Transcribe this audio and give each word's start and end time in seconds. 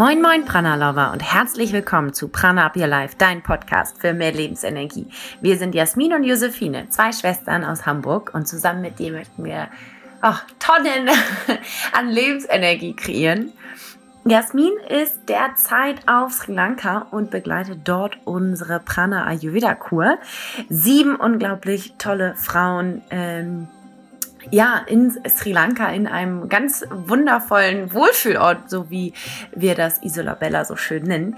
Moin 0.00 0.22
Moin 0.22 0.46
Prana 0.46 0.76
Lover 0.76 1.12
und 1.12 1.20
herzlich 1.20 1.74
willkommen 1.74 2.14
zu 2.14 2.28
Prana 2.28 2.64
Up 2.64 2.74
Your 2.74 2.86
Life, 2.86 3.16
dein 3.18 3.42
Podcast 3.42 4.00
für 4.00 4.14
mehr 4.14 4.32
Lebensenergie. 4.32 5.06
Wir 5.42 5.58
sind 5.58 5.74
Jasmin 5.74 6.14
und 6.14 6.24
Josephine, 6.24 6.88
zwei 6.88 7.12
Schwestern 7.12 7.64
aus 7.64 7.84
Hamburg 7.84 8.30
und 8.32 8.48
zusammen 8.48 8.80
mit 8.80 8.98
dir 8.98 9.12
möchten 9.12 9.44
wir 9.44 9.68
oh, 10.22 10.36
Tonnen 10.58 11.10
an 11.92 12.08
Lebensenergie 12.08 12.96
kreieren. 12.96 13.52
Jasmin 14.24 14.72
ist 14.88 15.28
derzeit 15.28 16.08
auf 16.08 16.32
Sri 16.32 16.54
Lanka 16.54 17.06
und 17.10 17.30
begleitet 17.30 17.80
dort 17.84 18.20
unsere 18.24 18.80
Prana 18.80 19.26
Ayurveda 19.26 19.74
Kur. 19.74 20.16
Sieben 20.70 21.14
unglaublich 21.16 21.96
tolle 21.98 22.36
Frauen 22.36 23.02
ähm, 23.10 23.68
ja, 24.50 24.82
in 24.86 25.12
Sri 25.28 25.52
Lanka 25.52 25.88
in 25.88 26.06
einem 26.06 26.48
ganz 26.48 26.84
wundervollen 26.90 27.92
Wohlfühlort, 27.92 28.70
so 28.70 28.90
wie 28.90 29.12
wir 29.54 29.74
das 29.74 30.02
Isola 30.02 30.64
so 30.64 30.76
schön 30.76 31.04
nennen. 31.04 31.36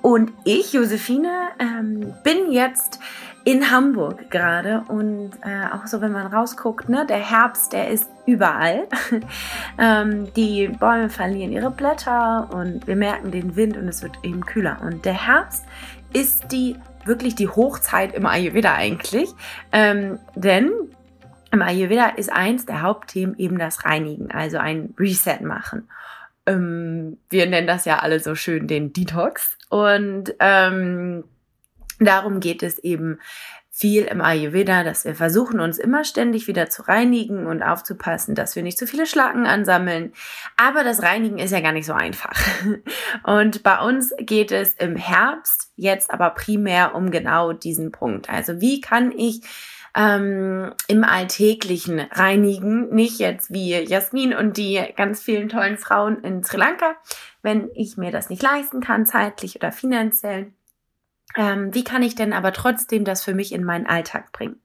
Und 0.00 0.32
ich, 0.44 0.72
Josephine, 0.72 1.48
ähm, 1.58 2.14
bin 2.22 2.52
jetzt 2.52 3.00
in 3.44 3.70
Hamburg 3.70 4.30
gerade 4.30 4.84
und 4.88 5.30
äh, 5.42 5.74
auch 5.74 5.86
so, 5.86 6.00
wenn 6.00 6.12
man 6.12 6.26
rausguckt, 6.26 6.88
ne, 6.88 7.06
der 7.06 7.18
Herbst, 7.18 7.72
der 7.72 7.88
ist 7.88 8.08
überall. 8.26 8.86
ähm, 9.78 10.32
die 10.34 10.68
Bäume 10.68 11.08
verlieren 11.08 11.52
ihre 11.52 11.70
Blätter 11.70 12.48
und 12.52 12.86
wir 12.86 12.96
merken 12.96 13.30
den 13.30 13.56
Wind 13.56 13.76
und 13.76 13.88
es 13.88 14.02
wird 14.02 14.18
eben 14.22 14.44
kühler. 14.44 14.78
Und 14.82 15.04
der 15.04 15.26
Herbst 15.26 15.64
ist 16.12 16.52
die 16.52 16.76
wirklich 17.06 17.34
die 17.36 17.48
Hochzeit 17.48 18.14
im 18.14 18.26
Ayurveda 18.26 18.74
eigentlich, 18.74 19.30
ähm, 19.72 20.18
denn 20.34 20.70
im 21.50 21.62
Ayurveda 21.62 22.08
ist 22.10 22.32
eins 22.32 22.66
der 22.66 22.82
Hauptthemen 22.82 23.38
eben 23.38 23.58
das 23.58 23.84
Reinigen, 23.84 24.30
also 24.30 24.58
ein 24.58 24.94
Reset 24.98 25.40
machen. 25.40 25.88
Ähm, 26.46 27.18
wir 27.30 27.46
nennen 27.46 27.66
das 27.66 27.84
ja 27.84 27.98
alle 27.98 28.20
so 28.20 28.34
schön 28.34 28.66
den 28.66 28.92
Detox. 28.92 29.56
Und 29.68 30.34
ähm, 30.40 31.24
darum 32.00 32.40
geht 32.40 32.62
es 32.62 32.78
eben 32.78 33.18
viel 33.78 34.06
im 34.06 34.20
Ayurveda, 34.20 34.82
dass 34.82 35.04
wir 35.04 35.14
versuchen, 35.14 35.60
uns 35.60 35.78
immer 35.78 36.02
ständig 36.02 36.48
wieder 36.48 36.68
zu 36.68 36.82
reinigen 36.82 37.46
und 37.46 37.62
aufzupassen, 37.62 38.34
dass 38.34 38.56
wir 38.56 38.64
nicht 38.64 38.76
zu 38.76 38.88
viele 38.88 39.06
Schlacken 39.06 39.46
ansammeln. 39.46 40.12
Aber 40.56 40.82
das 40.82 41.00
Reinigen 41.00 41.38
ist 41.38 41.52
ja 41.52 41.60
gar 41.60 41.70
nicht 41.70 41.86
so 41.86 41.92
einfach. 41.92 42.36
Und 43.22 43.62
bei 43.62 43.78
uns 43.78 44.12
geht 44.18 44.50
es 44.50 44.74
im 44.74 44.96
Herbst 44.96 45.70
jetzt 45.76 46.10
aber 46.10 46.30
primär 46.30 46.96
um 46.96 47.12
genau 47.12 47.52
diesen 47.52 47.92
Punkt. 47.92 48.28
Also 48.28 48.60
wie 48.60 48.80
kann 48.80 49.12
ich 49.12 49.42
ähm, 49.98 50.72
im 50.86 51.02
Alltäglichen 51.02 51.98
reinigen. 51.98 52.94
Nicht 52.94 53.18
jetzt 53.18 53.52
wie 53.52 53.74
Jasmin 53.74 54.32
und 54.32 54.56
die 54.56 54.80
ganz 54.96 55.20
vielen 55.20 55.48
tollen 55.48 55.76
Frauen 55.76 56.22
in 56.22 56.44
Sri 56.44 56.56
Lanka, 56.56 56.94
wenn 57.42 57.68
ich 57.74 57.96
mir 57.96 58.12
das 58.12 58.30
nicht 58.30 58.42
leisten 58.42 58.80
kann, 58.80 59.06
zeitlich 59.06 59.56
oder 59.56 59.72
finanziell. 59.72 60.52
Ähm, 61.36 61.74
wie 61.74 61.84
kann 61.84 62.04
ich 62.04 62.14
denn 62.14 62.32
aber 62.32 62.52
trotzdem 62.52 63.04
das 63.04 63.24
für 63.24 63.34
mich 63.34 63.52
in 63.52 63.64
meinen 63.64 63.86
Alltag 63.86 64.30
bringen? 64.32 64.62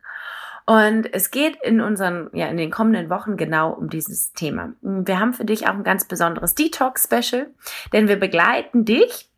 Und 0.66 1.14
es 1.14 1.32
geht 1.32 1.58
in 1.62 1.82
unseren, 1.82 2.30
ja, 2.32 2.48
in 2.48 2.56
den 2.56 2.72
kommenden 2.72 3.10
Wochen 3.10 3.36
genau 3.36 3.74
um 3.74 3.90
dieses 3.90 4.32
Thema. 4.32 4.74
Wir 4.82 5.20
haben 5.20 5.34
für 5.34 5.44
dich 5.44 5.68
auch 5.68 5.74
ein 5.74 5.84
ganz 5.84 6.06
besonderes 6.06 6.56
Detox-Special, 6.56 7.48
denn 7.92 8.08
wir 8.08 8.18
begleiten 8.18 8.86
dich 8.86 9.30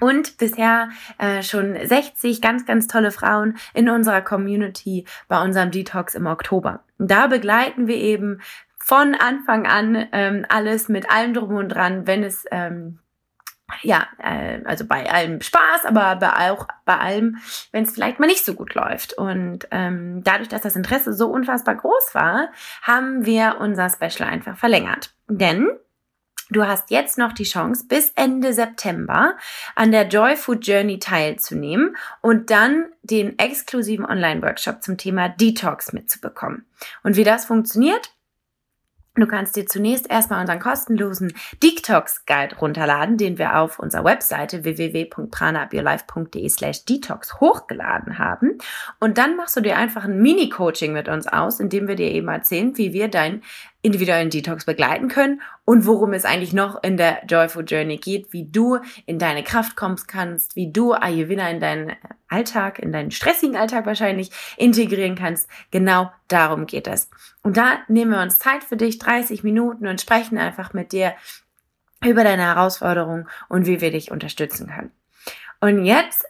und 0.00 0.38
bisher 0.38 0.90
äh, 1.18 1.42
schon 1.42 1.76
60 1.82 2.40
ganz, 2.40 2.66
ganz 2.66 2.86
tolle 2.86 3.10
Frauen 3.10 3.56
in 3.74 3.88
unserer 3.88 4.20
Community 4.20 5.04
bei 5.28 5.42
unserem 5.42 5.70
Detox 5.70 6.14
im 6.14 6.26
Oktober. 6.26 6.84
Da 6.98 7.26
begleiten 7.26 7.86
wir 7.86 7.96
eben 7.96 8.40
von 8.78 9.14
Anfang 9.14 9.66
an 9.66 10.06
ähm, 10.12 10.46
alles 10.48 10.88
mit 10.88 11.10
allem 11.10 11.34
drum 11.34 11.54
und 11.54 11.68
dran, 11.70 12.06
wenn 12.06 12.22
es 12.22 12.44
ähm, 12.50 12.98
ja, 13.82 14.06
äh, 14.18 14.60
also 14.64 14.84
bei 14.84 15.10
allem 15.10 15.40
Spaß, 15.40 15.84
aber 15.84 16.16
bei 16.16 16.50
auch 16.50 16.66
bei 16.84 16.98
allem, 16.98 17.38
wenn 17.72 17.84
es 17.84 17.92
vielleicht 17.92 18.18
mal 18.18 18.26
nicht 18.26 18.44
so 18.44 18.54
gut 18.54 18.74
läuft. 18.74 19.12
Und 19.12 19.68
ähm, 19.70 20.22
dadurch, 20.24 20.48
dass 20.48 20.62
das 20.62 20.76
Interesse 20.76 21.12
so 21.12 21.28
unfassbar 21.28 21.76
groß 21.76 22.14
war, 22.14 22.48
haben 22.82 23.24
wir 23.26 23.58
unser 23.60 23.88
Special 23.88 24.28
einfach 24.28 24.56
verlängert. 24.56 25.14
Denn 25.28 25.68
Du 26.50 26.66
hast 26.66 26.90
jetzt 26.90 27.16
noch 27.16 27.32
die 27.32 27.44
Chance, 27.44 27.84
bis 27.86 28.12
Ende 28.16 28.52
September 28.52 29.36
an 29.76 29.92
der 29.92 30.08
Joy 30.08 30.36
Food 30.36 30.66
Journey 30.66 30.98
teilzunehmen 30.98 31.96
und 32.20 32.50
dann 32.50 32.86
den 33.02 33.38
exklusiven 33.38 34.04
Online-Workshop 34.04 34.82
zum 34.82 34.98
Thema 34.98 35.28
Detox 35.28 35.92
mitzubekommen. 35.92 36.66
Und 37.04 37.16
wie 37.16 37.24
das 37.24 37.44
funktioniert, 37.44 38.10
Du 39.16 39.26
kannst 39.26 39.56
dir 39.56 39.66
zunächst 39.66 40.08
erstmal 40.08 40.40
unseren 40.40 40.60
kostenlosen 40.60 41.34
Detox 41.62 42.24
Guide 42.26 42.56
runterladen, 42.56 43.16
den 43.16 43.38
wir 43.38 43.58
auf 43.58 43.80
unserer 43.80 44.04
Webseite 44.04 44.62
www.pranaupyourlife.de 44.62 46.48
slash 46.48 46.84
detox 46.84 47.40
hochgeladen 47.40 48.18
haben. 48.18 48.58
Und 49.00 49.18
dann 49.18 49.36
machst 49.36 49.56
du 49.56 49.62
dir 49.62 49.76
einfach 49.76 50.04
ein 50.04 50.22
Mini-Coaching 50.22 50.92
mit 50.92 51.08
uns 51.08 51.26
aus, 51.26 51.58
indem 51.58 51.88
wir 51.88 51.96
dir 51.96 52.10
eben 52.10 52.28
erzählen, 52.28 52.78
wie 52.78 52.92
wir 52.92 53.08
dein 53.08 53.42
individuellen 53.82 54.30
Detox 54.30 54.64
begleiten 54.64 55.08
können 55.08 55.40
und 55.64 55.86
worum 55.86 56.12
es 56.12 56.24
eigentlich 56.24 56.52
noch 56.52 56.82
in 56.82 56.96
der 56.96 57.24
Joyful 57.26 57.64
Journey 57.64 57.96
geht, 57.96 58.32
wie 58.32 58.44
du 58.44 58.78
in 59.06 59.18
deine 59.18 59.42
Kraft 59.42 59.76
kommst 59.76 60.06
kannst, 60.06 60.54
wie 60.54 60.70
du 60.70 60.92
Ayurveda 60.92 61.48
in 61.48 61.60
deinen 61.60 61.92
Alltag, 62.28 62.78
in 62.78 62.92
deinen 62.92 63.10
stressigen 63.10 63.56
Alltag 63.56 63.86
wahrscheinlich 63.86 64.30
integrieren 64.56 65.14
kannst. 65.14 65.48
Genau 65.70 66.10
darum 66.28 66.66
geht 66.66 66.86
es. 66.86 67.10
Und 67.42 67.56
da 67.56 67.78
nehmen 67.88 68.12
wir 68.12 68.20
uns 68.20 68.38
Zeit 68.38 68.64
für 68.64 68.76
dich, 68.76 68.98
30 68.98 69.42
Minuten 69.42 69.86
und 69.86 70.00
sprechen 70.00 70.36
einfach 70.36 70.74
mit 70.74 70.92
dir 70.92 71.14
über 72.04 72.24
deine 72.24 72.42
Herausforderungen 72.42 73.28
und 73.48 73.66
wie 73.66 73.80
wir 73.80 73.90
dich 73.90 74.10
unterstützen 74.10 74.68
können. 74.68 74.92
Und 75.60 75.84
jetzt 75.84 76.26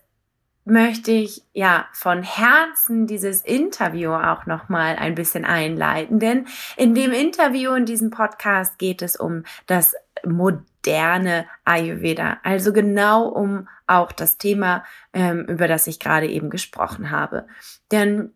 möchte 0.70 1.10
ich 1.10 1.42
ja 1.52 1.86
von 1.92 2.22
Herzen 2.22 3.06
dieses 3.06 3.42
Interview 3.42 4.12
auch 4.12 4.46
noch 4.46 4.68
mal 4.68 4.96
ein 4.96 5.14
bisschen 5.14 5.44
einleiten, 5.44 6.18
denn 6.18 6.46
in 6.76 6.94
dem 6.94 7.12
Interview 7.12 7.72
in 7.74 7.84
diesem 7.84 8.10
Podcast 8.10 8.78
geht 8.78 9.02
es 9.02 9.16
um 9.16 9.44
das 9.66 9.94
moderne 10.24 11.46
Ayurveda, 11.64 12.38
also 12.42 12.72
genau 12.72 13.28
um 13.28 13.68
auch 13.86 14.12
das 14.12 14.38
Thema, 14.38 14.84
ähm, 15.12 15.44
über 15.48 15.68
das 15.68 15.86
ich 15.86 15.98
gerade 15.98 16.26
eben 16.26 16.50
gesprochen 16.50 17.10
habe. 17.10 17.46
Denn 17.90 18.32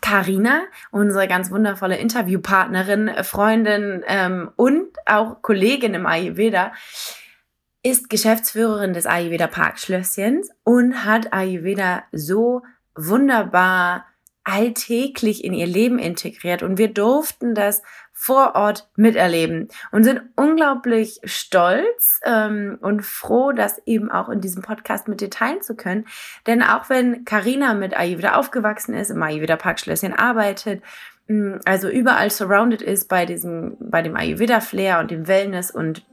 Karina, 0.00 0.62
unsere 0.90 1.28
ganz 1.28 1.50
wundervolle 1.50 1.96
Interviewpartnerin, 1.98 3.10
Freundin 3.22 4.02
ähm, 4.06 4.50
und 4.56 4.88
auch 5.04 5.42
Kollegin 5.42 5.94
im 5.94 6.06
Ayurveda, 6.06 6.72
ist 7.82 8.10
Geschäftsführerin 8.10 8.92
des 8.92 9.06
Ayurveda 9.06 9.46
Parkschlösschens 9.46 10.50
und 10.64 11.04
hat 11.04 11.32
Ayurveda 11.32 12.04
so 12.12 12.62
wunderbar 12.94 14.06
alltäglich 14.44 15.44
in 15.44 15.52
ihr 15.52 15.66
Leben 15.66 15.98
integriert 15.98 16.62
und 16.62 16.78
wir 16.78 16.88
durften 16.88 17.54
das 17.54 17.82
vor 18.12 18.54
Ort 18.54 18.90
miterleben 18.96 19.68
und 19.92 20.04
sind 20.04 20.22
unglaublich 20.36 21.20
stolz 21.24 22.20
ähm, 22.24 22.76
und 22.82 23.02
froh, 23.02 23.52
das 23.52 23.80
eben 23.86 24.10
auch 24.10 24.28
in 24.28 24.40
diesem 24.40 24.62
Podcast 24.62 25.08
mit 25.08 25.22
dir 25.22 25.30
teilen 25.30 25.62
zu 25.62 25.74
können. 25.74 26.06
Denn 26.46 26.62
auch 26.62 26.90
wenn 26.90 27.24
Karina 27.24 27.72
mit 27.72 27.96
Ayurveda 27.96 28.34
aufgewachsen 28.34 28.94
ist, 28.94 29.10
im 29.10 29.22
Ayurveda 29.22 29.56
Parkschlösschen 29.56 30.12
arbeitet, 30.12 30.82
also 31.64 31.88
überall 31.88 32.30
surrounded 32.30 32.82
ist 32.82 33.08
bei 33.08 33.24
diesem, 33.24 33.76
bei 33.78 34.02
dem 34.02 34.16
Ayurveda 34.16 34.60
Flair 34.60 34.98
und 34.98 35.10
dem 35.10 35.28
Wellness 35.28 35.70
und 35.70 36.04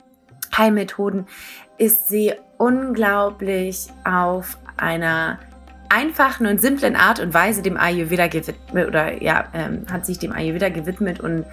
Heilmethoden 0.56 1.28
ist 1.78 2.10
sie 2.10 2.34
unglaublich 2.58 3.88
auf 4.04 4.58
einer 4.78 5.40
einfachen 5.90 6.48
und 6.48 6.60
simplen 6.60 6.96
Art 6.96 7.20
und 7.20 7.34
Weise 7.34 7.62
dem 7.62 7.78
Ayurveda 7.78 8.28
gewidmet 8.28 8.88
oder 8.88 9.22
ja, 9.22 9.46
ähm, 9.54 9.86
hat 9.92 10.06
sich 10.06 10.20
dem 10.20 10.34
Ayurveda 10.34 10.70
gewidmet 10.70 11.20
und 11.20 11.46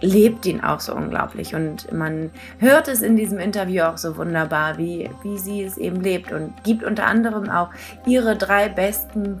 lebt 0.00 0.46
ihn 0.46 0.62
auch 0.62 0.80
so 0.80 0.94
unglaublich. 0.94 1.54
Und 1.54 1.92
man 1.92 2.30
hört 2.58 2.88
es 2.88 3.02
in 3.02 3.16
diesem 3.16 3.38
Interview 3.38 3.82
auch 3.84 3.98
so 3.98 4.16
wunderbar, 4.16 4.78
wie, 4.78 5.10
wie 5.22 5.38
sie 5.38 5.62
es 5.62 5.76
eben 5.78 6.00
lebt 6.00 6.32
und 6.32 6.52
gibt 6.64 6.84
unter 6.84 7.06
anderem 7.06 7.50
auch 7.50 7.70
ihre 8.06 8.36
drei 8.36 8.68
besten 8.68 9.40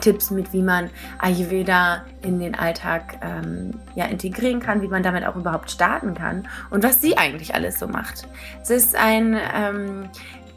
Tipps 0.00 0.30
mit, 0.30 0.52
wie 0.52 0.62
man 0.62 0.90
Ayurveda 1.18 2.04
in 2.22 2.40
den 2.40 2.54
Alltag 2.54 3.18
ähm, 3.22 3.72
ja, 3.94 4.06
integrieren 4.06 4.60
kann, 4.60 4.82
wie 4.82 4.88
man 4.88 5.02
damit 5.02 5.24
auch 5.26 5.36
überhaupt 5.36 5.70
starten 5.70 6.14
kann 6.14 6.48
und 6.70 6.82
was 6.82 7.00
sie 7.00 7.16
eigentlich 7.16 7.54
alles 7.54 7.78
so 7.78 7.86
macht. 7.86 8.26
Es 8.62 8.70
ist 8.70 8.96
ein 8.96 9.38
ähm, 9.54 10.08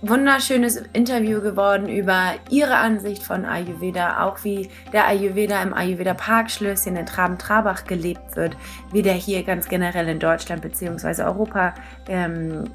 wunderschönes 0.02 0.84
Interview 0.94 1.42
geworden 1.42 1.90
über 1.90 2.34
ihre 2.50 2.76
Ansicht 2.76 3.24
von 3.24 3.46
Ayurveda, 3.46 4.24
auch 4.24 4.44
wie 4.44 4.70
der 4.94 5.08
Ayurveda 5.08 5.62
im 5.64 5.74
Ayurveda 5.74 6.14
Parkschlösschen 6.14 6.96
in 6.96 7.06
Traben-Trabach 7.06 7.86
gelebt 7.86 8.36
wird, 8.36 8.56
wie 8.92 9.02
der 9.02 9.14
hier 9.14 9.44
ganz 9.44 9.68
generell 9.68 10.08
in 10.10 10.20
Deutschland 10.20 10.62
bzw. 10.62 11.24
Europa 11.24 11.74
ähm, 12.08 12.66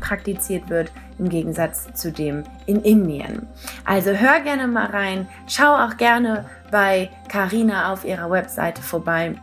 praktiziert 0.00 0.68
wird, 0.68 0.92
im 1.18 1.28
Gegensatz 1.28 1.92
zu 1.94 2.12
dem 2.12 2.44
in 2.66 2.82
Indien. 2.82 3.46
Also 3.84 4.10
hör 4.10 4.40
gerne 4.40 4.66
mal 4.66 4.86
rein, 4.86 5.28
schau 5.46 5.74
auch 5.74 5.96
gerne 5.96 6.46
bei 6.70 7.10
Carina 7.28 7.92
auf 7.92 8.04
ihrer 8.04 8.30
Webseite 8.30 8.82
vorbei. 8.82 9.34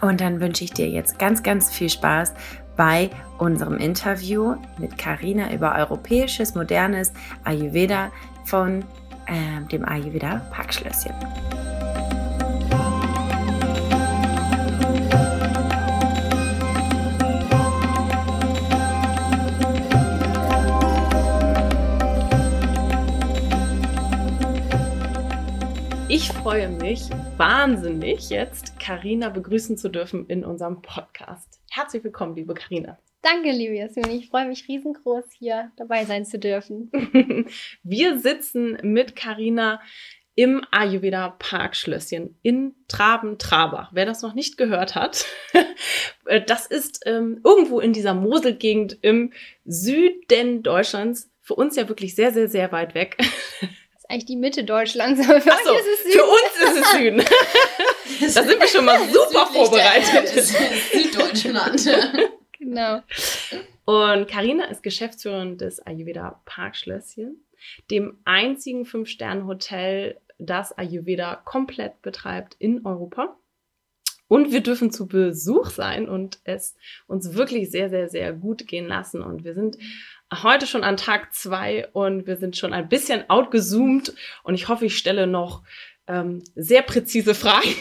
Und 0.00 0.20
dann 0.20 0.40
wünsche 0.40 0.64
ich 0.64 0.72
dir 0.72 0.88
jetzt 0.88 1.18
ganz, 1.18 1.42
ganz 1.42 1.70
viel 1.70 1.90
Spaß 1.90 2.34
bei 2.76 3.10
unserem 3.38 3.76
Interview 3.76 4.56
mit 4.78 4.96
Karina 4.96 5.52
über 5.52 5.74
europäisches, 5.74 6.54
modernes 6.54 7.12
Ayurveda 7.44 8.10
von 8.44 8.84
äh, 9.26 9.66
dem 9.70 9.84
Ayurveda 9.84 10.40
Parkschlösschen. 10.50 11.14
Ich 26.12 26.26
freue 26.26 26.68
mich 26.68 27.02
wahnsinnig, 27.36 28.30
jetzt 28.30 28.80
Karina 28.80 29.28
begrüßen 29.28 29.76
zu 29.76 29.88
dürfen 29.88 30.26
in 30.26 30.44
unserem 30.44 30.82
Podcast. 30.82 31.60
Herzlich 31.70 32.02
willkommen, 32.02 32.34
liebe 32.34 32.52
Karina. 32.52 32.98
Danke, 33.22 33.52
liebe 33.52 33.76
Jasmin. 33.76 34.10
Ich 34.10 34.28
freue 34.28 34.48
mich 34.48 34.66
riesengroß, 34.66 35.26
hier 35.38 35.70
dabei 35.76 36.04
sein 36.06 36.26
zu 36.26 36.40
dürfen. 36.40 36.90
Wir 37.84 38.18
sitzen 38.18 38.76
mit 38.82 39.14
Karina 39.14 39.80
im 40.34 40.66
Ayurveda 40.72 41.36
Parkschlösschen 41.38 42.36
in 42.42 42.74
Traben-Trabach. 42.88 43.90
Wer 43.92 44.04
das 44.04 44.22
noch 44.22 44.34
nicht 44.34 44.56
gehört 44.56 44.96
hat, 44.96 45.26
das 46.48 46.66
ist 46.66 47.02
ähm, 47.06 47.40
irgendwo 47.44 47.78
in 47.78 47.92
dieser 47.92 48.14
Moselgegend 48.14 48.98
im 49.02 49.32
Süden 49.64 50.64
Deutschlands. 50.64 51.30
Für 51.40 51.54
uns 51.54 51.76
ja 51.76 51.88
wirklich 51.88 52.16
sehr, 52.16 52.32
sehr, 52.32 52.48
sehr 52.48 52.72
weit 52.72 52.96
weg 52.96 53.16
eigentlich 54.10 54.26
die 54.26 54.36
Mitte 54.36 54.64
Deutschlands. 54.64 55.20
Aber 55.28 55.40
für, 55.40 55.52
Ach 55.52 55.60
so, 55.64 55.74
für 55.74 56.24
uns 56.24 56.76
ist 56.76 56.82
es 56.82 56.90
Süden. 56.92 57.18
da 58.34 58.42
sind 58.42 58.60
wir 58.60 58.68
schon 58.68 58.84
mal 58.84 58.98
super 59.08 59.46
vorbereitet. 59.46 60.28
Süddeutschland. 60.92 61.88
genau. 62.58 63.00
Und 63.84 64.28
Karina 64.28 64.64
ist 64.66 64.82
Geschäftsführerin 64.82 65.58
des 65.58 65.84
Ayurveda 65.86 66.40
Parkschlösschen, 66.44 67.44
dem 67.90 68.18
einzigen 68.24 68.84
Fünf-Sterne-Hotel, 68.84 70.20
das 70.38 70.76
Ayurveda 70.76 71.36
komplett 71.44 72.02
betreibt 72.02 72.56
in 72.58 72.84
Europa. 72.84 73.36
Und 74.28 74.52
wir 74.52 74.62
dürfen 74.62 74.92
zu 74.92 75.08
Besuch 75.08 75.70
sein 75.70 76.08
und 76.08 76.38
es 76.44 76.76
uns 77.08 77.34
wirklich 77.34 77.70
sehr, 77.70 77.90
sehr, 77.90 78.08
sehr 78.08 78.32
gut 78.32 78.68
gehen 78.68 78.86
lassen. 78.86 79.22
Und 79.22 79.42
wir 79.42 79.54
sind 79.54 79.76
heute 80.42 80.66
schon 80.66 80.84
an 80.84 80.96
Tag 80.96 81.34
zwei 81.34 81.88
und 81.92 82.26
wir 82.26 82.36
sind 82.36 82.56
schon 82.56 82.72
ein 82.72 82.88
bisschen 82.88 83.28
outgezoomt 83.28 84.14
und 84.42 84.54
ich 84.54 84.68
hoffe, 84.68 84.86
ich 84.86 84.96
stelle 84.96 85.26
noch 85.26 85.62
ähm, 86.06 86.42
sehr 86.54 86.82
präzise 86.82 87.34
Fragen. 87.34 87.74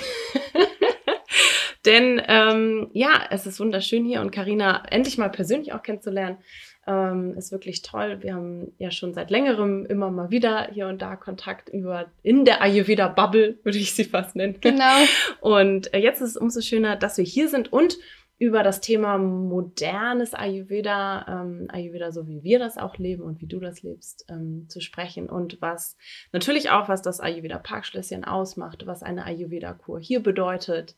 Denn 1.85 2.21
ähm, 2.27 2.89
ja, 2.93 3.27
es 3.29 3.45
ist 3.45 3.59
wunderschön 3.59 4.05
hier 4.05 4.21
und 4.21 4.31
Karina 4.31 4.83
endlich 4.89 5.17
mal 5.17 5.29
persönlich 5.29 5.73
auch 5.73 5.81
kennenzulernen, 5.81 6.37
ähm, 6.85 7.35
ist 7.37 7.51
wirklich 7.51 7.83
toll. 7.83 8.17
Wir 8.21 8.33
haben 8.33 8.73
ja 8.79 8.91
schon 8.91 9.13
seit 9.13 9.29
längerem 9.29 9.85
immer 9.85 10.11
mal 10.11 10.29
wieder 10.29 10.69
hier 10.73 10.87
und 10.87 11.01
da 11.01 11.15
Kontakt 11.15 11.69
über 11.69 12.07
in 12.23 12.45
der 12.45 12.61
Ayurveda 12.61 13.07
Bubble, 13.07 13.59
würde 13.63 13.77
ich 13.77 13.93
sie 13.93 14.03
fast 14.03 14.35
nennen. 14.35 14.57
Genau. 14.59 14.97
Und 15.39 15.93
äh, 15.93 15.99
jetzt 15.99 16.21
ist 16.21 16.31
es 16.31 16.37
umso 16.37 16.61
schöner, 16.61 16.95
dass 16.95 17.17
wir 17.17 17.25
hier 17.25 17.47
sind 17.47 17.71
und 17.71 17.97
über 18.39 18.63
das 18.63 18.79
Thema 18.79 19.17
modernes 19.17 20.33
Ayurveda, 20.33 21.25
ähm, 21.27 21.67
Ayurveda 21.69 22.13
so 22.13 22.25
wie 22.25 22.41
wir 22.41 22.57
das 22.57 22.77
auch 22.77 22.97
leben 22.97 23.21
und 23.21 23.41
wie 23.41 23.47
du 23.47 23.59
das 23.59 23.83
lebst, 23.83 24.25
ähm, 24.29 24.67
zu 24.69 24.79
sprechen 24.79 25.29
und 25.29 25.61
was 25.61 25.97
natürlich 26.31 26.69
auch, 26.69 26.87
was 26.87 27.01
das 27.01 27.19
Ayurveda 27.19 27.59
Parkschlösschen 27.59 28.23
ausmacht, 28.23 28.87
was 28.87 29.03
eine 29.03 29.25
Ayurveda-Kur 29.25 29.99
hier 29.99 30.23
bedeutet. 30.23 30.95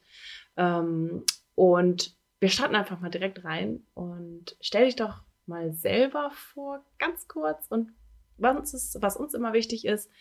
Ähm, 0.55 1.23
und 1.55 2.15
wir 2.39 2.49
starten 2.49 2.75
einfach 2.75 2.99
mal 2.99 3.09
direkt 3.09 3.43
rein 3.43 3.83
und 3.95 4.55
stell 4.61 4.85
dich 4.85 4.95
doch 4.95 5.23
mal 5.47 5.73
selber 5.73 6.29
vor, 6.31 6.85
ganz 6.99 7.27
kurz 7.27 7.65
und 7.69 7.91
was 8.37 8.57
uns, 8.57 8.73
ist, 8.73 9.01
was 9.01 9.17
uns 9.17 9.33
immer 9.33 9.53
wichtig 9.53 9.85
ist, 9.85 10.11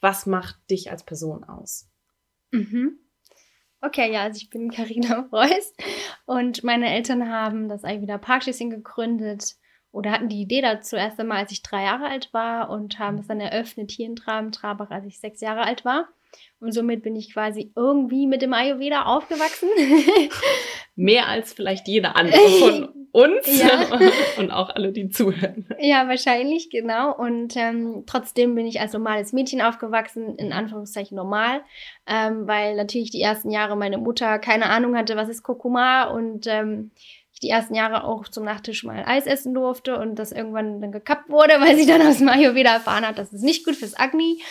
was 0.00 0.24
macht 0.24 0.58
dich 0.70 0.90
als 0.90 1.04
Person 1.04 1.44
aus? 1.44 1.90
Mhm. 2.52 2.98
Okay, 3.82 4.12
ja, 4.12 4.22
also 4.22 4.36
ich 4.36 4.50
bin 4.50 4.70
Karina 4.70 5.22
Preuß 5.30 5.74
und 6.26 6.62
meine 6.64 6.92
Eltern 6.92 7.30
haben 7.30 7.68
das 7.68 7.84
Ayurveda 7.84 8.18
Parkschließchen 8.18 8.70
gegründet 8.70 9.56
oder 9.92 10.12
hatten 10.12 10.28
die 10.28 10.42
Idee 10.42 10.60
dazu 10.60 10.96
erst 10.96 11.18
einmal, 11.18 11.38
als 11.38 11.52
ich 11.52 11.62
drei 11.62 11.84
Jahre 11.84 12.06
alt 12.06 12.32
war 12.32 12.70
und 12.70 12.98
haben 12.98 13.18
es 13.18 13.26
dann 13.26 13.40
eröffnet 13.40 13.90
hier 13.90 14.06
in 14.06 14.16
Traben, 14.16 14.52
Trabach, 14.52 14.90
als 14.90 15.06
ich 15.06 15.18
sechs 15.18 15.40
Jahre 15.40 15.62
alt 15.62 15.84
war. 15.84 16.08
Und 16.60 16.72
somit 16.72 17.02
bin 17.02 17.16
ich 17.16 17.32
quasi 17.32 17.72
irgendwie 17.74 18.26
mit 18.26 18.42
dem 18.42 18.52
Ayurveda 18.52 19.04
aufgewachsen. 19.04 19.68
Mehr 20.94 21.26
als 21.26 21.52
vielleicht 21.52 21.88
jeder 21.88 22.16
andere 22.16 22.38
von 22.60 22.99
uns 23.12 23.58
ja. 23.58 23.88
und 24.38 24.50
auch 24.50 24.70
alle, 24.70 24.92
die 24.92 25.08
zuhören. 25.08 25.66
Ja, 25.78 26.08
wahrscheinlich, 26.08 26.70
genau. 26.70 27.14
Und 27.14 27.56
ähm, 27.56 28.04
trotzdem 28.06 28.54
bin 28.54 28.66
ich 28.66 28.80
als 28.80 28.92
normales 28.92 29.32
Mädchen 29.32 29.60
aufgewachsen, 29.60 30.36
in 30.36 30.52
Anführungszeichen 30.52 31.16
normal, 31.16 31.62
ähm, 32.06 32.46
weil 32.46 32.76
natürlich 32.76 33.10
die 33.10 33.20
ersten 33.20 33.50
Jahre 33.50 33.76
meine 33.76 33.98
Mutter 33.98 34.38
keine 34.38 34.66
Ahnung 34.66 34.96
hatte, 34.96 35.16
was 35.16 35.28
ist 35.28 35.42
Kurkuma 35.42 36.04
und 36.04 36.46
ähm, 36.46 36.90
ich 37.32 37.40
die 37.40 37.50
ersten 37.50 37.74
Jahre 37.74 38.04
auch 38.04 38.28
zum 38.28 38.44
Nachtisch 38.44 38.84
mal 38.84 39.04
Eis 39.06 39.26
essen 39.26 39.54
durfte 39.54 39.98
und 39.98 40.16
das 40.16 40.32
irgendwann 40.32 40.80
dann 40.80 40.92
gekappt 40.92 41.28
wurde, 41.28 41.54
weil 41.60 41.76
sie 41.76 41.86
dann 41.86 42.02
aus 42.02 42.18
dem 42.18 42.28
Ayurveda 42.28 42.74
erfahren 42.74 43.06
hat, 43.06 43.18
das 43.18 43.32
ist 43.32 43.42
nicht 43.42 43.64
gut 43.64 43.76
fürs 43.76 43.98
Agni 43.98 44.42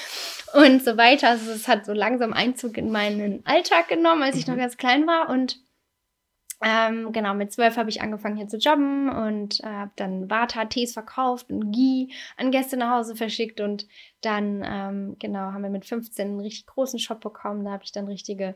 und 0.53 0.83
so 0.83 0.97
weiter. 0.97 1.29
Also 1.29 1.51
es 1.51 1.67
hat 1.67 1.85
so 1.85 1.93
langsam 1.93 2.33
Einzug 2.33 2.77
in 2.77 2.91
meinen 2.91 3.45
Alltag 3.45 3.87
genommen, 3.87 4.23
als 4.23 4.35
ich 4.35 4.47
noch 4.47 4.55
mhm. 4.55 4.59
ganz 4.59 4.77
klein 4.77 5.07
war 5.07 5.29
und 5.29 5.59
ähm, 6.61 7.11
genau, 7.13 7.33
mit 7.33 7.53
zwölf 7.53 7.77
habe 7.77 7.89
ich 7.89 8.01
angefangen 8.01 8.35
hier 8.35 8.47
zu 8.47 8.57
jobben 8.57 9.09
und 9.09 9.61
äh, 9.61 9.67
habe 9.67 9.91
dann 9.95 10.29
Vata-Tees 10.29 10.93
verkauft 10.93 11.51
und 11.51 11.71
Ghee 11.71 12.09
an 12.35 12.51
Gäste 12.51 12.75
nach 12.75 12.97
Hause 12.97 13.15
verschickt 13.15 13.61
und 13.61 13.87
dann, 14.21 14.63
ähm, 14.65 15.15
genau, 15.19 15.53
haben 15.53 15.63
wir 15.63 15.69
mit 15.69 15.85
15 15.85 16.27
einen 16.27 16.39
richtig 16.41 16.65
großen 16.65 16.99
Shop 16.99 17.21
bekommen. 17.21 17.63
Da 17.63 17.71
habe 17.71 17.85
ich 17.85 17.93
dann 17.93 18.07
richtige 18.07 18.55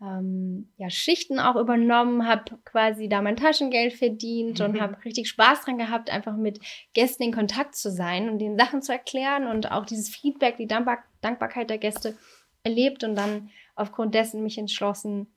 ähm, 0.00 0.68
ja, 0.76 0.88
Schichten 0.88 1.40
auch 1.40 1.56
übernommen, 1.56 2.28
habe 2.28 2.58
quasi 2.64 3.08
da 3.08 3.22
mein 3.22 3.36
Taschengeld 3.36 3.94
verdient 3.94 4.60
und 4.60 4.80
habe 4.80 5.04
richtig 5.04 5.28
Spaß 5.28 5.64
dran 5.64 5.78
gehabt, 5.78 6.10
einfach 6.10 6.36
mit 6.36 6.60
Gästen 6.92 7.24
in 7.24 7.32
Kontakt 7.32 7.74
zu 7.74 7.90
sein 7.90 8.28
und 8.28 8.38
den 8.38 8.56
Sachen 8.56 8.82
zu 8.82 8.92
erklären 8.92 9.46
und 9.48 9.72
auch 9.72 9.86
dieses 9.86 10.14
Feedback, 10.14 10.58
die 10.58 10.66
Dankbar 10.66 10.98
Dankbarkeit 11.22 11.70
der 11.70 11.78
Gäste 11.78 12.16
erlebt 12.62 13.04
und 13.04 13.16
dann 13.16 13.50
aufgrund 13.74 14.14
dessen 14.14 14.42
mich 14.42 14.58
entschlossen, 14.58 15.28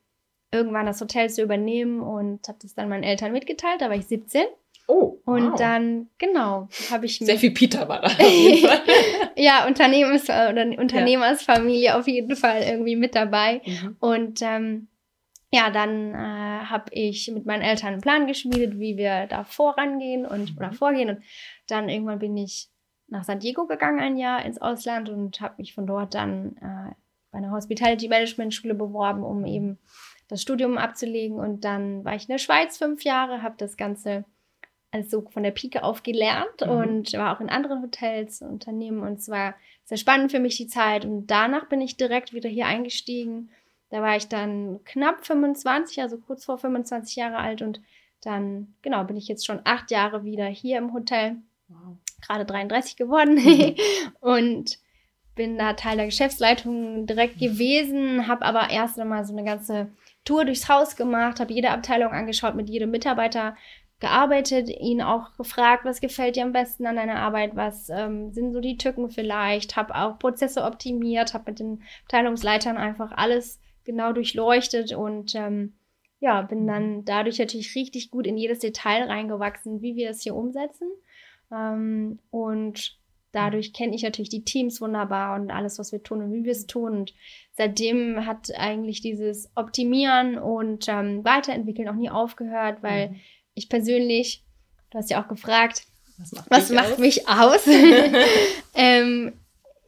irgendwann 0.52 0.86
das 0.86 1.00
Hotel 1.00 1.30
zu 1.30 1.42
übernehmen 1.42 2.00
und 2.00 2.46
habe 2.48 2.58
das 2.60 2.74
dann 2.74 2.88
meinen 2.88 3.04
Eltern 3.04 3.32
mitgeteilt. 3.32 3.80
Da 3.80 3.88
war 3.88 3.96
ich 3.96 4.06
17. 4.06 4.44
Oh. 4.86 5.20
Und 5.24 5.52
wow. 5.52 5.58
dann, 5.58 6.08
genau, 6.18 6.68
habe 6.90 7.06
ich. 7.06 7.18
Sehr 7.18 7.38
viel 7.38 7.52
Peter 7.52 7.88
war 7.88 8.00
da. 8.00 8.10
ja, 9.36 9.66
Unternehmens 9.66 10.24
oder 10.24 10.66
Unternehmersfamilie 10.78 11.84
ja. 11.84 11.98
auf 11.98 12.08
jeden 12.08 12.34
Fall 12.34 12.62
irgendwie 12.62 12.96
mit 12.96 13.14
dabei. 13.14 13.62
Mhm. 13.64 13.96
Und 14.00 14.42
ähm, 14.42 14.88
ja, 15.52 15.70
dann 15.70 16.14
äh, 16.14 16.64
habe 16.66 16.92
ich 16.92 17.30
mit 17.32 17.46
meinen 17.46 17.62
Eltern 17.62 17.92
einen 17.92 18.00
Plan 18.00 18.26
geschmiedet, 18.26 18.80
wie 18.80 18.96
wir 18.96 19.26
da 19.28 19.44
vorangehen 19.44 20.26
und 20.26 20.52
mhm. 20.52 20.58
oder 20.58 20.72
vorgehen. 20.72 21.10
Und 21.10 21.22
dann 21.68 21.88
irgendwann 21.88 22.18
bin 22.18 22.36
ich 22.36 22.68
nach 23.06 23.24
San 23.24 23.38
Diego 23.38 23.66
gegangen 23.66 24.00
ein 24.00 24.16
Jahr 24.16 24.44
ins 24.44 24.60
Ausland 24.60 25.08
und 25.08 25.40
habe 25.40 25.54
mich 25.58 25.74
von 25.74 25.86
dort 25.86 26.14
dann 26.14 26.56
äh, 26.56 26.94
bei 27.30 27.38
einer 27.38 27.52
Hospitality 27.52 28.08
Management 28.08 28.54
Schule 28.54 28.74
beworben, 28.74 29.22
um 29.22 29.44
eben 29.44 29.78
das 30.30 30.40
Studium 30.40 30.78
abzulegen. 30.78 31.38
Und 31.38 31.64
dann 31.64 32.04
war 32.04 32.14
ich 32.14 32.22
in 32.22 32.32
der 32.32 32.38
Schweiz 32.38 32.78
fünf 32.78 33.04
Jahre, 33.04 33.42
habe 33.42 33.56
das 33.58 33.76
Ganze 33.76 34.24
also 34.92 35.22
von 35.30 35.42
der 35.42 35.52
Pike 35.52 35.84
auf 35.84 36.02
gelernt 36.02 36.62
mhm. 36.64 36.70
und 36.70 37.12
war 37.12 37.36
auch 37.36 37.40
in 37.40 37.48
anderen 37.48 37.82
Hotels, 37.82 38.42
Unternehmen 38.42 39.02
und 39.02 39.20
es 39.20 39.28
war 39.28 39.54
sehr 39.84 39.98
spannend 39.98 40.32
für 40.32 40.40
mich 40.40 40.56
die 40.56 40.66
Zeit. 40.66 41.04
Und 41.04 41.28
danach 41.28 41.68
bin 41.68 41.80
ich 41.80 41.96
direkt 41.96 42.32
wieder 42.32 42.48
hier 42.48 42.66
eingestiegen. 42.66 43.50
Da 43.90 44.02
war 44.02 44.16
ich 44.16 44.28
dann 44.28 44.80
knapp 44.84 45.24
25, 45.26 46.00
also 46.00 46.18
kurz 46.18 46.44
vor 46.44 46.58
25 46.58 47.16
Jahre 47.16 47.38
alt 47.38 47.62
und 47.62 47.80
dann, 48.22 48.74
genau, 48.82 49.04
bin 49.04 49.16
ich 49.16 49.28
jetzt 49.28 49.46
schon 49.46 49.60
acht 49.64 49.90
Jahre 49.90 50.24
wieder 50.24 50.46
hier 50.46 50.78
im 50.78 50.92
Hotel. 50.92 51.36
Wow. 51.68 51.96
Gerade 52.26 52.44
33 52.44 52.96
geworden. 52.96 53.34
Mhm. 53.34 53.74
und 54.20 54.78
bin 55.34 55.56
da 55.56 55.72
Teil 55.72 55.96
der 55.96 56.06
Geschäftsleitung 56.06 57.06
direkt 57.06 57.38
gewesen, 57.38 58.26
habe 58.26 58.44
aber 58.44 58.70
erst 58.70 58.98
einmal 58.98 59.24
so 59.24 59.32
eine 59.32 59.44
ganze 59.44 59.88
Tour 60.24 60.44
durchs 60.44 60.68
Haus 60.68 60.96
gemacht, 60.96 61.40
habe 61.40 61.52
jede 61.52 61.70
Abteilung 61.70 62.12
angeschaut, 62.12 62.54
mit 62.54 62.68
jedem 62.68 62.90
Mitarbeiter 62.90 63.56
gearbeitet, 64.00 64.68
ihn 64.68 65.02
auch 65.02 65.36
gefragt, 65.36 65.84
was 65.84 66.00
gefällt 66.00 66.36
dir 66.36 66.44
am 66.44 66.52
besten 66.52 66.86
an 66.86 66.96
deiner 66.96 67.16
Arbeit, 67.16 67.54
was 67.54 67.90
ähm, 67.90 68.32
sind 68.32 68.52
so 68.52 68.60
die 68.60 68.78
Tücken 68.78 69.10
vielleicht, 69.10 69.76
habe 69.76 69.94
auch 69.94 70.18
Prozesse 70.18 70.64
optimiert, 70.64 71.34
habe 71.34 71.50
mit 71.50 71.60
den 71.60 71.82
Abteilungsleitern 72.04 72.78
einfach 72.78 73.12
alles 73.12 73.60
genau 73.84 74.12
durchleuchtet 74.12 74.94
und 74.94 75.34
ähm, 75.34 75.74
ja, 76.18 76.42
bin 76.42 76.66
dann 76.66 77.04
dadurch 77.04 77.38
natürlich 77.38 77.74
richtig 77.74 78.10
gut 78.10 78.26
in 78.26 78.36
jedes 78.36 78.60
Detail 78.60 79.04
reingewachsen, 79.04 79.80
wie 79.80 79.96
wir 79.96 80.08
das 80.08 80.22
hier 80.22 80.34
umsetzen. 80.34 80.88
Ähm, 81.50 82.18
und 82.30 82.99
dadurch 83.32 83.72
kenne 83.72 83.94
ich 83.94 84.02
natürlich 84.02 84.28
die 84.28 84.44
Teams 84.44 84.80
wunderbar 84.80 85.40
und 85.40 85.50
alles, 85.50 85.78
was 85.78 85.92
wir 85.92 86.02
tun 86.02 86.22
und 86.22 86.32
wie 86.32 86.44
wir 86.44 86.52
es 86.52 86.66
tun. 86.66 86.92
Und 86.92 87.14
seitdem 87.52 88.26
hat 88.26 88.50
eigentlich 88.56 89.00
dieses 89.00 89.50
Optimieren 89.54 90.38
und 90.38 90.88
ähm, 90.88 91.24
Weiterentwickeln 91.24 91.88
auch 91.88 91.94
nie 91.94 92.10
aufgehört, 92.10 92.82
weil 92.82 93.10
mhm. 93.10 93.16
ich 93.54 93.68
persönlich, 93.68 94.44
du 94.90 94.98
hast 94.98 95.10
ja 95.10 95.22
auch 95.22 95.28
gefragt, 95.28 95.84
was 96.18 96.32
macht, 96.32 96.50
was 96.50 96.68
mich, 96.68 96.76
macht 96.76 96.92
aus? 96.92 96.98
mich 96.98 97.28
aus? 97.28 97.66
ähm, 98.74 99.32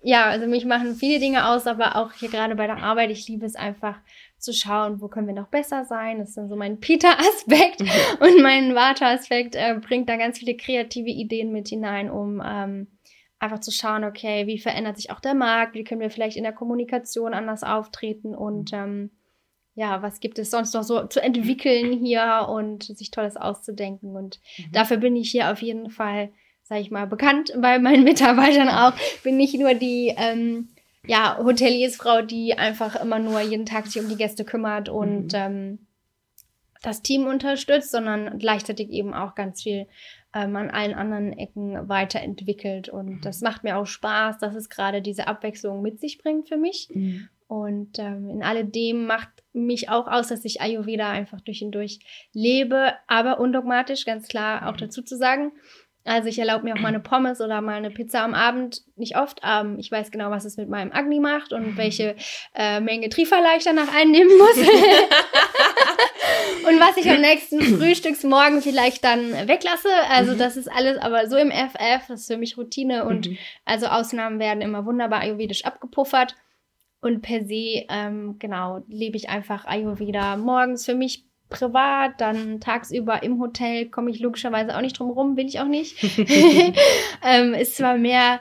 ja, 0.02 0.26
also 0.26 0.46
mich 0.46 0.64
machen 0.64 0.96
viele 0.96 1.20
Dinge 1.20 1.48
aus, 1.48 1.66
aber 1.66 1.96
auch 1.96 2.12
hier 2.12 2.28
gerade 2.28 2.56
bei 2.56 2.66
der 2.66 2.78
Arbeit, 2.78 3.10
ich 3.10 3.28
liebe 3.28 3.46
es 3.46 3.54
einfach 3.54 3.98
zu 4.38 4.52
schauen, 4.52 5.00
wo 5.00 5.08
können 5.08 5.28
wir 5.28 5.34
noch 5.34 5.48
besser 5.48 5.84
sein. 5.84 6.18
Das 6.18 6.30
ist 6.30 6.36
dann 6.36 6.48
so 6.48 6.56
mein 6.56 6.80
Peter-Aspekt 6.80 7.80
mhm. 7.80 7.88
und 8.20 8.42
mein 8.42 8.74
Vata-Aspekt 8.74 9.54
äh, 9.54 9.78
bringt 9.80 10.08
da 10.08 10.16
ganz 10.16 10.38
viele 10.38 10.56
kreative 10.56 11.10
Ideen 11.10 11.52
mit 11.52 11.68
hinein, 11.68 12.10
um 12.10 12.42
ähm, 12.44 12.88
einfach 13.42 13.58
zu 13.58 13.72
schauen, 13.72 14.04
okay, 14.04 14.46
wie 14.46 14.58
verändert 14.58 14.96
sich 14.96 15.10
auch 15.10 15.20
der 15.20 15.34
Markt, 15.34 15.74
wie 15.74 15.82
können 15.82 16.00
wir 16.00 16.10
vielleicht 16.10 16.36
in 16.36 16.44
der 16.44 16.52
Kommunikation 16.52 17.34
anders 17.34 17.64
auftreten 17.64 18.34
und 18.34 18.72
mhm. 18.72 18.78
ähm, 18.78 19.10
ja, 19.74 20.02
was 20.02 20.20
gibt 20.20 20.38
es 20.38 20.50
sonst 20.50 20.74
noch 20.74 20.82
so 20.82 21.06
zu 21.06 21.20
entwickeln 21.20 21.92
hier 21.92 22.46
und 22.48 22.84
sich 22.84 23.10
Tolles 23.10 23.36
auszudenken. 23.36 24.14
Und 24.14 24.38
mhm. 24.58 24.72
dafür 24.72 24.98
bin 24.98 25.16
ich 25.16 25.30
hier 25.30 25.50
auf 25.50 25.62
jeden 25.62 25.88
Fall, 25.90 26.30
sage 26.62 26.82
ich 26.82 26.90
mal, 26.90 27.06
bekannt 27.06 27.52
bei 27.60 27.78
meinen 27.78 28.04
Mitarbeitern 28.04 28.68
auch. 28.68 28.92
Bin 29.24 29.38
nicht 29.38 29.58
nur 29.58 29.74
die 29.74 30.14
ähm, 30.16 30.68
ja, 31.06 31.38
Hoteliersfrau, 31.42 32.22
die 32.22 32.54
einfach 32.54 33.00
immer 33.00 33.18
nur 33.18 33.40
jeden 33.40 33.66
Tag 33.66 33.86
sich 33.86 34.00
um 34.00 34.08
die 34.08 34.16
Gäste 34.16 34.44
kümmert 34.44 34.88
und 34.88 35.32
mhm. 35.32 35.38
ähm, 35.38 35.86
das 36.82 37.00
Team 37.00 37.26
unterstützt, 37.26 37.92
sondern 37.92 38.38
gleichzeitig 38.38 38.90
eben 38.90 39.14
auch 39.14 39.34
ganz 39.34 39.62
viel 39.62 39.86
ähm, 40.34 40.56
an 40.56 40.70
allen 40.70 40.94
anderen 40.94 41.32
Ecken 41.32 41.88
weiterentwickelt. 41.88 42.88
Und 42.88 43.06
mhm. 43.06 43.20
das 43.22 43.40
macht 43.40 43.64
mir 43.64 43.76
auch 43.76 43.86
Spaß, 43.86 44.38
dass 44.38 44.54
es 44.54 44.68
gerade 44.68 45.02
diese 45.02 45.26
Abwechslung 45.26 45.82
mit 45.82 46.00
sich 46.00 46.18
bringt 46.18 46.48
für 46.48 46.56
mich. 46.56 46.88
Mhm. 46.92 47.28
Und 47.48 47.98
ähm, 47.98 48.30
in 48.30 48.42
alledem 48.42 49.06
macht 49.06 49.28
mich 49.52 49.90
auch 49.90 50.08
aus, 50.08 50.28
dass 50.28 50.44
ich 50.44 50.62
Ayurveda 50.62 51.10
einfach 51.10 51.40
durch 51.42 51.62
und 51.62 51.72
durch 51.72 52.00
lebe, 52.32 52.94
aber 53.06 53.40
undogmatisch, 53.40 54.06
ganz 54.06 54.26
klar 54.26 54.68
auch 54.68 54.72
mhm. 54.72 54.78
dazu 54.78 55.02
zu 55.02 55.16
sagen. 55.16 55.52
Also 56.04 56.28
ich 56.28 56.38
erlaube 56.38 56.64
mir 56.64 56.74
auch 56.74 56.80
mal 56.80 56.88
eine 56.88 57.00
Pommes 57.00 57.40
oder 57.40 57.60
mal 57.60 57.74
eine 57.74 57.90
Pizza 57.90 58.24
am 58.24 58.34
Abend, 58.34 58.82
nicht 58.96 59.16
oft. 59.16 59.40
Ähm, 59.44 59.78
ich 59.78 59.92
weiß 59.92 60.10
genau, 60.10 60.30
was 60.30 60.44
es 60.44 60.56
mit 60.56 60.68
meinem 60.68 60.90
Agni 60.92 61.20
macht 61.20 61.52
und 61.52 61.76
welche 61.76 62.16
äh, 62.54 62.80
Menge 62.80 63.08
Trieferlei 63.08 63.56
ich 63.58 63.64
danach 63.64 63.94
einnehmen 63.94 64.36
muss. 64.36 64.56
und 66.66 66.80
was 66.80 66.96
ich 66.96 67.10
am 67.10 67.20
nächsten 67.20 67.60
Frühstücksmorgen 67.60 68.62
vielleicht 68.62 69.04
dann 69.04 69.32
weglasse. 69.48 69.88
Also 70.08 70.32
mhm. 70.32 70.38
das 70.38 70.56
ist 70.56 70.70
alles 70.70 70.98
aber 70.98 71.28
so 71.28 71.36
im 71.36 71.50
FF, 71.50 72.06
das 72.08 72.20
ist 72.20 72.26
für 72.26 72.36
mich 72.36 72.56
Routine 72.56 73.04
und 73.04 73.28
mhm. 73.28 73.38
also 73.64 73.86
Ausnahmen 73.86 74.38
werden 74.38 74.60
immer 74.60 74.86
wunderbar 74.86 75.20
ayurvedisch 75.20 75.64
abgepuffert. 75.64 76.34
Und 77.00 77.20
per 77.20 77.44
se, 77.44 77.84
ähm, 77.88 78.36
genau, 78.38 78.84
lebe 78.86 79.16
ich 79.16 79.28
einfach 79.28 79.64
Ayurveda 79.64 80.36
morgens 80.36 80.84
für 80.84 80.94
mich 80.94 81.24
privat, 81.48 82.20
dann 82.20 82.60
tagsüber 82.60 83.22
im 83.24 83.40
Hotel 83.40 83.90
komme 83.90 84.10
ich 84.10 84.20
logischerweise 84.20 84.76
auch 84.76 84.80
nicht 84.80 84.98
drum 84.98 85.10
rum, 85.10 85.36
will 85.36 85.46
ich 85.46 85.60
auch 85.60 85.66
nicht. 85.66 86.02
ähm, 87.24 87.54
ist 87.54 87.76
zwar 87.76 87.98
mehr 87.98 88.40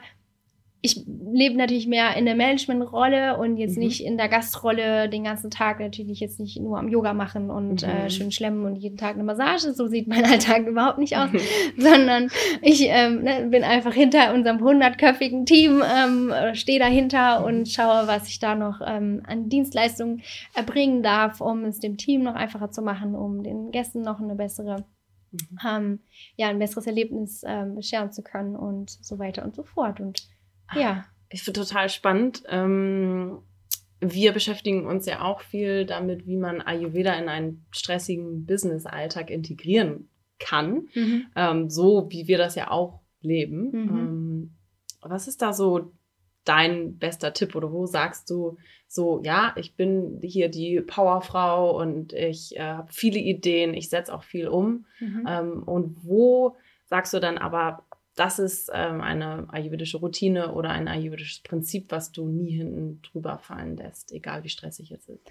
ich 0.84 1.06
lebe 1.06 1.58
natürlich 1.58 1.88
mehr 1.88 2.16
in 2.18 2.26
der 2.26 2.36
Managementrolle 2.36 3.38
und 3.38 3.58
jetzt 3.58 3.78
mhm. 3.78 3.84
nicht 3.84 4.04
in 4.04 4.18
der 4.18 4.28
Gastrolle 4.28 5.10
den 5.10 5.24
ganzen 5.24 5.52
Tag 5.52 5.80
natürlich 5.80 6.20
jetzt 6.20 6.40
nicht 6.40 6.60
nur 6.60 6.80
am 6.80 6.90
Yoga 6.90 7.14
machen 7.14 7.52
und 7.52 7.84
äh, 7.84 7.88
mhm. 7.88 7.92
äh, 7.92 8.10
schön 8.10 8.32
schlemmen 8.32 8.66
und 8.66 8.78
jeden 8.78 8.98
Tag 8.98 9.14
eine 9.14 9.24
Massage. 9.24 9.74
So 9.74 9.88
sieht 9.88 10.08
mein 10.08 10.26
Alltag 10.32 10.66
überhaupt 10.66 10.98
nicht 10.98 11.16
aus, 11.18 11.30
sondern 11.78 12.30
ich 12.64 12.82
ähm, 12.88 13.22
ne, 13.22 13.48
bin 13.52 13.64
einfach 13.64 13.94
hinter 13.94 14.34
unserem 14.34 14.60
hundertköpfigen 14.60 15.46
Team, 15.46 15.84
ähm, 15.84 16.34
stehe 16.54 16.80
dahinter 16.80 17.46
und 17.46 17.70
schaue, 17.70 18.08
was 18.08 18.28
ich 18.28 18.40
da 18.40 18.56
noch 18.56 18.82
ähm, 18.84 19.22
an 19.28 19.50
Dienstleistungen 19.50 20.24
erbringen 20.56 21.04
darf, 21.04 21.42
um 21.42 21.64
es 21.66 21.80
dem 21.80 21.98
Team 21.98 22.24
noch 22.24 22.36
einfacher 22.36 22.72
zu 22.72 22.82
machen, 22.82 23.14
um 23.14 23.44
den 23.44 23.70
Gästen 23.70 24.02
noch 24.02 24.20
eine 24.20 24.34
bessere 24.34 24.84
mhm. 25.32 25.60
ähm, 25.64 26.00
ja, 26.38 26.48
ein 26.48 26.58
besseres 26.58 26.88
Erlebnis 26.88 27.44
ähm, 27.46 27.76
bescheren 27.76 28.12
zu 28.12 28.24
können 28.24 28.56
und 28.56 28.90
so 28.90 29.20
weiter 29.20 29.44
und 29.44 29.56
so 29.56 29.62
fort. 29.62 30.00
Und 30.00 30.28
ja. 30.76 31.06
Ich 31.30 31.44
finde 31.44 31.62
total 31.62 31.90
spannend. 31.90 32.44
Ähm, 32.48 33.40
wir 34.02 34.34
beschäftigen 34.34 34.86
uns 34.86 35.06
ja 35.06 35.22
auch 35.22 35.42
viel 35.42 35.86
damit, 35.86 36.26
wie 36.26 36.38
man 36.38 36.62
Ayurveda 36.62 37.14
in 37.14 37.30
einen 37.30 37.66
stressigen 37.72 38.46
Business-Alltag 38.46 39.30
integrieren 39.30 40.10
kann. 40.40 40.88
Mhm. 40.94 41.28
Ähm, 41.36 41.70
so 41.70 42.08
wie 42.10 42.28
wir 42.28 42.38
das 42.38 42.56
ja 42.56 42.72
auch 42.72 43.02
leben. 43.22 43.70
Mhm. 43.72 43.90
Ähm, 43.90 44.56
was 45.02 45.28
ist 45.28 45.42
da 45.42 45.54
so 45.54 45.92
dein 46.44 46.98
bester 46.98 47.34
Tipp 47.34 47.56
oder 47.56 47.72
wo 47.72 47.86
sagst 47.86 48.30
du 48.30 48.58
so, 48.88 49.22
ja, 49.24 49.54
ich 49.56 49.76
bin 49.76 50.20
hier 50.22 50.50
die 50.50 50.82
Powerfrau 50.82 51.80
und 51.80 52.14
ich 52.14 52.58
äh, 52.58 52.62
habe 52.62 52.92
viele 52.92 53.20
Ideen, 53.20 53.74
ich 53.74 53.90
setze 53.90 54.14
auch 54.14 54.24
viel 54.24 54.48
um. 54.48 54.86
Mhm. 55.00 55.26
Ähm, 55.30 55.64
und 55.64 55.98
wo 56.04 56.58
sagst 56.88 57.14
du 57.14 57.20
dann 57.20 57.38
aber, 57.38 57.86
das 58.16 58.40
ist 58.40 58.70
ähm, 58.74 59.02
eine 59.02 59.48
ayurvedische 59.52 59.98
Routine 59.98 60.54
oder 60.54 60.70
ein 60.70 60.88
ayurvedisches 60.88 61.42
Prinzip, 61.42 61.92
was 61.92 62.12
du 62.12 62.28
nie 62.28 62.52
hinten 62.52 63.02
drüber 63.02 63.38
fallen 63.38 63.78
lässt, 63.78 64.12
egal 64.12 64.44
wie 64.44 64.50
stressig 64.50 64.92
es 64.92 65.08
ist. 65.08 65.24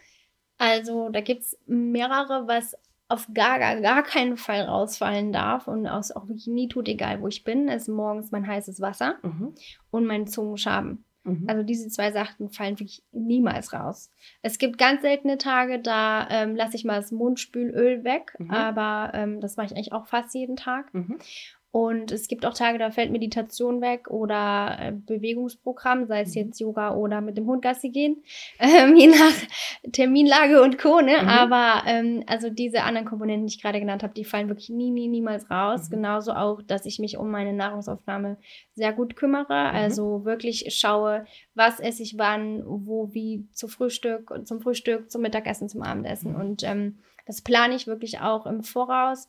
Also 0.58 1.08
da 1.08 1.20
gibt 1.20 1.42
es 1.42 1.58
mehrere, 1.66 2.46
was 2.46 2.76
auf 3.08 3.26
gar, 3.34 3.58
gar, 3.58 3.80
gar 3.80 4.02
keinen 4.02 4.36
Fall 4.36 4.62
rausfallen 4.62 5.32
darf 5.32 5.66
und 5.66 5.86
aus 5.86 6.12
auch 6.12 6.28
wirklich 6.28 6.46
nie 6.46 6.68
tut, 6.68 6.88
egal 6.88 7.20
wo 7.20 7.28
ich 7.28 7.44
bin, 7.44 7.68
ist 7.68 7.88
morgens 7.88 8.30
mein 8.30 8.46
heißes 8.46 8.80
Wasser 8.80 9.16
mhm. 9.22 9.54
und 9.90 10.06
mein 10.06 10.26
Zungenschaben. 10.26 11.04
Mhm. 11.24 11.44
Also 11.48 11.62
diese 11.62 11.88
zwei 11.88 12.12
Sachen 12.12 12.50
fallen 12.50 12.78
wirklich 12.78 13.02
niemals 13.12 13.72
raus. 13.72 14.10
Es 14.42 14.58
gibt 14.58 14.78
ganz 14.78 15.02
seltene 15.02 15.38
Tage, 15.38 15.80
da 15.80 16.28
ähm, 16.30 16.56
lasse 16.56 16.76
ich 16.76 16.84
mal 16.84 17.00
das 17.00 17.10
Mundspülöl 17.10 18.04
weg, 18.04 18.34
mhm. 18.38 18.50
aber 18.50 19.12
ähm, 19.14 19.40
das 19.40 19.56
mache 19.56 19.66
ich 19.66 19.72
eigentlich 19.72 19.92
auch 19.92 20.06
fast 20.06 20.34
jeden 20.34 20.56
Tag. 20.56 20.92
Und 21.72 22.10
es 22.10 22.26
gibt 22.26 22.44
auch 22.44 22.54
Tage, 22.54 22.78
da 22.78 22.90
fällt 22.90 23.12
Meditation 23.12 23.80
weg 23.80 24.10
oder 24.10 24.76
äh, 24.80 24.92
Bewegungsprogramm, 24.92 26.06
sei 26.06 26.22
es 26.22 26.34
mhm. 26.34 26.42
jetzt 26.42 26.60
Yoga 26.60 26.96
oder 26.96 27.20
mit 27.20 27.36
dem 27.36 27.46
Hund 27.46 27.62
Gassi 27.62 27.90
gehen, 27.90 28.24
ähm, 28.58 28.96
je 28.96 29.06
nach 29.06 29.92
Terminlage 29.92 30.62
und 30.62 30.78
Co. 30.78 31.00
Ne? 31.00 31.18
Mhm. 31.22 31.28
Aber 31.28 31.82
ähm, 31.86 32.24
also 32.26 32.50
diese 32.50 32.82
anderen 32.82 33.06
Komponenten, 33.06 33.46
die 33.46 33.54
ich 33.54 33.62
gerade 33.62 33.78
genannt 33.78 34.02
habe, 34.02 34.14
die 34.14 34.24
fallen 34.24 34.48
wirklich 34.48 34.70
nie, 34.70 34.90
nie, 34.90 35.06
niemals 35.06 35.48
raus. 35.48 35.88
Mhm. 35.88 35.94
Genauso 35.94 36.32
auch, 36.32 36.60
dass 36.60 36.86
ich 36.86 36.98
mich 36.98 37.16
um 37.16 37.30
meine 37.30 37.52
Nahrungsaufnahme 37.52 38.36
sehr 38.74 38.92
gut 38.92 39.14
kümmere. 39.14 39.70
Mhm. 39.70 39.76
Also 39.76 40.24
wirklich 40.24 40.66
schaue, 40.70 41.24
was 41.54 41.78
esse 41.78 42.02
ich 42.02 42.18
wann, 42.18 42.64
wo, 42.66 43.14
wie 43.14 43.46
zu 43.52 43.68
Frühstück, 43.68 44.32
zum 44.44 44.60
Frühstück, 44.60 45.08
zum 45.08 45.22
Mittagessen, 45.22 45.68
zum 45.68 45.82
Abendessen. 45.82 46.32
Mhm. 46.32 46.40
Und 46.40 46.62
ähm, 46.64 46.98
das 47.26 47.42
plane 47.42 47.76
ich 47.76 47.86
wirklich 47.86 48.18
auch 48.18 48.44
im 48.44 48.64
Voraus 48.64 49.28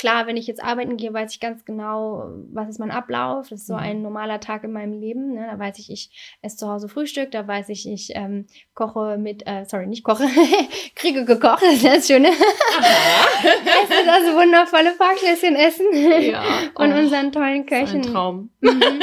Klar, 0.00 0.26
wenn 0.26 0.38
ich 0.38 0.46
jetzt 0.46 0.64
arbeiten 0.64 0.96
gehe, 0.96 1.12
weiß 1.12 1.30
ich 1.34 1.40
ganz 1.40 1.66
genau, 1.66 2.24
was 2.50 2.70
ist 2.70 2.78
mein 2.78 2.90
Ablauf. 2.90 3.50
Das 3.50 3.60
ist 3.60 3.66
so 3.66 3.74
mhm. 3.74 3.80
ein 3.80 4.02
normaler 4.02 4.40
Tag 4.40 4.64
in 4.64 4.72
meinem 4.72 4.98
Leben. 4.98 5.34
Ne? 5.34 5.46
Da 5.50 5.58
weiß 5.58 5.78
ich, 5.78 5.92
ich 5.92 6.10
esse 6.40 6.56
zu 6.56 6.68
Hause 6.68 6.88
Frühstück, 6.88 7.30
da 7.32 7.46
weiß 7.46 7.68
ich, 7.68 7.86
ich 7.86 8.12
ähm, 8.14 8.46
koche 8.72 9.18
mit, 9.18 9.46
äh, 9.46 9.66
sorry, 9.66 9.86
nicht 9.86 10.02
koche, 10.02 10.24
kriege 10.94 11.26
gekocht, 11.26 11.62
das 11.62 11.74
ist 11.74 11.84
das 11.84 12.06
Schöne. 12.06 12.28
esse 12.30 14.06
das 14.06 14.34
wundervolle 14.34 14.92
Parkschläschen 14.92 15.54
essen 15.54 15.86
ja. 15.92 16.44
und 16.76 16.94
oh, 16.94 16.96
unseren 16.96 17.30
tollen 17.30 17.66
Köchen. 17.66 18.00
Ein 18.00 18.02
Traum. 18.02 18.50
Mhm. 18.60 19.02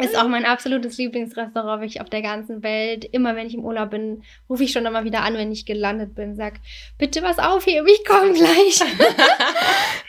ist 0.00 0.18
auch 0.18 0.28
mein 0.28 0.44
absolutes 0.44 0.98
Lieblingsrestaurant 0.98 1.80
wirklich 1.80 2.02
auf 2.02 2.10
der 2.10 2.20
ganzen 2.20 2.62
Welt. 2.62 3.06
Immer 3.06 3.36
wenn 3.36 3.46
ich 3.46 3.54
im 3.54 3.64
Urlaub 3.64 3.88
bin, 3.88 4.22
rufe 4.50 4.64
ich 4.64 4.72
schon 4.72 4.84
immer 4.84 5.04
wieder 5.04 5.22
an, 5.22 5.32
wenn 5.32 5.50
ich 5.50 5.64
gelandet 5.64 6.14
bin, 6.14 6.36
sag, 6.36 6.60
bitte 6.98 7.22
was 7.22 7.38
aufheben, 7.38 7.88
ich 7.88 8.04
komme 8.04 8.34
gleich. 8.34 8.82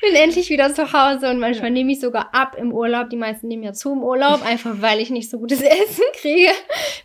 Bin 0.07 0.15
endlich 0.15 0.49
wieder 0.49 0.73
zu 0.73 0.93
Hause 0.93 1.29
und 1.29 1.39
manchmal 1.39 1.69
ja. 1.69 1.73
nehme 1.73 1.91
ich 1.91 1.99
sogar 1.99 2.33
ab 2.33 2.55
im 2.57 2.73
Urlaub. 2.73 3.09
Die 3.09 3.17
meisten 3.17 3.47
nehmen 3.47 3.63
ja 3.63 3.73
zu 3.73 3.91
im 3.91 4.03
Urlaub, 4.03 4.45
einfach 4.45 4.81
weil 4.81 4.99
ich 4.99 5.09
nicht 5.09 5.29
so 5.29 5.39
gutes 5.39 5.61
Essen 5.61 6.03
kriege 6.13 6.51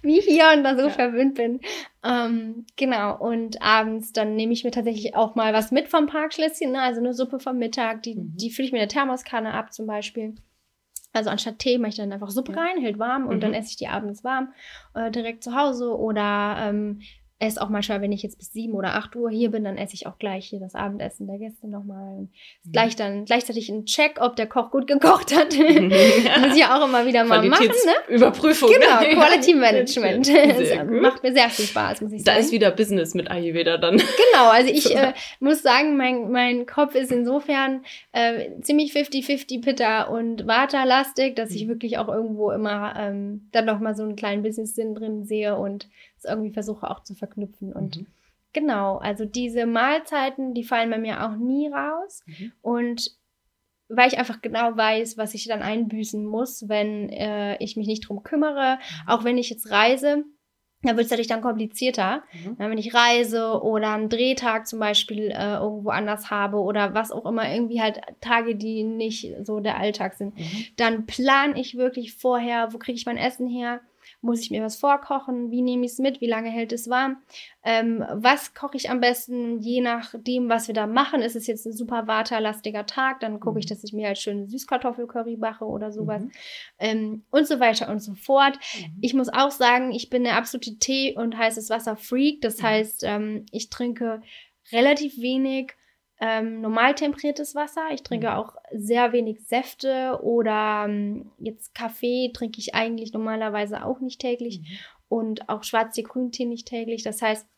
wie 0.02 0.21
hier 0.21 0.50
und 0.54 0.64
da 0.64 0.76
so 0.76 0.85
ja. 0.85 0.90
verwöhnt 0.90 1.35
bin. 1.35 1.61
Ähm, 2.04 2.66
genau, 2.76 3.16
und 3.18 3.62
abends 3.62 4.12
dann 4.12 4.35
nehme 4.35 4.52
ich 4.52 4.64
mir 4.64 4.71
tatsächlich 4.71 5.14
auch 5.14 5.35
mal 5.35 5.52
was 5.52 5.71
mit 5.71 5.88
vom 5.88 6.06
Parkschlösschen, 6.06 6.73
ne? 6.73 6.82
also 6.82 7.00
eine 7.00 7.14
Suppe 7.14 7.38
vom 7.38 7.59
Mittag, 7.59 8.02
die, 8.02 8.16
mhm. 8.16 8.37
die 8.37 8.50
fülle 8.50 8.66
ich 8.66 8.73
mir 8.73 8.78
in 8.78 8.88
der 8.88 8.94
Thermoskanne 8.94 9.54
ab 9.54 9.73
zum 9.73 9.87
Beispiel. 9.87 10.35
Also 11.12 11.28
anstatt 11.28 11.59
Tee 11.59 11.78
mache 11.78 11.90
ich 11.90 11.97
dann 11.97 12.12
einfach 12.12 12.30
Suppe 12.30 12.56
rein, 12.56 12.80
hält 12.80 12.99
warm 12.99 13.26
und 13.26 13.37
mhm. 13.37 13.40
dann 13.40 13.54
esse 13.54 13.71
ich 13.71 13.76
die 13.76 13.88
abends 13.88 14.25
warm 14.25 14.52
äh, 14.94 15.11
direkt 15.11 15.44
zu 15.44 15.54
Hause 15.54 15.97
oder 15.97 16.56
ähm, 16.59 17.02
esse 17.42 17.61
auch 17.61 17.68
manchmal, 17.68 18.00
wenn 18.00 18.12
ich 18.12 18.22
jetzt 18.22 18.38
bis 18.38 18.52
sieben 18.52 18.75
oder 18.75 18.94
acht 18.94 19.16
Uhr 19.16 19.30
hier 19.30 19.50
bin, 19.50 19.64
dann 19.64 19.76
esse 19.76 19.94
ich 19.94 20.06
auch 20.06 20.18
gleich 20.18 20.46
hier 20.46 20.61
das 20.61 20.75
Abendessen 20.75 21.26
der 21.26 21.38
Gäste 21.38 21.68
nochmal. 21.68 22.28
Mhm. 22.64 22.72
Gleich 22.72 22.96
dann 22.96 23.25
gleichzeitig 23.25 23.68
ein 23.68 23.84
Check, 23.84 24.18
ob 24.20 24.37
der 24.37 24.46
Koch 24.46 24.70
gut 24.70 24.87
gekocht 24.87 25.37
hat. 25.37 25.49
Muss 25.58 26.54
ich 26.54 26.61
ja 26.61 26.78
auch 26.78 26.87
immer 26.87 27.04
wieder 27.04 27.25
mal 27.25 27.42
machen. 27.42 27.66
Ne? 27.66 28.14
Überprüfung. 28.14 28.70
Genau, 28.70 28.99
Quality 29.20 29.54
Management. 29.54 30.30
macht 31.00 31.22
mir 31.22 31.32
sehr 31.32 31.50
viel 31.50 31.66
Spaß, 31.66 32.02
muss 32.02 32.12
ich 32.12 32.22
sagen. 32.22 32.37
Da 32.37 32.40
ist 32.40 32.52
wieder 32.52 32.70
Business 32.70 33.14
mit 33.14 33.30
Ayurveda 33.30 33.76
dann. 33.76 33.96
Genau, 33.96 34.50
also 34.50 34.72
ich 34.72 34.94
äh, 34.94 35.12
muss 35.40 35.62
sagen, 35.62 35.96
mein, 35.96 36.30
mein 36.30 36.66
Kopf 36.66 36.94
ist 36.94 37.11
insofern 37.11 37.84
äh, 38.12 38.50
ziemlich 38.61 38.92
50-50 38.92 39.62
Pitta 39.62 40.04
und 40.04 40.46
Vata-lastig, 40.46 41.34
dass 41.34 41.50
ich 41.50 41.64
mhm. 41.64 41.70
wirklich 41.70 41.99
auch 41.99 42.08
irgendwo 42.08 42.52
immer 42.52 42.94
ähm, 42.96 43.49
dann 43.52 43.64
nochmal 43.64 43.96
so 43.96 44.04
einen 44.04 44.16
kleinen 44.16 44.42
Business-Sinn 44.42 44.94
drin 44.94 45.25
sehe 45.25 45.56
und 45.56 45.88
irgendwie 46.25 46.52
versuche 46.52 46.91
auch 46.91 47.02
zu 47.02 47.14
verknüpfen. 47.14 47.73
Und 47.73 47.97
mhm. 47.97 48.07
Genau, 48.52 48.99
also 48.99 49.25
diese 49.25 49.67
Mahlzeiten, 49.67 50.55
die 50.55 50.64
fallen 50.64 50.91
bei 50.91 50.99
mir 50.99 51.25
auch 51.25 51.37
nie 51.37 51.69
raus. 51.69 52.23
Mhm. 52.26 52.52
Und 52.61 53.17
weil 53.88 54.09
ich 54.09 54.19
einfach 54.19 54.41
genau 54.41 54.76
weiß, 54.76 55.19
was 55.19 55.35
ich 55.35 55.47
dann 55.47 55.62
einbüßen 55.62 56.25
muss, 56.25 56.69
wenn 56.69 57.09
äh, 57.11 57.57
ich 57.62 57.76
mich 57.76 57.87
nicht 57.87 58.09
drum 58.09 58.23
kümmere. 58.23 58.76
Mhm. 58.76 59.09
Auch 59.09 59.25
wenn 59.25 59.38
ich 59.38 59.50
jetzt 59.50 59.71
reise, 59.71 60.25
da 60.83 60.97
wird 60.97 61.05
es 61.05 61.11
natürlich 61.11 61.29
dann 61.29 61.43
komplizierter. 61.43 62.25
Mhm. 62.33 62.57
Wenn 62.59 62.79
ich 62.79 62.95
reise 62.95 63.62
oder 63.62 63.95
einen 63.95 64.09
Drehtag 64.09 64.67
zum 64.67 64.81
Beispiel 64.81 65.31
äh, 65.31 65.55
irgendwo 65.55 65.91
anders 65.91 66.31
habe 66.31 66.59
oder 66.59 66.95
was 66.95 67.12
auch 67.12 67.25
immer, 67.25 67.50
irgendwie 67.50 67.81
halt 67.81 68.00
Tage, 68.21 68.57
die 68.57 68.83
nicht 68.83 69.35
so 69.45 69.61
der 69.61 69.79
Alltag 69.79 70.14
sind, 70.14 70.37
mhm. 70.37 70.67
dann 70.76 71.07
plane 71.07 71.59
ich 71.61 71.76
wirklich 71.76 72.14
vorher, 72.14 72.73
wo 72.73 72.79
kriege 72.79 72.97
ich 72.97 73.07
mein 73.07 73.19
Essen 73.19 73.49
her, 73.49 73.81
muss 74.23 74.41
ich 74.41 74.50
mir 74.50 74.62
was 74.62 74.76
vorkochen? 74.76 75.50
Wie 75.50 75.62
nehme 75.62 75.85
ich 75.85 75.93
es 75.93 75.99
mit? 75.99 76.21
Wie 76.21 76.29
lange 76.29 76.49
hält 76.49 76.73
es 76.73 76.88
warm? 76.88 77.19
Ähm, 77.64 78.05
was 78.12 78.55
koche 78.55 78.76
ich 78.76 78.88
am 78.88 79.00
besten? 79.00 79.59
Je 79.61 79.81
nachdem, 79.81 80.49
was 80.49 80.69
wir 80.69 80.75
da 80.75 80.87
machen. 80.87 81.23
Ist 81.23 81.37
es 81.37 81.49
jetzt 81.49 81.67
ein 81.67 81.73
super 81.73 82.07
waterlastiger 82.07 82.87
Tag, 82.87 83.21
dann 83.21 83.41
gucke 83.41 83.59
ich, 83.59 83.67
mhm. 83.67 83.71
dass 83.71 83.85
ich 83.85 83.93
mir 83.93 84.07
halt 84.07 84.19
schön 84.19 84.47
Süßkartoffelcurry 84.47 85.37
mache 85.37 85.64
oder 85.64 85.91
sowas. 85.91 86.23
Mhm. 86.23 86.31
Ähm, 86.79 87.25
und 87.31 87.47
so 87.47 87.59
weiter 87.59 87.91
und 87.91 87.99
so 87.99 88.14
fort. 88.14 88.59
Mhm. 88.79 88.99
Ich 89.00 89.12
muss 89.12 89.29
auch 89.29 89.50
sagen, 89.50 89.91
ich 89.91 90.09
bin 90.09 90.25
eine 90.25 90.37
absolute 90.37 90.79
Tee- 90.79 91.17
und 91.17 91.37
heißes 91.37 91.69
Wasser-Freak. 91.69 92.41
Das 92.41 92.59
mhm. 92.59 92.62
heißt, 92.62 93.05
ähm, 93.05 93.47
ich 93.50 93.71
trinke 93.71 94.23
relativ 94.71 95.19
wenig 95.21 95.75
ähm, 96.25 96.61
normal 96.61 96.95
temperiertes 96.95 97.57
Wasser. 97.57 97.83
Ich 97.91 98.05
trinke 98.05 98.29
mhm. 98.29 98.35
auch 98.35 98.55
sehr 98.71 99.12
wenig 99.12 99.41
Säfte 99.45 100.21
oder 100.23 100.85
ähm, 100.87 101.33
jetzt 101.38 101.75
Kaffee 101.75 102.31
trinke 102.33 102.61
ich 102.61 102.76
eigentlich 102.76 103.12
normalerweise 103.12 103.85
auch 103.85 103.99
nicht 103.99 104.21
täglich 104.21 104.61
mhm. 104.61 104.67
und 105.09 105.49
auch 105.49 105.64
Schwarztee, 105.64 106.05
Grüntee 106.05 106.45
nicht 106.45 106.69
täglich. 106.69 107.02
Das 107.02 107.21
heißt, 107.23 107.49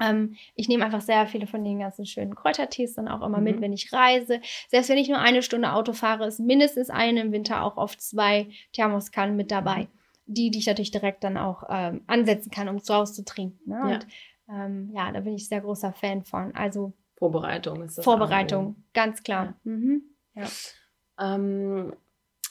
ähm, 0.00 0.36
ich 0.54 0.68
nehme 0.68 0.86
einfach 0.86 1.02
sehr 1.02 1.26
viele 1.26 1.46
von 1.46 1.62
den 1.64 1.80
ganzen 1.80 2.06
schönen 2.06 2.34
Kräutertees 2.34 2.94
dann 2.94 3.08
auch 3.08 3.20
immer 3.20 3.38
mhm. 3.38 3.44
mit, 3.44 3.60
wenn 3.60 3.74
ich 3.74 3.92
reise. 3.92 4.40
Selbst 4.68 4.88
wenn 4.88 4.96
ich 4.96 5.10
nur 5.10 5.18
eine 5.18 5.42
Stunde 5.42 5.74
Auto 5.74 5.92
fahre, 5.92 6.26
ist 6.26 6.40
mindestens 6.40 6.88
eine 6.88 7.20
im 7.20 7.32
Winter 7.32 7.62
auch 7.62 7.76
auf 7.76 7.98
zwei 7.98 8.48
Thermoskannen 8.72 9.36
mit 9.36 9.50
dabei. 9.50 9.82
Mhm. 9.82 9.88
Die, 10.24 10.50
die 10.50 10.60
ich 10.60 10.66
natürlich 10.66 10.92
direkt 10.92 11.24
dann 11.24 11.36
auch 11.36 11.64
ähm, 11.68 12.04
ansetzen 12.06 12.50
kann, 12.50 12.70
um 12.70 12.82
zu 12.82 12.94
Hause 12.94 13.12
zu 13.12 13.24
trinken. 13.26 13.68
Ne? 13.68 13.76
Ja. 13.76 13.94
Und 13.96 14.06
ähm, 14.48 14.90
ja, 14.94 15.12
da 15.12 15.20
bin 15.20 15.34
ich 15.34 15.46
sehr 15.46 15.60
großer 15.60 15.92
Fan 15.92 16.22
von. 16.22 16.54
Also 16.54 16.94
Vorbereitung 17.22 17.84
ist 17.84 17.98
das. 17.98 18.04
Vorbereitung, 18.04 18.82
ganz 18.94 19.22
klar. 19.22 19.54
Ja. 19.62 19.70
Mhm. 19.70 20.02
Ja. 20.34 20.46
Ähm, 21.20 21.94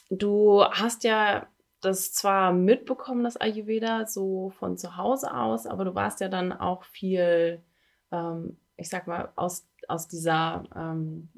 du 0.08 0.64
hast 0.64 1.04
ja 1.04 1.46
das 1.82 2.14
zwar 2.14 2.54
mitbekommen, 2.54 3.22
das 3.22 3.36
Ayurveda, 3.36 4.06
so 4.06 4.48
von 4.58 4.78
zu 4.78 4.96
Hause 4.96 5.34
aus, 5.34 5.66
aber 5.66 5.84
du 5.84 5.94
warst 5.94 6.20
ja 6.20 6.28
dann 6.28 6.54
auch 6.54 6.84
viel, 6.84 7.60
ähm, 8.10 8.56
ich 8.78 8.88
sag 8.88 9.06
mal, 9.06 9.30
aus, 9.36 9.68
aus 9.88 10.08
dieser 10.08 10.64
ähm, 10.74 11.28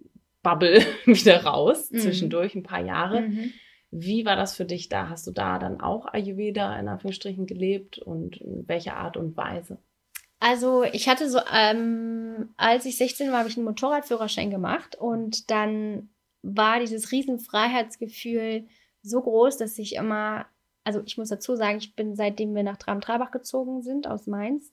Bubble 0.44 0.78
wieder 1.04 1.44
raus, 1.44 1.90
mhm. 1.90 1.98
zwischendurch 1.98 2.54
ein 2.54 2.62
paar 2.62 2.84
Jahre. 2.84 3.22
Mhm. 3.22 3.52
Wie 3.90 4.24
war 4.24 4.36
das 4.36 4.54
für 4.54 4.64
dich 4.64 4.88
da? 4.88 5.08
Hast 5.08 5.26
du 5.26 5.32
da 5.32 5.58
dann 5.58 5.80
auch 5.80 6.06
Ayurveda 6.06 6.78
in 6.78 6.86
Anführungsstrichen 6.86 7.46
gelebt 7.46 7.98
und 7.98 8.36
in 8.36 8.68
welcher 8.68 8.96
Art 8.96 9.16
und 9.16 9.36
Weise? 9.36 9.78
Also 10.44 10.82
ich 10.82 11.08
hatte 11.08 11.30
so, 11.30 11.40
ähm, 11.50 12.50
als 12.58 12.84
ich 12.84 12.98
16 12.98 13.30
war, 13.30 13.38
habe 13.38 13.48
ich 13.48 13.56
einen 13.56 13.64
Motorradführerschein 13.64 14.50
gemacht 14.50 14.94
und 14.94 15.50
dann 15.50 16.10
war 16.42 16.80
dieses 16.80 17.12
Riesenfreiheitsgefühl 17.12 18.66
so 19.00 19.22
groß, 19.22 19.56
dass 19.56 19.78
ich 19.78 19.94
immer, 19.94 20.44
also 20.84 21.00
ich 21.06 21.16
muss 21.16 21.30
dazu 21.30 21.56
sagen, 21.56 21.78
ich 21.78 21.96
bin 21.96 22.14
seitdem 22.14 22.54
wir 22.54 22.62
nach 22.62 22.76
Tram-Trabach 22.76 23.30
gezogen 23.30 23.80
sind 23.80 24.06
aus 24.06 24.26
Mainz, 24.26 24.70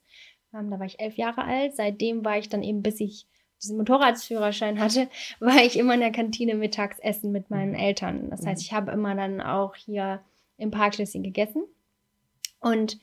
ähm, 0.53 0.69
da 0.69 0.77
war 0.77 0.85
ich 0.85 0.99
elf 0.99 1.15
Jahre 1.15 1.45
alt, 1.45 1.73
seitdem 1.77 2.25
war 2.25 2.37
ich 2.37 2.49
dann 2.49 2.63
eben, 2.63 2.81
bis 2.81 2.99
ich 2.99 3.25
diesen 3.63 3.77
Motorradsführerschein 3.77 4.77
hatte, 4.77 5.07
war 5.39 5.63
ich 5.63 5.79
immer 5.79 5.93
in 5.93 6.01
der 6.01 6.11
Kantine 6.11 6.55
mittags 6.55 6.99
essen 6.99 7.31
mit 7.31 7.49
meinen 7.49 7.75
Eltern. 7.75 8.29
Das 8.29 8.45
heißt, 8.45 8.61
mhm. 8.61 8.65
ich 8.65 8.73
habe 8.73 8.91
immer 8.91 9.15
dann 9.15 9.39
auch 9.39 9.75
hier 9.75 10.21
im 10.57 10.69
Parkschlösschen 10.69 11.23
gegessen 11.23 11.63
und 12.59 12.99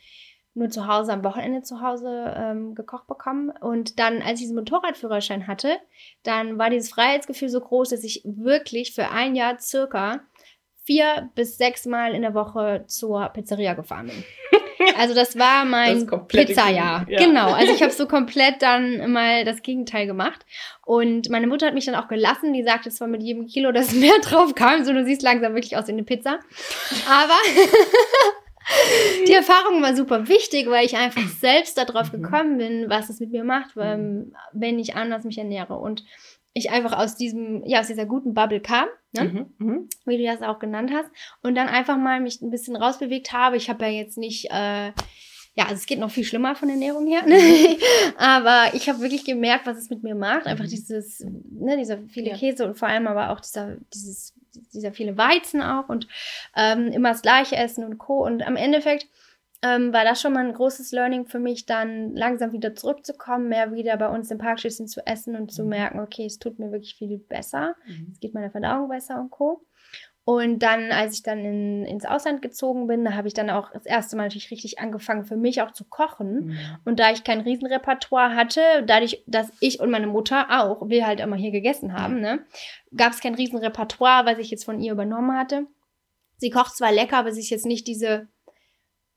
nur 0.58 0.70
zu 0.70 0.86
Hause, 0.86 1.12
am 1.12 1.24
Wochenende 1.24 1.62
zu 1.62 1.80
Hause 1.80 2.34
ähm, 2.36 2.74
gekocht 2.74 3.06
bekommen. 3.06 3.50
Und 3.60 3.98
dann, 3.98 4.22
als 4.22 4.34
ich 4.34 4.46
diesen 4.46 4.56
Motorradführerschein 4.56 5.46
hatte, 5.46 5.76
dann 6.22 6.58
war 6.58 6.70
dieses 6.70 6.90
Freiheitsgefühl 6.90 7.48
so 7.48 7.60
groß, 7.60 7.90
dass 7.90 8.04
ich 8.04 8.22
wirklich 8.24 8.94
für 8.94 9.10
ein 9.10 9.34
Jahr 9.34 9.58
circa 9.60 10.20
vier 10.84 11.30
bis 11.34 11.58
sechs 11.58 11.86
Mal 11.86 12.14
in 12.14 12.22
der 12.22 12.34
Woche 12.34 12.84
zur 12.86 13.28
Pizzeria 13.28 13.74
gefahren 13.74 14.06
bin. 14.06 14.24
Also 14.96 15.14
das 15.14 15.38
war 15.38 15.64
mein 15.64 16.06
Pizzajahr. 16.28 17.04
Ja. 17.08 17.18
Genau. 17.18 17.52
Also 17.52 17.72
ich 17.72 17.82
habe 17.82 17.92
so 17.92 18.06
komplett 18.06 18.62
dann 18.62 19.12
mal 19.12 19.44
das 19.44 19.62
Gegenteil 19.62 20.06
gemacht. 20.06 20.46
Und 20.84 21.30
meine 21.30 21.46
Mutter 21.46 21.66
hat 21.66 21.74
mich 21.74 21.84
dann 21.84 21.94
auch 21.94 22.08
gelassen. 22.08 22.52
Die 22.52 22.62
sagte 22.62 22.90
zwar 22.90 23.08
mit 23.08 23.22
jedem 23.22 23.46
Kilo, 23.46 23.72
dass 23.72 23.92
mehr 23.92 24.18
drauf 24.22 24.54
kam, 24.54 24.84
so 24.84 24.92
du 24.92 25.04
siehst 25.04 25.22
langsam 25.22 25.54
wirklich 25.54 25.76
aus 25.76 25.88
wie 25.88 25.92
eine 25.92 26.04
Pizza. 26.04 26.38
Aber 27.08 27.34
die 29.26 29.32
Erfahrung 29.32 29.82
war 29.82 29.94
super 29.96 30.28
wichtig, 30.28 30.68
weil 30.68 30.84
ich 30.84 30.96
einfach 30.96 31.26
selbst 31.28 31.78
darauf 31.78 32.12
mhm. 32.12 32.22
gekommen 32.22 32.58
bin, 32.58 32.88
was 32.88 33.08
es 33.08 33.20
mit 33.20 33.30
mir 33.30 33.44
macht, 33.44 33.76
mhm. 33.76 34.32
wenn 34.52 34.78
ich 34.78 34.96
anders 34.96 35.24
mich 35.24 35.38
ernähre. 35.38 35.78
Und 35.78 36.04
ich 36.52 36.70
einfach 36.70 36.92
aus 36.92 37.16
diesem, 37.16 37.64
ja, 37.64 37.80
aus 37.80 37.86
dieser 37.86 38.06
guten 38.06 38.34
Bubble 38.34 38.60
kam, 38.60 38.88
ne? 39.12 39.24
mhm, 39.24 39.66
mhm. 39.66 39.88
wie 40.04 40.18
du 40.18 40.24
das 40.24 40.42
auch 40.42 40.58
genannt 40.58 40.90
hast, 40.92 41.10
und 41.42 41.54
dann 41.54 41.68
einfach 41.68 41.96
mal 41.96 42.20
mich 42.20 42.42
ein 42.42 42.50
bisschen 42.50 42.76
rausbewegt 42.76 43.32
habe. 43.32 43.56
Ich 43.56 43.70
habe 43.70 43.84
ja 43.84 43.90
jetzt 43.90 44.18
nicht, 44.18 44.46
äh, 44.50 44.92
ja, 45.54 45.64
also 45.64 45.74
es 45.74 45.86
geht 45.86 45.98
noch 45.98 46.10
viel 46.10 46.24
schlimmer 46.24 46.54
von 46.54 46.68
Ernährung 46.68 47.06
her, 47.06 47.26
ne? 47.26 47.36
aber 48.16 48.74
ich 48.74 48.88
habe 48.88 49.00
wirklich 49.00 49.24
gemerkt, 49.24 49.66
was 49.66 49.78
es 49.78 49.90
mit 49.90 50.02
mir 50.02 50.14
macht. 50.14 50.46
Einfach 50.46 50.66
dieses, 50.66 51.24
ne, 51.50 51.76
dieser 51.76 51.98
viele. 52.08 52.32
Käse 52.34 52.66
und 52.66 52.78
vor 52.78 52.88
allem 52.88 53.06
aber 53.06 53.30
auch 53.30 53.40
dieser, 53.40 53.76
dieses 53.92 54.34
dieser 54.72 54.92
viele 54.92 55.16
Weizen 55.16 55.62
auch 55.62 55.88
und 55.88 56.08
ähm, 56.56 56.88
immer 56.88 57.10
das 57.10 57.22
gleiche 57.22 57.56
essen 57.56 57.84
und 57.84 57.98
Co. 57.98 58.24
Und 58.24 58.46
am 58.46 58.56
Endeffekt 58.56 59.06
ähm, 59.62 59.92
war 59.92 60.04
das 60.04 60.20
schon 60.20 60.32
mal 60.32 60.46
ein 60.46 60.52
großes 60.52 60.92
Learning 60.92 61.26
für 61.26 61.40
mich, 61.40 61.66
dann 61.66 62.14
langsam 62.14 62.52
wieder 62.52 62.74
zurückzukommen, 62.74 63.48
mehr 63.48 63.72
wieder 63.72 63.96
bei 63.96 64.08
uns 64.08 64.30
im 64.30 64.38
Parkschützen 64.38 64.86
zu 64.86 65.04
essen 65.04 65.34
und 65.34 65.52
zu 65.52 65.64
mhm. 65.64 65.70
merken, 65.70 66.00
okay, 66.00 66.26
es 66.26 66.38
tut 66.38 66.58
mir 66.58 66.70
wirklich 66.70 66.94
viel 66.94 67.18
besser, 67.18 67.74
mhm. 67.86 68.10
es 68.12 68.20
geht 68.20 68.34
meiner 68.34 68.50
Verdauung 68.50 68.88
besser 68.88 69.18
und 69.18 69.30
Co. 69.30 69.64
Und 70.28 70.58
dann, 70.58 70.92
als 70.92 71.14
ich 71.14 71.22
dann 71.22 71.38
in, 71.38 71.86
ins 71.86 72.04
Ausland 72.04 72.42
gezogen 72.42 72.86
bin, 72.86 73.02
da 73.02 73.14
habe 73.14 73.28
ich 73.28 73.32
dann 73.32 73.48
auch 73.48 73.70
das 73.70 73.86
erste 73.86 74.14
Mal 74.14 74.24
natürlich 74.24 74.50
richtig 74.50 74.78
angefangen, 74.78 75.24
für 75.24 75.38
mich 75.38 75.62
auch 75.62 75.70
zu 75.70 75.84
kochen. 75.84 76.48
Mhm. 76.48 76.58
Und 76.84 77.00
da 77.00 77.10
ich 77.10 77.24
kein 77.24 77.40
Riesenrepertoire 77.40 78.34
hatte, 78.34 78.60
dadurch, 78.84 79.22
dass 79.26 79.50
ich 79.60 79.80
und 79.80 79.90
meine 79.90 80.06
Mutter 80.06 80.48
auch, 80.50 80.86
wir 80.90 81.06
halt 81.06 81.20
immer 81.20 81.36
hier 81.36 81.50
gegessen 81.50 81.94
haben, 81.94 82.20
ne, 82.20 82.40
gab 82.94 83.12
es 83.12 83.20
kein 83.20 83.36
Riesenrepertoire, 83.36 84.26
was 84.26 84.36
ich 84.36 84.50
jetzt 84.50 84.66
von 84.66 84.80
ihr 84.80 84.92
übernommen 84.92 85.34
hatte. 85.34 85.66
Sie 86.36 86.50
kocht 86.50 86.76
zwar 86.76 86.92
lecker, 86.92 87.16
aber 87.16 87.32
sie 87.32 87.40
ist 87.40 87.48
jetzt 87.48 87.64
nicht 87.64 87.86
diese 87.86 88.28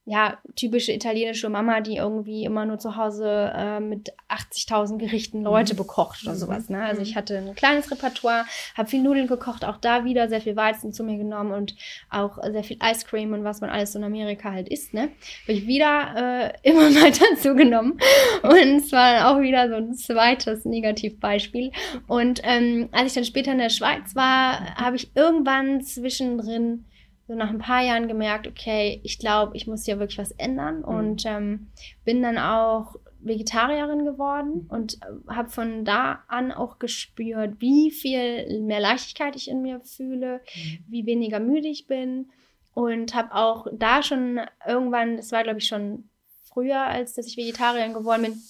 ja, 0.04 0.38
typische 0.56 0.92
italienische 0.92 1.48
Mama, 1.48 1.80
die 1.80 1.96
irgendwie 1.96 2.44
immer 2.44 2.66
nur 2.66 2.78
zu 2.78 2.96
Hause 2.96 3.52
äh, 3.54 3.78
mit 3.78 4.12
80.000 4.28 4.98
Gerichten 4.98 5.38
mhm. 5.38 5.44
Leute 5.44 5.76
bekocht 5.76 6.24
oder 6.24 6.32
mhm. 6.32 6.38
sowas. 6.38 6.68
Ne? 6.68 6.82
Also 6.82 7.02
ich 7.02 7.12
mhm. 7.12 7.18
hatte 7.18 7.38
ein 7.38 7.54
kleines 7.54 7.88
Repertoire, 7.88 8.44
habe 8.76 8.88
viel 8.88 9.00
Nudeln 9.00 9.28
gekocht, 9.28 9.64
auch 9.64 9.76
da 9.76 10.04
wieder 10.04 10.28
sehr 10.28 10.40
viel 10.40 10.56
Weizen 10.56 10.92
zu 10.92 11.04
mir 11.04 11.18
genommen 11.18 11.52
und 11.52 11.76
auch 12.10 12.42
sehr 12.42 12.64
viel 12.64 12.78
Ice 12.82 13.06
Cream 13.06 13.32
und 13.32 13.44
was 13.44 13.60
man 13.60 13.70
alles 13.70 13.92
so 13.92 14.00
in 14.00 14.04
Amerika 14.04 14.50
halt 14.50 14.68
isst. 14.68 14.92
Ne? 14.92 15.02
Habe 15.42 15.52
ich 15.52 15.68
wieder 15.68 16.52
äh, 16.64 16.68
immer 16.68 16.90
weiter 17.00 17.36
zugenommen 17.40 18.00
und 18.42 18.78
es 18.78 18.90
war 18.90 19.30
auch 19.30 19.40
wieder 19.40 19.68
so 19.68 19.76
ein 19.76 19.94
zweites 19.94 20.64
Negativbeispiel. 20.64 21.70
Und 22.08 22.40
ähm, 22.42 22.88
als 22.90 23.08
ich 23.08 23.14
dann 23.14 23.24
später 23.24 23.52
in 23.52 23.58
der 23.58 23.70
Schweiz 23.70 24.16
war, 24.16 24.74
habe 24.74 24.96
ich 24.96 25.14
irgendwann 25.14 25.80
zwischendrin 25.82 26.86
so 27.26 27.34
nach 27.34 27.50
ein 27.50 27.58
paar 27.58 27.82
Jahren 27.82 28.08
gemerkt, 28.08 28.46
okay, 28.46 29.00
ich 29.04 29.18
glaube, 29.18 29.56
ich 29.56 29.66
muss 29.66 29.84
hier 29.84 29.98
wirklich 29.98 30.18
was 30.18 30.32
ändern 30.32 30.78
mhm. 30.78 30.84
und 30.84 31.26
ähm, 31.26 31.68
bin 32.04 32.22
dann 32.22 32.38
auch 32.38 32.96
Vegetarierin 33.20 34.04
geworden 34.04 34.64
mhm. 34.64 34.70
und 34.70 34.94
äh, 35.02 35.32
habe 35.32 35.50
von 35.50 35.84
da 35.84 36.24
an 36.28 36.52
auch 36.52 36.78
gespürt, 36.78 37.60
wie 37.60 37.90
viel 37.90 38.60
mehr 38.60 38.80
Leichtigkeit 38.80 39.36
ich 39.36 39.48
in 39.48 39.62
mir 39.62 39.80
fühle, 39.80 40.40
mhm. 40.54 40.84
wie 40.88 41.06
weniger 41.06 41.40
müde 41.40 41.68
ich 41.68 41.86
bin 41.86 42.30
und 42.74 43.14
habe 43.14 43.34
auch 43.34 43.66
da 43.72 44.02
schon 44.02 44.40
irgendwann, 44.66 45.16
das 45.16 45.32
war 45.32 45.42
glaube 45.42 45.58
ich 45.58 45.66
schon 45.66 46.08
früher, 46.42 46.80
als 46.80 47.14
dass 47.14 47.26
ich 47.26 47.36
Vegetarierin 47.36 47.94
geworden 47.94 48.22
bin, 48.22 48.42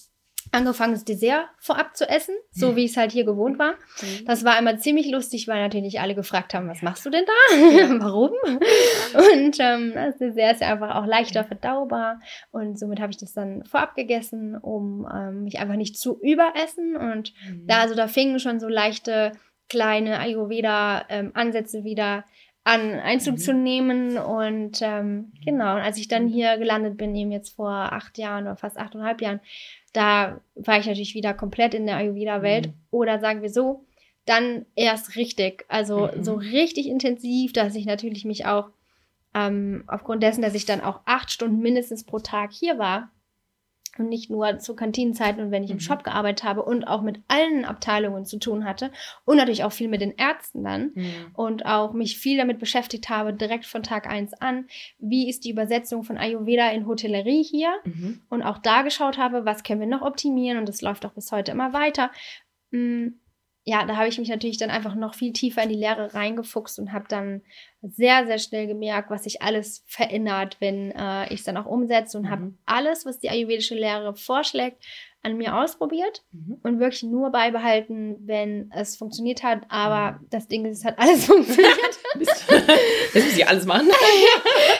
angefangen, 0.53 0.93
das 0.93 1.05
Dessert 1.05 1.47
vorab 1.59 1.95
zu 1.95 2.07
essen, 2.07 2.35
so 2.51 2.71
mhm. 2.71 2.75
wie 2.75 2.85
ich 2.85 2.91
es 2.91 2.97
halt 2.97 3.11
hier 3.11 3.25
gewohnt 3.25 3.59
war. 3.59 3.73
Mhm. 4.01 4.25
Das 4.25 4.45
war 4.45 4.57
immer 4.59 4.77
ziemlich 4.77 5.09
lustig, 5.09 5.47
weil 5.47 5.61
natürlich 5.61 5.99
alle 5.99 6.15
gefragt 6.15 6.53
haben, 6.53 6.67
was 6.67 6.81
machst 6.81 7.05
du 7.05 7.09
denn 7.09 7.25
da? 7.25 7.55
Ja. 7.55 7.89
Warum? 7.99 8.31
Und 8.53 9.57
ähm, 9.59 9.93
das 9.93 10.17
Dessert 10.17 10.53
ist 10.53 10.61
ja 10.61 10.71
einfach 10.71 10.95
auch 10.95 11.05
leichter 11.05 11.43
verdaubar 11.43 12.19
und 12.51 12.77
somit 12.77 12.99
habe 12.99 13.11
ich 13.11 13.17
das 13.17 13.33
dann 13.33 13.63
vorab 13.65 13.95
gegessen, 13.95 14.55
um 14.55 15.07
ähm, 15.13 15.43
mich 15.43 15.59
einfach 15.59 15.75
nicht 15.75 15.97
zu 15.97 16.19
überessen 16.21 16.95
und 16.95 17.33
mhm. 17.47 17.67
da 17.67 17.79
also 17.79 17.95
da 17.95 18.07
fingen 18.07 18.39
schon 18.39 18.59
so 18.59 18.67
leichte 18.67 19.31
kleine 19.69 20.19
Ayurveda-Ansätze 20.19 21.79
ähm, 21.79 21.83
wieder 21.83 22.25
an 22.63 22.99
Einzug 22.99 23.35
mhm. 23.35 23.39
zu 23.39 23.53
nehmen. 23.53 24.17
Und 24.17 24.81
ähm, 24.81 25.33
genau, 25.43 25.75
und 25.75 25.81
als 25.81 25.97
ich 25.97 26.07
dann 26.07 26.27
hier 26.27 26.57
gelandet 26.57 26.97
bin, 26.97 27.15
eben 27.15 27.31
jetzt 27.31 27.55
vor 27.55 27.69
acht 27.69 28.17
Jahren 28.17 28.45
oder 28.45 28.55
fast 28.55 28.77
achteinhalb 28.77 29.21
Jahren, 29.21 29.41
da 29.93 30.41
war 30.55 30.79
ich 30.79 30.87
natürlich 30.87 31.15
wieder 31.15 31.33
komplett 31.33 31.73
in 31.73 31.85
der 31.85 31.97
Ayurveda-Welt. 31.97 32.67
Mhm. 32.67 32.73
Oder 32.91 33.19
sagen 33.19 33.41
wir 33.41 33.49
so, 33.49 33.85
dann 34.25 34.65
erst 34.75 35.15
richtig. 35.15 35.65
Also 35.67 36.07
mhm. 36.07 36.23
so 36.23 36.33
richtig 36.35 36.87
intensiv, 36.87 37.53
dass 37.53 37.75
ich 37.75 37.85
natürlich 37.85 38.25
mich 38.25 38.45
auch 38.45 38.69
ähm, 39.33 39.83
aufgrund 39.87 40.23
dessen, 40.23 40.41
dass 40.41 40.55
ich 40.55 40.65
dann 40.65 40.81
auch 40.81 41.01
acht 41.05 41.31
Stunden 41.31 41.59
mindestens 41.59 42.03
pro 42.03 42.19
Tag 42.19 42.51
hier 42.51 42.77
war, 42.77 43.11
und 43.99 44.09
nicht 44.09 44.29
nur 44.29 44.59
zu 44.59 44.75
Kantinenzeiten 44.75 45.43
und 45.43 45.51
wenn 45.51 45.63
ich 45.63 45.69
im 45.69 45.77
mhm. 45.77 45.81
Shop 45.81 46.03
gearbeitet 46.03 46.43
habe 46.43 46.63
und 46.63 46.85
auch 46.85 47.01
mit 47.01 47.21
allen 47.27 47.65
Abteilungen 47.65 48.25
zu 48.25 48.39
tun 48.39 48.65
hatte 48.65 48.91
und 49.25 49.37
natürlich 49.37 49.63
auch 49.63 49.71
viel 49.71 49.87
mit 49.87 50.01
den 50.01 50.15
Ärzten 50.15 50.63
dann 50.63 50.91
mhm. 50.95 51.13
und 51.33 51.65
auch 51.65 51.93
mich 51.93 52.17
viel 52.17 52.37
damit 52.37 52.59
beschäftigt 52.59 53.09
habe, 53.09 53.33
direkt 53.33 53.65
von 53.65 53.83
Tag 53.83 54.07
1 54.07 54.33
an, 54.33 54.67
wie 54.99 55.29
ist 55.29 55.45
die 55.45 55.51
Übersetzung 55.51 56.03
von 56.03 56.17
Ayurveda 56.17 56.69
in 56.71 56.87
Hotellerie 56.87 57.43
hier 57.43 57.73
mhm. 57.83 58.21
und 58.29 58.41
auch 58.41 58.57
da 58.57 58.81
geschaut 58.81 59.17
habe, 59.17 59.45
was 59.45 59.63
können 59.63 59.79
wir 59.79 59.87
noch 59.87 60.01
optimieren 60.01 60.57
und 60.57 60.69
das 60.69 60.81
läuft 60.81 61.05
auch 61.05 61.13
bis 61.13 61.31
heute 61.31 61.51
immer 61.51 61.73
weiter. 61.73 62.11
Mhm 62.71 63.19
ja, 63.65 63.85
da 63.85 63.95
habe 63.95 64.09
ich 64.09 64.19
mich 64.19 64.27
natürlich 64.27 64.57
dann 64.57 64.69
einfach 64.69 64.93
noch 64.95 65.15
viel 65.15 65.31
tiefer 65.31 65.63
in 65.63 65.69
die 65.69 65.75
Lehre 65.75 66.13
reingefuchst 66.13 66.79
und 66.79 66.91
habe 66.91 67.05
dann 67.07 67.41
sehr, 67.81 68.25
sehr 68.25 68.37
schnell 68.37 68.67
gemerkt, 68.67 69.09
was 69.09 69.23
sich 69.23 69.41
alles 69.41 69.83
verändert, 69.87 70.57
wenn 70.59 70.91
äh, 70.91 71.25
ich 71.27 71.39
es 71.39 71.43
dann 71.43 71.57
auch 71.57 71.65
umsetze 71.65 72.17
und 72.17 72.25
mhm. 72.25 72.29
habe 72.29 72.53
alles, 72.65 73.05
was 73.05 73.19
die 73.19 73.29
ayurvedische 73.29 73.75
Lehre 73.75 74.15
vorschlägt, 74.15 74.83
an 75.23 75.37
mir 75.37 75.55
ausprobiert 75.55 76.21
mhm. 76.33 76.57
und 76.63 76.79
wirklich 76.79 77.03
nur 77.03 77.31
beibehalten, 77.31 78.17
wenn 78.27 78.69
es 78.75 78.97
funktioniert 78.97 79.41
hat. 79.41 79.63
Aber 79.69 80.19
mhm. 80.19 80.27
das 80.29 80.47
Ding 80.47 80.65
ist, 80.65 80.79
es 80.79 80.85
hat 80.85 80.99
alles 80.99 81.25
funktioniert. 81.27 81.73
Jetzt 82.15 83.25
muss 83.25 83.37
ich 83.37 83.47
alles 83.47 83.65
machen. 83.65 83.89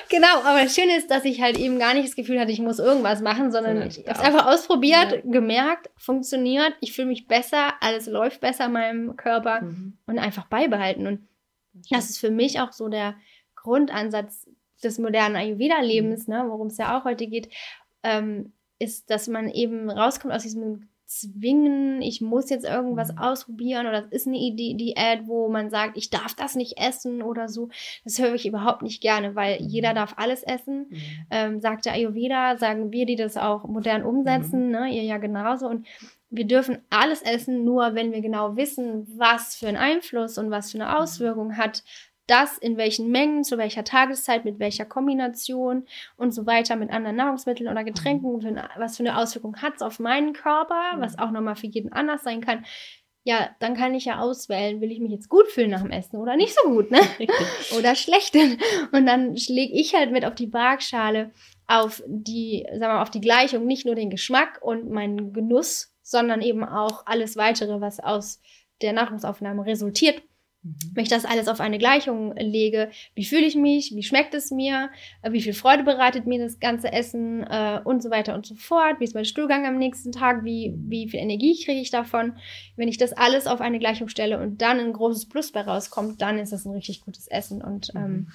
genau, 0.09 0.41
aber 0.43 0.63
das 0.63 0.75
Schöne 0.75 0.97
ist, 0.97 1.09
dass 1.09 1.23
ich 1.23 1.41
halt 1.41 1.57
eben 1.57 1.79
gar 1.79 1.93
nicht 1.93 2.07
das 2.07 2.15
Gefühl 2.15 2.39
hatte, 2.39 2.51
ich 2.51 2.59
muss 2.59 2.79
irgendwas 2.79 3.21
machen, 3.21 3.51
sondern 3.51 3.77
ja, 3.77 3.85
ich 3.85 3.99
habe 3.99 4.11
es 4.11 4.19
einfach 4.19 4.45
ausprobiert, 4.47 5.11
ja. 5.11 5.21
gemerkt, 5.23 5.89
funktioniert, 5.97 6.73
ich 6.81 6.93
fühle 6.93 7.07
mich 7.07 7.27
besser, 7.27 7.73
alles 7.79 8.07
läuft 8.07 8.41
besser 8.41 8.65
in 8.65 8.73
meinem 8.73 9.15
Körper 9.15 9.61
mhm. 9.61 9.97
und 10.07 10.19
einfach 10.19 10.47
beibehalten. 10.47 11.07
Und 11.07 11.27
das 11.89 12.09
ist 12.09 12.19
für 12.19 12.31
mich 12.31 12.59
auch 12.59 12.73
so 12.73 12.89
der 12.89 13.15
Grundansatz 13.55 14.47
des 14.83 14.99
modernen 14.99 15.37
Ayurveda-Lebens, 15.37 16.27
mhm. 16.27 16.33
ne, 16.33 16.45
worum 16.49 16.67
es 16.67 16.77
ja 16.77 16.97
auch 16.97 17.05
heute 17.05 17.27
geht. 17.27 17.49
Ähm, 18.03 18.51
ist, 18.79 19.09
dass 19.09 19.27
man 19.27 19.49
eben 19.49 19.89
rauskommt 19.89 20.33
aus 20.33 20.43
diesem 20.43 20.89
Zwingen, 21.05 22.01
ich 22.01 22.21
muss 22.21 22.49
jetzt 22.49 22.65
irgendwas 22.65 23.11
mhm. 23.11 23.17
ausprobieren 23.19 23.87
oder 23.87 24.05
es 24.05 24.11
ist 24.11 24.27
eine 24.27 24.37
Idee, 24.37 24.73
Diät, 24.73 25.27
wo 25.27 25.47
man 25.47 25.69
sagt, 25.69 25.95
ich 25.97 26.09
darf 26.09 26.33
das 26.33 26.55
nicht 26.55 26.79
essen 26.79 27.21
oder 27.21 27.49
so. 27.49 27.69
Das 28.03 28.19
höre 28.19 28.33
ich 28.33 28.47
überhaupt 28.47 28.81
nicht 28.81 29.01
gerne, 29.01 29.35
weil 29.35 29.61
mhm. 29.61 29.67
jeder 29.67 29.93
darf 29.93 30.15
alles 30.17 30.43
essen. 30.43 30.87
Mhm. 30.89 31.01
Ähm, 31.29 31.59
sagt 31.61 31.85
der 31.85 31.93
Ayurveda, 31.93 32.57
sagen 32.57 32.91
wir, 32.91 33.05
die 33.05 33.15
das 33.15 33.37
auch 33.37 33.65
modern 33.65 34.03
umsetzen, 34.03 34.67
mhm. 34.67 34.71
ne, 34.71 34.87
ihr 34.89 35.03
ja 35.03 35.17
genauso. 35.17 35.67
Und 35.67 35.85
wir 36.29 36.47
dürfen 36.47 36.79
alles 36.89 37.21
essen, 37.21 37.63
nur 37.63 37.93
wenn 37.93 38.11
wir 38.11 38.21
genau 38.21 38.55
wissen, 38.55 39.05
was 39.15 39.55
für 39.55 39.67
einen 39.67 39.77
Einfluss 39.77 40.39
und 40.39 40.49
was 40.49 40.71
für 40.71 40.81
eine 40.81 40.89
mhm. 40.89 40.97
Auswirkung 40.97 41.57
hat 41.57 41.83
das 42.27 42.57
in 42.57 42.77
welchen 42.77 43.09
Mengen, 43.09 43.43
zu 43.43 43.57
welcher 43.57 43.83
Tageszeit, 43.83 44.45
mit 44.45 44.59
welcher 44.59 44.85
Kombination 44.85 45.85
und 46.15 46.33
so 46.33 46.45
weiter 46.45 46.75
mit 46.75 46.89
anderen 46.91 47.17
Nahrungsmitteln 47.17 47.69
oder 47.69 47.83
Getränken, 47.83 48.37
mhm. 48.37 48.59
was 48.77 48.97
für 48.97 49.03
eine 49.03 49.17
Auswirkung 49.17 49.57
hat 49.57 49.75
es 49.75 49.81
auf 49.81 49.99
meinen 49.99 50.33
Körper, 50.33 50.95
mhm. 50.95 51.01
was 51.01 51.17
auch 51.19 51.31
nochmal 51.31 51.55
für 51.55 51.67
jeden 51.67 51.91
anders 51.91 52.23
sein 52.23 52.41
kann. 52.41 52.65
Ja, 53.25 53.49
dann 53.59 53.75
kann 53.75 53.93
ich 53.93 54.03
ja 54.03 54.19
auswählen, 54.19 54.81
will 54.81 54.91
ich 54.91 54.99
mich 54.99 55.11
jetzt 55.11 55.29
gut 55.29 55.47
fühlen 55.47 55.69
nach 55.69 55.81
dem 55.81 55.91
Essen 55.91 56.17
oder 56.17 56.35
nicht 56.35 56.53
so 56.53 56.69
gut, 56.69 56.91
ne? 56.91 56.99
oder 57.77 57.95
schlecht. 57.95 58.35
Und 58.91 59.05
dann 59.05 59.37
schläge 59.37 59.73
ich 59.73 59.95
halt 59.95 60.11
mit 60.11 60.25
auf 60.25 60.35
die 60.35 60.51
Waagschale 60.51 61.31
auf 61.65 62.03
die, 62.05 62.65
sagen 62.67 62.81
wir 62.81 62.87
mal, 62.89 63.01
auf 63.01 63.11
die 63.11 63.21
Gleichung, 63.21 63.65
nicht 63.65 63.85
nur 63.85 63.95
den 63.95 64.09
Geschmack 64.09 64.59
und 64.61 64.89
meinen 64.89 65.31
Genuss, 65.31 65.93
sondern 66.01 66.41
eben 66.41 66.63
auch 66.63 67.05
alles 67.05 67.37
weitere, 67.37 67.79
was 67.79 67.99
aus 67.99 68.41
der 68.81 68.93
Nahrungsaufnahme 68.93 69.65
resultiert. 69.65 70.21
Mhm. 70.63 70.75
Wenn 70.93 71.03
ich 71.03 71.09
das 71.09 71.25
alles 71.25 71.47
auf 71.47 71.59
eine 71.59 71.77
Gleichung 71.77 72.35
lege, 72.35 72.89
wie 73.15 73.25
fühle 73.25 73.45
ich 73.45 73.55
mich, 73.55 73.93
wie 73.95 74.03
schmeckt 74.03 74.33
es 74.33 74.51
mir, 74.51 74.89
äh, 75.21 75.31
wie 75.31 75.41
viel 75.41 75.53
Freude 75.53 75.83
bereitet 75.83 76.25
mir 76.25 76.39
das 76.39 76.59
ganze 76.59 76.91
Essen 76.91 77.43
äh, 77.43 77.81
und 77.83 78.01
so 78.01 78.09
weiter 78.09 78.33
und 78.33 78.45
so 78.45 78.55
fort, 78.55 78.99
wie 78.99 79.03
ist 79.03 79.15
mein 79.15 79.25
Stuhlgang 79.25 79.65
am 79.65 79.77
nächsten 79.77 80.11
Tag, 80.11 80.43
wie, 80.43 80.73
wie 80.77 81.09
viel 81.09 81.19
Energie 81.19 81.61
kriege 81.63 81.81
ich 81.81 81.91
davon. 81.91 82.37
Wenn 82.75 82.87
ich 82.87 82.97
das 82.97 83.13
alles 83.13 83.47
auf 83.47 83.61
eine 83.61 83.79
Gleichung 83.79 84.07
stelle 84.07 84.39
und 84.39 84.61
dann 84.61 84.79
ein 84.79 84.93
großes 84.93 85.27
Plus 85.27 85.51
bei 85.51 85.61
rauskommt, 85.61 86.21
dann 86.21 86.39
ist 86.39 86.53
das 86.53 86.65
ein 86.65 86.73
richtig 86.73 87.01
gutes 87.01 87.27
Essen 87.27 87.61
und 87.61 87.91
ähm, 87.95 88.11
mhm 88.11 88.27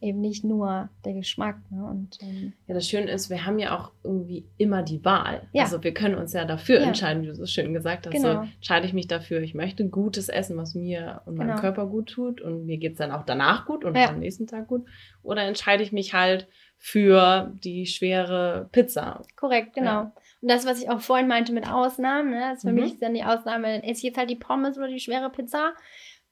eben 0.00 0.20
nicht 0.20 0.44
nur 0.44 0.88
der 1.04 1.14
Geschmack. 1.14 1.58
Ne? 1.70 1.84
Und, 1.84 2.18
ähm, 2.22 2.52
ja, 2.66 2.74
das 2.74 2.88
Schöne 2.88 3.10
ist, 3.10 3.30
wir 3.30 3.44
haben 3.44 3.58
ja 3.58 3.76
auch 3.76 3.92
irgendwie 4.04 4.46
immer 4.56 4.82
die 4.82 5.04
Wahl. 5.04 5.48
Ja. 5.52 5.64
Also 5.64 5.82
wir 5.82 5.92
können 5.92 6.14
uns 6.14 6.32
ja 6.32 6.44
dafür 6.44 6.80
ja. 6.80 6.86
entscheiden, 6.86 7.22
wie 7.22 7.26
du 7.26 7.34
so 7.34 7.46
schön 7.46 7.72
gesagt 7.74 8.06
hast. 8.06 8.12
Genau. 8.12 8.44
So, 8.44 8.48
entscheide 8.56 8.86
ich 8.86 8.92
mich 8.92 9.08
dafür, 9.08 9.40
ich 9.42 9.54
möchte 9.54 9.88
gutes 9.88 10.28
Essen, 10.28 10.56
was 10.56 10.74
mir 10.74 11.22
und 11.26 11.36
meinem 11.36 11.48
genau. 11.48 11.60
Körper 11.60 11.86
gut 11.86 12.10
tut 12.10 12.40
und 12.40 12.66
mir 12.66 12.78
geht 12.78 12.92
es 12.92 12.98
dann 12.98 13.10
auch 13.10 13.24
danach 13.24 13.66
gut 13.66 13.84
und 13.84 13.96
ja. 13.96 14.08
am 14.08 14.20
nächsten 14.20 14.46
Tag 14.46 14.68
gut. 14.68 14.86
Oder 15.22 15.42
entscheide 15.42 15.82
ich 15.82 15.92
mich 15.92 16.14
halt 16.14 16.48
für 16.76 17.52
die 17.64 17.86
schwere 17.86 18.68
Pizza. 18.70 19.22
Korrekt, 19.34 19.74
genau. 19.74 20.12
Und 20.40 20.48
das, 20.48 20.64
was 20.64 20.80
ich 20.80 20.88
auch 20.88 21.00
vorhin 21.00 21.26
meinte 21.26 21.52
mit 21.52 21.68
Ausnahmen, 21.68 22.30
ne, 22.30 22.50
das 22.52 22.62
für 22.62 22.68
mhm. 22.68 22.74
mich 22.76 22.92
ist 22.92 23.02
dann 23.02 23.14
die 23.14 23.24
Ausnahme, 23.24 23.82
esse 23.82 23.98
ich 23.98 24.02
jetzt 24.04 24.18
halt 24.18 24.30
die 24.30 24.36
Pommes 24.36 24.78
oder 24.78 24.86
die 24.86 25.00
schwere 25.00 25.30
Pizza. 25.30 25.72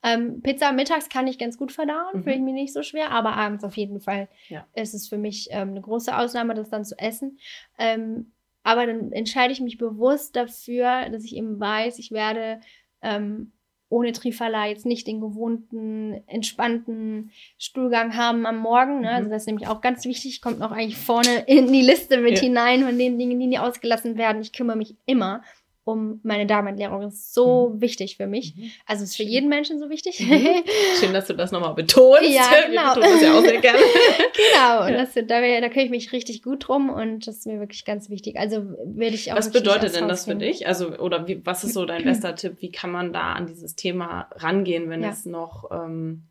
Ähm, 0.03 0.41
Pizza 0.41 0.71
mittags 0.71 1.09
kann 1.09 1.27
ich 1.27 1.39
ganz 1.39 1.57
gut 1.57 1.71
verdauen, 1.71 2.13
mhm. 2.13 2.23
fühle 2.23 2.35
ich 2.35 2.41
mir 2.41 2.53
nicht 2.53 2.73
so 2.73 2.83
schwer, 2.83 3.11
aber 3.11 3.33
abends 3.33 3.63
auf 3.63 3.75
jeden 3.77 3.99
Fall 3.99 4.27
ja. 4.47 4.65
ist 4.75 4.93
es 4.93 5.07
für 5.07 5.17
mich 5.17 5.47
ähm, 5.51 5.69
eine 5.69 5.81
große 5.81 6.15
Ausnahme, 6.15 6.53
das 6.53 6.69
dann 6.69 6.85
zu 6.85 6.97
essen. 6.99 7.39
Ähm, 7.79 8.31
aber 8.63 8.85
dann 8.85 9.11
entscheide 9.11 9.53
ich 9.53 9.61
mich 9.61 9.77
bewusst 9.77 10.35
dafür, 10.35 11.09
dass 11.09 11.23
ich 11.23 11.35
eben 11.35 11.59
weiß, 11.59 11.99
ich 11.99 12.11
werde 12.11 12.59
ähm, 13.01 13.53
ohne 13.89 14.11
Trifala 14.11 14.67
jetzt 14.67 14.85
nicht 14.85 15.07
den 15.07 15.21
gewohnten, 15.21 16.21
entspannten 16.27 17.31
Stuhlgang 17.57 18.15
haben 18.17 18.45
am 18.45 18.57
Morgen. 18.57 19.01
Ne? 19.01 19.09
Also 19.09 19.09
mhm. 19.09 19.15
Also 19.17 19.29
das 19.29 19.41
ist 19.43 19.47
nämlich 19.47 19.67
auch 19.67 19.81
ganz 19.81 20.05
wichtig, 20.05 20.41
kommt 20.41 20.59
noch 20.59 20.71
eigentlich 20.71 20.97
vorne 20.97 21.43
in 21.47 21.71
die 21.71 21.81
Liste 21.81 22.19
mit 22.19 22.35
ja. 22.35 22.41
hinein 22.41 22.83
von 22.83 22.97
den 22.97 23.17
Dingen, 23.17 23.39
die 23.39 23.47
nie 23.47 23.59
ausgelassen 23.59 24.17
werden. 24.17 24.41
Ich 24.41 24.53
kümmere 24.53 24.77
mich 24.77 24.95
immer 25.05 25.41
um 25.87 26.19
meine 26.23 26.45
Darmentleerung. 26.45 27.01
Das 27.01 27.13
ist 27.13 27.33
so 27.33 27.69
mhm. 27.69 27.81
wichtig 27.81 28.17
für 28.17 28.27
mich. 28.27 28.55
Mhm. 28.55 28.71
Also 28.85 29.03
es 29.03 29.11
ist 29.11 29.15
für 29.15 29.23
jeden 29.23 29.47
Menschen 29.47 29.79
so 29.79 29.89
wichtig. 29.89 30.19
Mhm. 30.19 30.63
Schön, 30.99 31.13
dass 31.13 31.27
du 31.27 31.33
das 31.33 31.51
nochmal 31.53 31.73
betonst. 31.75 32.29
Ja, 32.29 32.43
genau. 32.67 32.95
Wir 32.95 33.01
das 33.01 33.21
ja 33.21 33.37
auch 33.37 33.41
sehr 33.41 33.61
gerne. 33.61 33.79
genau. 34.33 34.85
Und 34.85 34.93
das, 34.93 35.13
da, 35.13 35.21
da 35.21 35.69
kümmere 35.69 35.85
ich 35.85 35.89
mich 35.89 36.11
richtig 36.11 36.43
gut 36.43 36.67
drum 36.67 36.89
und 36.89 37.25
das 37.25 37.37
ist 37.37 37.47
mir 37.47 37.59
wirklich 37.61 37.85
ganz 37.85 38.09
wichtig. 38.09 38.37
Also 38.37 38.65
werde 38.83 39.15
ich 39.15 39.31
auch. 39.31 39.37
Was 39.37 39.51
bedeutet 39.51 39.95
denn 39.95 40.09
das 40.09 40.25
für 40.25 40.35
dich? 40.35 40.67
Also, 40.67 40.89
oder 40.97 41.25
wie, 41.27 41.45
was 41.45 41.63
ist 41.63 41.73
so 41.73 41.85
dein 41.85 42.03
bester 42.03 42.35
Tipp? 42.35 42.57
Wie 42.59 42.71
kann 42.71 42.91
man 42.91 43.13
da 43.13 43.33
an 43.33 43.47
dieses 43.47 43.75
Thema 43.75 44.27
rangehen, 44.35 44.89
wenn 44.89 45.01
ja. 45.01 45.09
es 45.09 45.25
noch 45.25 45.71
ähm, 45.71 46.23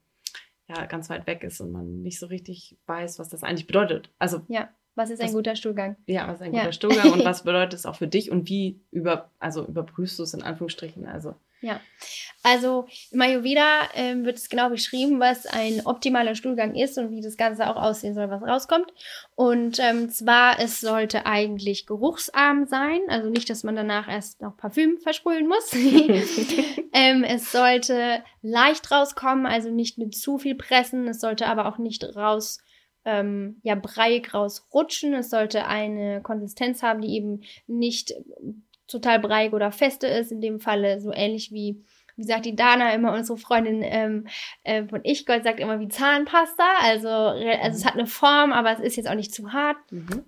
ja, 0.69 0.85
ganz 0.85 1.09
weit 1.09 1.27
weg 1.27 1.43
ist 1.45 1.63
und 1.63 1.73
man 1.73 2.03
nicht 2.03 2.19
so 2.19 2.27
richtig 2.27 2.77
weiß, 2.87 3.19
was 3.19 3.31
das 3.31 3.43
eigentlich 3.43 3.67
bedeutet? 3.67 4.11
Also 4.19 4.43
ja. 4.49 4.69
Was 4.97 5.11
ist 5.11 5.21
ein 5.21 5.27
was, 5.27 5.35
guter 5.35 5.57
Stuhlgang? 5.57 5.97
Ja, 6.07 6.27
was 6.27 6.37
ist 6.37 6.43
ein 6.43 6.55
ja. 6.55 6.61
guter 6.61 6.73
Stuhlgang 6.73 7.13
und 7.13 7.25
was 7.25 7.45
bedeutet 7.45 7.75
es 7.75 7.85
auch 7.85 7.97
für 7.97 8.09
dich 8.09 8.31
und 8.31 8.49
wie 8.49 8.81
über, 8.91 9.31
also 9.39 9.65
überprüfst 9.67 10.19
du 10.19 10.23
es 10.23 10.33
in 10.33 10.43
Anführungsstrichen? 10.43 11.07
Also. 11.07 11.35
Ja, 11.61 11.81
also 12.43 12.87
im 13.11 13.21
Ayurveda 13.21 13.89
äh, 13.95 14.15
wird 14.25 14.39
es 14.39 14.49
genau 14.49 14.71
beschrieben, 14.71 15.21
was 15.21 15.47
ein 15.47 15.85
optimaler 15.85 16.35
Stuhlgang 16.35 16.75
ist 16.75 16.97
und 16.97 17.11
wie 17.11 17.21
das 17.21 17.37
Ganze 17.37 17.69
auch 17.69 17.77
aussehen 17.77 18.15
soll, 18.15 18.31
was 18.31 18.43
rauskommt. 18.43 18.93
Und 19.35 19.79
ähm, 19.81 20.09
zwar, 20.11 20.61
es 20.61 20.81
sollte 20.81 21.27
eigentlich 21.27 21.87
geruchsarm 21.87 22.67
sein, 22.67 23.01
also 23.09 23.29
nicht, 23.31 23.51
dass 23.51 23.65
man 23.65 23.77
danach 23.77 24.09
erst 24.09 24.41
noch 24.41 24.57
Parfüm 24.57 24.99
versprühen 24.99 25.49
muss. 25.49 25.73
ähm, 26.93 27.25
es 27.25 27.53
sollte 27.53 28.23
leicht 28.43 28.91
rauskommen, 28.91 29.45
also 29.45 29.71
nicht 29.71 29.99
mit 29.99 30.15
zu 30.17 30.39
viel 30.39 30.55
pressen. 30.55 31.09
Es 31.09 31.21
sollte 31.21 31.47
aber 31.47 31.67
auch 31.67 31.79
nicht 31.79 32.05
raus 32.17 32.61
ähm, 33.07 33.61
ja, 33.63 33.77
breiig 33.77 34.35
rausrutschen. 34.35 35.15
Es 35.15 35.31
sollte 35.31 35.67
eine 35.67 36.21
Konsistenz 36.21 36.83
haben, 36.83 37.01
die 37.01 37.15
eben 37.15 37.43
nicht 37.67 38.13
total 38.89 39.21
breiig 39.21 39.55
oder 39.55 39.73
feste 39.73 40.09
ist. 40.09 40.33
In 40.33 40.41
dem 40.43 40.61
Falle 40.61 41.01
so 41.01 41.13
ähnlich 41.13 41.53
wie, 41.53 41.83
wie 42.17 42.25
sagt 42.25 42.45
die 42.45 42.57
Dana 42.57 42.93
immer, 42.93 43.15
unsere 43.15 43.39
Freundin 43.39 43.81
ähm, 43.83 44.27
äh, 44.65 44.85
von 44.85 45.01
Ich 45.05 45.25
Gold 45.25 45.45
sagt 45.45 45.61
immer 45.61 45.81
wie 45.81 45.89
Zahnpasta. 45.89 46.65
Also, 46.83 47.09
also 47.09 47.79
es 47.79 47.87
hat 47.87 47.95
eine 47.95 48.07
Form, 48.07 48.53
aber 48.53 48.73
es 48.73 48.81
ist 48.81 48.97
jetzt 48.97 49.09
auch 49.09 49.15
nicht 49.15 49.33
zu 49.33 49.53
hart. 49.53 49.79
Mhm. 49.91 50.25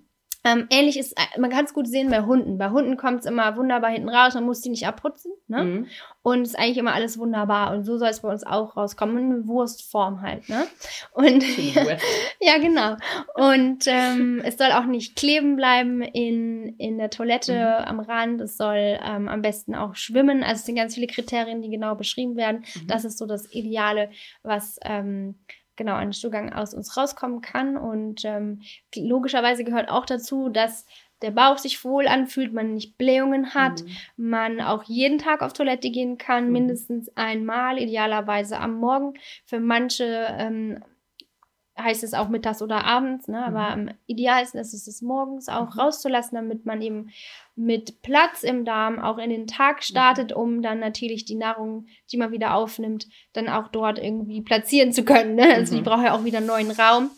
Ähm, 0.49 0.67
ähnlich 0.69 0.97
ist, 0.97 1.13
äh, 1.13 1.39
man 1.39 1.49
kann 1.49 1.65
es 1.65 1.73
gut 1.73 1.87
sehen 1.87 2.09
bei 2.09 2.21
Hunden. 2.21 2.57
Bei 2.57 2.69
Hunden 2.69 2.97
kommt 2.97 3.21
es 3.21 3.25
immer 3.25 3.55
wunderbar 3.57 3.91
hinten 3.91 4.09
raus, 4.09 4.33
man 4.33 4.45
muss 4.45 4.61
die 4.61 4.69
nicht 4.69 4.87
abputzen. 4.87 5.31
Ne? 5.47 5.63
Mhm. 5.63 5.87
Und 6.21 6.41
es 6.41 6.49
ist 6.49 6.59
eigentlich 6.59 6.77
immer 6.77 6.93
alles 6.93 7.17
wunderbar. 7.17 7.73
Und 7.73 7.85
so 7.85 7.97
soll 7.97 8.09
es 8.09 8.21
bei 8.21 8.29
uns 8.29 8.45
auch 8.45 8.75
rauskommen. 8.75 9.17
In 9.17 9.47
Wurstform 9.47 10.21
halt. 10.21 10.47
Ne? 10.49 10.65
Und 11.13 11.43
ja, 12.41 12.57
genau. 12.59 12.97
Und 13.35 13.85
ähm, 13.87 14.41
es 14.43 14.57
soll 14.57 14.71
auch 14.71 14.85
nicht 14.85 15.15
kleben 15.15 15.55
bleiben 15.55 16.01
in, 16.01 16.75
in 16.77 16.97
der 16.97 17.09
Toilette 17.09 17.53
mhm. 17.53 17.87
am 17.87 17.99
Rand. 17.99 18.41
Es 18.41 18.57
soll 18.57 18.99
ähm, 19.03 19.27
am 19.27 19.41
besten 19.41 19.75
auch 19.75 19.95
schwimmen. 19.95 20.43
Also 20.43 20.59
es 20.59 20.65
sind 20.65 20.75
ganz 20.75 20.95
viele 20.95 21.07
Kriterien, 21.07 21.61
die 21.61 21.69
genau 21.69 21.95
beschrieben 21.95 22.35
werden. 22.35 22.65
Mhm. 22.75 22.87
Das 22.87 23.05
ist 23.05 23.17
so 23.17 23.25
das 23.25 23.51
Ideale, 23.53 24.09
was 24.43 24.79
ähm, 24.83 25.35
genau 25.79 25.95
ein 25.95 26.13
Stuhlgang 26.13 26.53
aus 26.53 26.75
uns 26.75 26.95
rauskommen 26.95 27.41
kann. 27.41 27.75
Und 27.75 28.23
ähm, 28.25 28.61
logischerweise 28.95 29.63
gehört 29.63 29.89
auch 29.89 30.05
dazu, 30.05 30.49
dass 30.49 30.85
der 31.23 31.31
Bauch 31.31 31.57
sich 31.57 31.83
wohl 31.83 32.07
anfühlt, 32.07 32.53
man 32.53 32.75
nicht 32.75 32.97
Blähungen 32.97 33.53
hat, 33.53 33.81
mhm. 33.81 33.89
man 34.29 34.61
auch 34.61 34.83
jeden 34.83 35.17
Tag 35.17 35.41
auf 35.41 35.53
Toilette 35.53 35.89
gehen 35.89 36.17
kann, 36.17 36.47
mhm. 36.47 36.51
mindestens 36.51 37.09
einmal, 37.17 37.79
idealerweise 37.79 38.59
am 38.59 38.75
Morgen. 38.75 39.13
Für 39.45 39.59
manche 39.59 40.27
ähm, 40.37 40.83
heißt 41.79 42.03
es 42.03 42.13
auch 42.13 42.29
mittags 42.29 42.61
oder 42.61 42.85
abends, 42.85 43.27
ne? 43.27 43.45
aber 43.45 43.69
am 43.69 43.89
idealsten 44.05 44.59
ist 44.59 44.73
es, 44.73 44.87
es 44.87 45.01
morgens 45.01 45.49
auch 45.49 45.73
mhm. 45.73 45.79
rauszulassen, 45.79 46.35
damit 46.35 46.65
man 46.65 46.81
eben 46.81 47.09
mit 47.55 48.01
Platz 48.01 48.43
im 48.43 48.65
Darm 48.65 48.99
auch 48.99 49.17
in 49.17 49.29
den 49.29 49.47
Tag 49.47 49.77
mhm. 49.77 49.81
startet, 49.81 50.33
um 50.33 50.61
dann 50.61 50.79
natürlich 50.79 51.25
die 51.25 51.35
Nahrung, 51.35 51.87
die 52.11 52.17
man 52.17 52.31
wieder 52.31 52.55
aufnimmt, 52.55 53.07
dann 53.33 53.49
auch 53.49 53.67
dort 53.69 53.99
irgendwie 53.99 54.41
platzieren 54.41 54.93
zu 54.93 55.03
können. 55.03 55.35
Ne? 55.35 55.53
Also 55.55 55.73
die 55.73 55.81
mhm. 55.81 55.85
braucht 55.85 56.03
ja 56.03 56.13
auch 56.13 56.23
wieder 56.23 56.37
einen 56.37 56.47
neuen 56.47 56.71
Raum. 56.71 57.11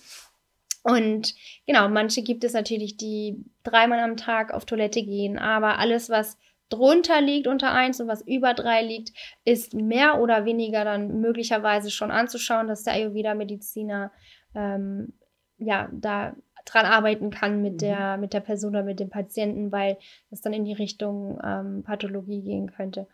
Und 0.83 1.35
genau, 1.67 1.87
manche 1.89 2.23
gibt 2.23 2.43
es 2.43 2.53
natürlich, 2.53 2.97
die 2.97 3.45
dreimal 3.63 3.99
am 3.99 4.17
Tag 4.17 4.51
auf 4.51 4.65
Toilette 4.65 5.03
gehen, 5.03 5.37
aber 5.37 5.77
alles, 5.77 6.09
was 6.09 6.37
drunter 6.71 7.21
liegt 7.21 7.47
unter 7.47 7.71
1 7.71 8.01
und 8.01 8.07
was 8.07 8.25
über 8.25 8.53
3 8.53 8.81
liegt, 8.81 9.11
ist 9.45 9.73
mehr 9.73 10.19
oder 10.19 10.45
weniger 10.45 10.83
dann 10.85 11.19
möglicherweise 11.19 11.91
schon 11.91 12.11
anzuschauen, 12.11 12.67
dass 12.67 12.83
der 12.83 12.93
Ayurveda-Mediziner 12.93 14.11
ähm, 14.55 15.13
ja 15.57 15.89
da 15.91 16.35
dran 16.65 16.85
arbeiten 16.85 17.29
kann 17.29 17.61
mit 17.61 17.73
mhm. 17.73 17.77
der 17.77 18.17
mit 18.17 18.33
der 18.33 18.39
Person 18.39 18.71
oder 18.71 18.83
mit 18.83 18.99
dem 18.99 19.09
Patienten, 19.09 19.71
weil 19.71 19.97
das 20.29 20.41
dann 20.41 20.53
in 20.53 20.65
die 20.65 20.73
Richtung 20.73 21.39
ähm, 21.43 21.83
Pathologie 21.83 22.41
gehen 22.41 22.71
könnte. 22.71 23.07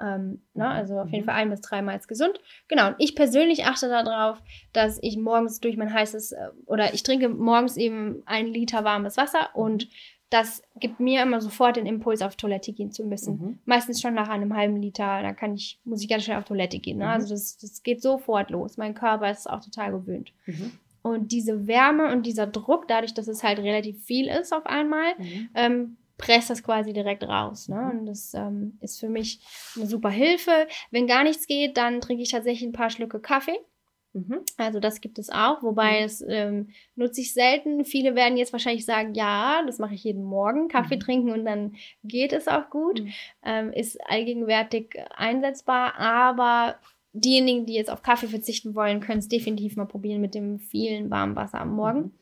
Ähm, 0.00 0.42
ne? 0.54 0.64
Mhm. 0.64 0.70
Also 0.70 0.98
auf 0.98 1.10
jeden 1.10 1.24
mhm. 1.24 1.26
Fall 1.26 1.36
ein 1.36 1.50
bis 1.50 1.60
dreimal 1.60 1.96
ist 1.96 2.08
gesund. 2.08 2.40
Genau, 2.68 2.88
und 2.88 2.96
ich 2.98 3.14
persönlich 3.14 3.64
achte 3.64 3.88
darauf, 3.88 4.42
dass 4.72 4.98
ich 5.00 5.16
morgens 5.16 5.60
durch 5.60 5.76
mein 5.76 5.92
heißes, 5.92 6.32
äh, 6.32 6.48
oder 6.66 6.92
ich 6.92 7.02
trinke 7.02 7.28
morgens 7.28 7.76
eben 7.76 8.22
ein 8.26 8.46
Liter 8.46 8.84
warmes 8.84 9.16
Wasser 9.16 9.54
und 9.54 9.88
das 10.32 10.62
gibt 10.76 10.98
mir 10.98 11.22
immer 11.22 11.40
sofort 11.40 11.76
den 11.76 11.84
Impuls, 11.84 12.22
auf 12.22 12.36
Toilette 12.36 12.72
gehen 12.72 12.90
zu 12.90 13.04
müssen. 13.04 13.38
Mhm. 13.38 13.58
Meistens 13.66 14.00
schon 14.00 14.14
nach 14.14 14.30
einem 14.30 14.56
halben 14.56 14.76
Liter, 14.76 15.20
da 15.22 15.32
kann 15.32 15.54
ich, 15.54 15.78
muss 15.84 16.02
ich 16.02 16.08
ganz 16.08 16.24
schnell 16.24 16.38
auf 16.38 16.44
Toilette 16.44 16.78
gehen. 16.78 16.98
Ne? 16.98 17.04
Mhm. 17.04 17.10
Also 17.10 17.34
das, 17.34 17.58
das 17.58 17.82
geht 17.82 18.00
sofort 18.00 18.50
los. 18.50 18.78
Mein 18.78 18.94
Körper 18.94 19.30
ist 19.30 19.48
auch 19.48 19.60
total 19.60 19.92
gewöhnt. 19.92 20.32
Mhm. 20.46 20.72
Und 21.02 21.32
diese 21.32 21.66
Wärme 21.66 22.12
und 22.12 22.24
dieser 22.24 22.46
Druck, 22.46 22.88
dadurch, 22.88 23.12
dass 23.12 23.28
es 23.28 23.42
halt 23.42 23.58
relativ 23.58 24.02
viel 24.04 24.28
ist 24.28 24.54
auf 24.54 24.64
einmal, 24.64 25.14
mhm. 25.18 25.48
ähm, 25.54 25.96
presst 26.16 26.48
das 26.48 26.62
quasi 26.62 26.92
direkt 26.92 27.24
raus. 27.24 27.68
Ne? 27.68 27.90
Und 27.92 28.06
das 28.06 28.32
ähm, 28.32 28.78
ist 28.80 29.00
für 29.00 29.08
mich 29.08 29.40
eine 29.76 29.86
super 29.86 30.10
Hilfe. 30.10 30.68
Wenn 30.90 31.06
gar 31.06 31.24
nichts 31.24 31.46
geht, 31.46 31.76
dann 31.76 32.00
trinke 32.00 32.22
ich 32.22 32.30
tatsächlich 32.30 32.66
ein 32.66 32.72
paar 32.72 32.90
Schlücke 32.90 33.20
Kaffee. 33.20 33.58
Mhm. 34.14 34.40
Also 34.58 34.78
das 34.78 35.00
gibt 35.00 35.18
es 35.18 35.30
auch, 35.30 35.62
wobei 35.62 36.00
mhm. 36.00 36.04
es 36.04 36.24
ähm, 36.26 36.68
nutze 36.96 37.22
ich 37.22 37.32
selten. 37.32 37.84
Viele 37.84 38.14
werden 38.14 38.36
jetzt 38.36 38.52
wahrscheinlich 38.52 38.84
sagen, 38.84 39.14
ja, 39.14 39.62
das 39.66 39.78
mache 39.78 39.94
ich 39.94 40.04
jeden 40.04 40.24
Morgen, 40.24 40.68
Kaffee 40.68 40.96
mhm. 40.96 41.00
trinken 41.00 41.30
und 41.32 41.44
dann 41.44 41.74
geht 42.04 42.32
es 42.32 42.48
auch 42.48 42.68
gut. 42.70 43.02
Mhm. 43.02 43.12
Ähm, 43.44 43.72
ist 43.72 43.98
allgegenwärtig 44.08 44.96
einsetzbar, 45.16 45.98
aber 45.98 46.76
diejenigen, 47.12 47.66
die 47.66 47.74
jetzt 47.74 47.90
auf 47.90 48.02
Kaffee 48.02 48.28
verzichten 48.28 48.74
wollen, 48.74 49.00
können 49.00 49.18
es 49.18 49.28
definitiv 49.28 49.76
mal 49.76 49.86
probieren 49.86 50.20
mit 50.20 50.34
dem 50.34 50.58
vielen 50.58 51.10
warmen 51.10 51.36
Wasser 51.36 51.60
am 51.60 51.74
Morgen. 51.74 52.12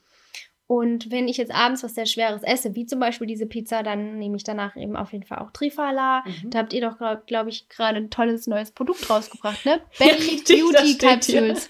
Und 0.71 1.11
wenn 1.11 1.27
ich 1.27 1.37
jetzt 1.37 1.53
abends 1.53 1.83
was 1.83 1.97
sehr 1.97 2.07
Schweres 2.07 2.45
esse, 2.45 2.77
wie 2.77 2.87
zum 2.87 3.01
Beispiel 3.01 3.27
diese 3.27 3.45
Pizza, 3.45 3.83
dann 3.83 4.21
nehme 4.21 4.37
ich 4.37 4.45
danach 4.45 4.77
eben 4.77 4.95
auf 4.95 5.11
jeden 5.11 5.25
Fall 5.25 5.39
auch 5.39 5.51
Trifala. 5.51 6.23
Mhm. 6.25 6.51
Da 6.51 6.61
habt 6.61 6.73
ihr 6.73 6.81
doch, 6.81 6.97
glaube 6.97 7.23
glaub 7.27 7.49
ich, 7.49 7.69
gerade 7.69 7.97
ein 7.97 8.09
tolles 8.09 8.47
neues 8.47 8.71
Produkt 8.71 9.11
rausgebracht, 9.11 9.67
ne? 9.67 9.81
Berry 9.99 10.41
ja, 10.47 10.57
Beauty 10.57 10.97
Capsules. 10.97 11.69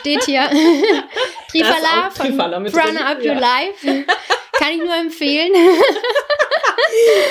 Steht 0.00 0.24
hier. 0.24 0.42
Trifala 1.48 2.10
von 2.10 2.36
Prana 2.36 3.12
Up 3.12 3.24
Your 3.24 3.36
Life. 3.36 4.04
Kann 4.52 4.72
ich 4.72 4.84
nur 4.84 4.96
empfehlen. 4.96 5.54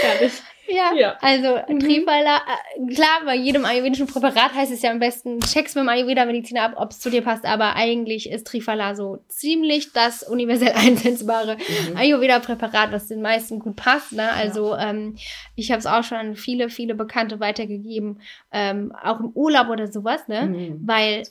Herrlich. 0.02 0.34
Ja, 0.68 0.94
ja. 0.94 1.18
also 1.22 1.58
mhm. 1.68 1.80
Trifala, 1.80 2.38
äh, 2.38 2.94
klar, 2.94 3.22
bei 3.26 3.36
jedem 3.36 3.66
ayurvedischen 3.66 4.08
Präparat 4.08 4.54
heißt 4.54 4.72
es 4.72 4.82
ja 4.82 4.92
am 4.92 5.00
besten, 5.00 5.40
check's 5.40 5.76
mit 5.76 5.84
dem 5.84 5.90
Ayurveda-Mediziner 5.90 6.64
ab, 6.64 6.74
ob 6.78 6.92
es 6.92 7.00
zu 7.00 7.10
dir 7.10 7.22
passt, 7.22 7.46
aber 7.46 7.76
eigentlich 7.76 8.30
ist 8.30 8.48
Trifala 8.48 8.96
so 8.96 9.20
ziemlich 9.28 9.94
das 9.94 10.24
universell 10.24 10.74
einsetzbare 10.76 11.58
mhm. 11.58 11.98
Ayurveda-Präparat, 11.98 12.92
was 12.92 13.08
den 13.08 13.22
meisten 13.22 13.60
gut 13.60 13.76
passt. 13.76 14.14
Ne? 14.14 14.32
Also 14.32 14.72
ja. 14.72 14.90
ähm, 14.90 15.16
ich 15.56 15.72
habe 15.72 15.80
es 15.80 15.86
auch 15.86 16.04
schon 16.04 16.18
an 16.18 16.36
viele, 16.36 16.70
viele 16.70 16.96
Bekannte 16.96 17.40
weitergegeben, 17.40 18.22
ähm, 18.52 18.94
auch 19.02 19.20
im 19.20 19.32
Urlaub 19.34 19.70
oder 19.70 19.88
sowas, 19.88 20.28
ne? 20.28 20.48
Mhm. 20.48 20.82
Weil. 20.86 21.24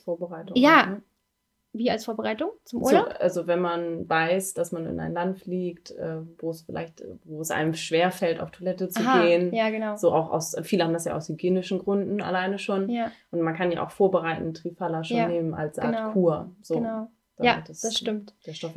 Ja? 0.55 0.97
Wie 1.77 1.91
als 1.91 2.05
Vorbereitung 2.05 2.51
zum 2.63 2.81
Urlaub? 2.83 3.09
So, 3.11 3.19
also 3.19 3.47
wenn 3.47 3.59
man 3.59 4.07
weiß, 4.07 4.53
dass 4.53 4.71
man 4.71 4.85
in 4.85 4.99
ein 4.99 5.13
Land 5.13 5.39
fliegt, 5.39 5.91
äh, 5.91 6.17
wo 6.39 6.51
es 6.51 6.61
vielleicht, 6.61 7.03
wo 7.25 7.41
es 7.41 7.51
einem 7.51 7.73
schwerfällt, 7.73 8.39
auf 8.39 8.51
Toilette 8.51 8.87
zu 8.87 9.01
Aha, 9.01 9.23
gehen. 9.23 9.53
Ja, 9.53 9.69
genau. 9.69 9.97
So 9.97 10.13
auch 10.13 10.31
aus, 10.31 10.55
viele 10.63 10.85
haben 10.85 10.93
das 10.93 11.05
ja 11.05 11.15
aus 11.15 11.27
hygienischen 11.27 11.79
Gründen 11.79 12.21
alleine 12.21 12.59
schon. 12.59 12.89
Ja. 12.89 13.11
Und 13.31 13.41
man 13.41 13.55
kann 13.55 13.71
ja 13.71 13.85
auch 13.85 13.91
vorbereiten, 13.91 14.53
Trifala 14.53 15.03
schon 15.03 15.17
ja, 15.17 15.27
nehmen 15.27 15.53
als 15.53 15.77
Art 15.77 15.95
genau, 15.95 16.11
Kur. 16.11 16.55
So, 16.61 16.75
genau. 16.75 17.07
Ja, 17.39 17.61
das, 17.67 17.81
das 17.81 17.97
stimmt. 17.97 18.33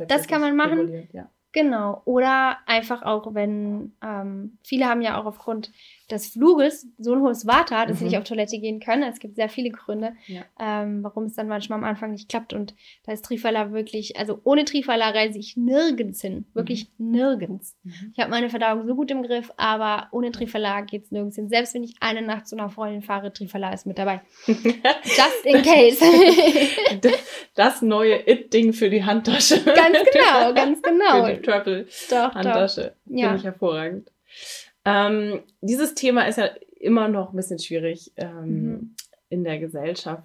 das 0.07 0.27
kann 0.27 0.41
man 0.41 0.55
machen. 0.55 1.07
Ja. 1.13 1.29
Genau. 1.51 2.01
Oder 2.05 2.57
einfach 2.65 3.03
auch, 3.03 3.33
wenn 3.33 3.93
ähm, 4.03 4.57
viele 4.63 4.85
haben 4.85 5.01
ja 5.01 5.19
auch 5.19 5.25
aufgrund 5.25 5.71
des 6.11 6.27
Fluges 6.27 6.87
so 6.97 7.13
ein 7.13 7.21
hohes 7.21 7.45
Vata, 7.45 7.85
dass 7.85 7.95
mhm. 7.95 7.99
sie 7.99 8.05
nicht 8.05 8.17
auf 8.17 8.23
Toilette 8.23 8.59
gehen 8.59 8.79
können. 8.79 9.03
Es 9.03 9.19
gibt 9.19 9.35
sehr 9.35 9.49
viele 9.49 9.69
Gründe, 9.69 10.13
ja. 10.27 10.41
ähm, 10.59 11.03
warum 11.03 11.25
es 11.25 11.35
dann 11.35 11.47
manchmal 11.47 11.79
am 11.79 11.85
Anfang 11.85 12.11
nicht 12.11 12.29
klappt. 12.29 12.53
Und 12.53 12.73
da 13.05 13.11
ist 13.11 13.25
Trifala 13.25 13.71
wirklich, 13.71 14.17
also 14.17 14.39
ohne 14.43 14.65
Trifala 14.65 15.09
reise 15.09 15.37
ich 15.37 15.55
nirgends 15.57 16.21
hin. 16.21 16.45
Wirklich 16.53 16.89
mhm. 16.97 17.11
nirgends. 17.11 17.77
Mhm. 17.83 18.13
Ich 18.13 18.19
habe 18.19 18.31
meine 18.31 18.49
Verdauung 18.49 18.87
so 18.87 18.95
gut 18.95 19.11
im 19.11 19.23
Griff, 19.23 19.51
aber 19.57 20.07
ohne 20.11 20.31
Trifala 20.31 20.81
geht 20.81 21.05
es 21.05 21.11
nirgends 21.11 21.35
hin. 21.35 21.49
Selbst 21.49 21.73
wenn 21.73 21.83
ich 21.83 21.95
eine 21.99 22.21
Nacht 22.21 22.47
zu 22.47 22.57
einer 22.57 22.69
Freundin 22.69 23.01
fahre, 23.01 23.31
Trifala 23.31 23.73
ist 23.73 23.85
mit 23.85 23.97
dabei. 23.97 24.21
Just 24.47 25.45
in 25.45 25.61
case. 25.61 26.03
das 27.55 27.81
neue 27.81 28.27
It-Ding 28.27 28.73
für 28.73 28.89
die 28.89 29.03
Handtasche. 29.03 29.63
Ganz 29.63 29.97
genau, 30.11 30.53
ganz 30.53 30.81
genau. 30.81 31.25
Für 31.29 31.35
die 31.35 31.41
Travel-Handtasche. 31.41 32.93
Ja. 33.05 33.27
Finde 33.27 33.37
ich 33.37 33.43
hervorragend. 33.43 34.11
Ähm, 34.89 35.43
dieses 35.61 35.93
Thema 35.93 36.27
ist 36.27 36.37
ja 36.37 36.49
immer 36.79 37.07
noch 37.07 37.31
ein 37.31 37.35
bisschen 37.35 37.59
schwierig 37.59 38.11
ähm, 38.15 38.71
mhm. 38.71 38.95
in 39.29 39.43
der 39.43 39.59
Gesellschaft. 39.59 40.23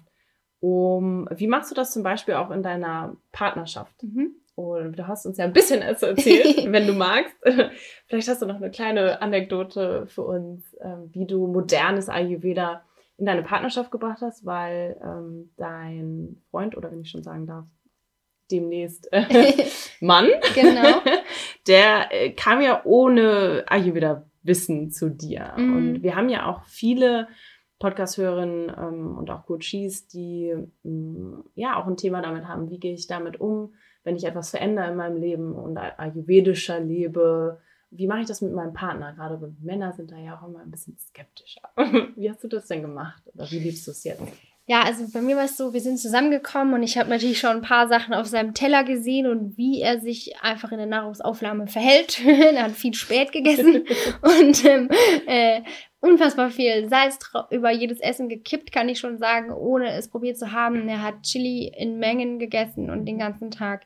Um, 0.59 1.27
wie 1.35 1.47
machst 1.47 1.69
du 1.69 1.75
das 1.75 1.91
zum 1.91 2.01
Beispiel 2.01 2.35
auch 2.35 2.49
in 2.49 2.63
deiner 2.63 3.15
Partnerschaft? 3.31 4.01
Mhm. 4.01 4.35
Und 4.55 4.97
du 4.97 5.07
hast 5.07 5.25
uns 5.25 5.37
ja 5.37 5.45
ein 5.45 5.53
bisschen 5.53 5.81
erzählt, 5.81 6.17
wenn 6.71 6.87
du 6.87 6.93
magst. 6.93 7.35
Vielleicht 8.07 8.27
hast 8.29 8.41
du 8.41 8.45
noch 8.45 8.55
eine 8.55 8.71
kleine 8.71 9.21
Anekdote 9.21 10.07
für 10.07 10.23
uns, 10.23 10.75
ähm, 10.81 11.09
wie 11.11 11.27
du 11.27 11.45
modernes 11.45 12.09
Ayurveda 12.09 12.83
in 13.17 13.25
deine 13.25 13.43
Partnerschaft 13.43 13.91
gebracht 13.91 14.21
hast, 14.21 14.45
weil 14.45 14.99
ähm, 15.03 15.51
dein 15.57 16.41
Freund, 16.49 16.75
oder 16.75 16.91
wenn 16.91 17.01
ich 17.01 17.09
schon 17.09 17.23
sagen 17.23 17.45
darf, 17.45 17.65
demnächst 18.49 19.11
äh, 19.11 19.65
Mann, 19.99 20.29
genau. 20.53 21.01
der 21.67 22.07
äh, 22.11 22.31
kam 22.31 22.61
ja 22.61 22.81
ohne 22.85 23.65
Ayurveda 23.67 24.25
Wissen 24.45 24.91
zu 24.91 25.09
dir. 25.09 25.53
Mhm. 25.57 25.75
Und 25.75 26.03
wir 26.03 26.15
haben 26.15 26.29
ja 26.29 26.45
auch 26.47 26.63
viele 26.63 27.27
Podcast-Hörerinnen 27.79 28.71
ähm, 28.77 29.17
und 29.17 29.29
auch 29.29 29.45
Coaches, 29.45 30.07
die 30.07 30.53
mh, 30.83 30.91
mm, 30.91 31.43
ja 31.55 31.75
auch 31.75 31.87
ein 31.87 31.97
Thema 31.97 32.21
damit 32.21 32.47
haben, 32.47 32.69
wie 32.69 32.79
gehe 32.79 32.93
ich 32.93 33.07
damit 33.07 33.39
um, 33.41 33.73
wenn 34.03 34.15
ich 34.15 34.23
etwas 34.23 34.51
verändere 34.51 34.89
in 34.89 34.95
meinem 34.95 35.17
Leben 35.17 35.53
und 35.53 35.77
ayurvedischer 35.77 36.79
lebe. 36.79 37.59
Wie 37.91 38.07
mache 38.07 38.21
ich 38.21 38.27
das 38.27 38.41
mit 38.41 38.53
meinem 38.53 38.73
Partner? 38.73 39.13
Gerade 39.13 39.53
Männer 39.61 39.93
sind 39.93 40.11
da 40.11 40.17
ja 40.17 40.37
auch 40.37 40.47
immer 40.47 40.59
ein 40.59 40.71
bisschen 40.71 40.97
skeptischer. 40.97 41.61
wie 42.15 42.29
hast 42.29 42.43
du 42.43 42.47
das 42.47 42.67
denn 42.67 42.81
gemacht? 42.81 43.23
Oder 43.33 43.49
wie 43.51 43.59
liebst 43.59 43.87
du 43.87 43.91
es 43.91 44.03
jetzt? 44.03 44.21
Ja, 44.67 44.81
also 44.81 45.05
bei 45.13 45.21
mir 45.21 45.35
war 45.35 45.45
es 45.45 45.57
so, 45.57 45.73
wir 45.73 45.79
sind 45.79 45.99
zusammengekommen 45.99 46.73
und 46.73 46.81
ich 46.81 46.97
habe 46.97 47.07
natürlich 47.07 47.37
schon 47.37 47.51
ein 47.51 47.61
paar 47.61 47.87
Sachen 47.87 48.15
auf 48.15 48.25
seinem 48.25 48.55
Teller 48.55 48.83
gesehen 48.83 49.27
und 49.27 49.57
wie 49.57 49.79
er 49.79 49.99
sich 49.99 50.41
einfach 50.41 50.71
in 50.71 50.79
der 50.79 50.87
Nahrungsaufnahme 50.87 51.67
verhält. 51.67 52.19
er 52.25 52.63
hat 52.63 52.71
viel 52.71 52.95
spät 52.95 53.31
gegessen 53.31 53.85
und 54.23 54.65
ähm, 54.65 54.89
äh, 55.27 55.61
unfassbar 55.99 56.49
viel 56.49 56.89
Salz 56.89 57.19
über 57.51 57.69
jedes 57.71 57.99
Essen 57.99 58.27
gekippt, 58.27 58.71
kann 58.71 58.89
ich 58.89 58.97
schon 58.97 59.19
sagen, 59.19 59.51
ohne 59.51 59.91
es 59.91 60.09
probiert 60.09 60.39
zu 60.39 60.51
haben. 60.51 60.89
Er 60.89 61.03
hat 61.03 61.21
Chili 61.21 61.71
in 61.77 61.99
Mengen 61.99 62.39
gegessen 62.39 62.89
und 62.89 63.05
den 63.05 63.19
ganzen 63.19 63.51
Tag 63.51 63.85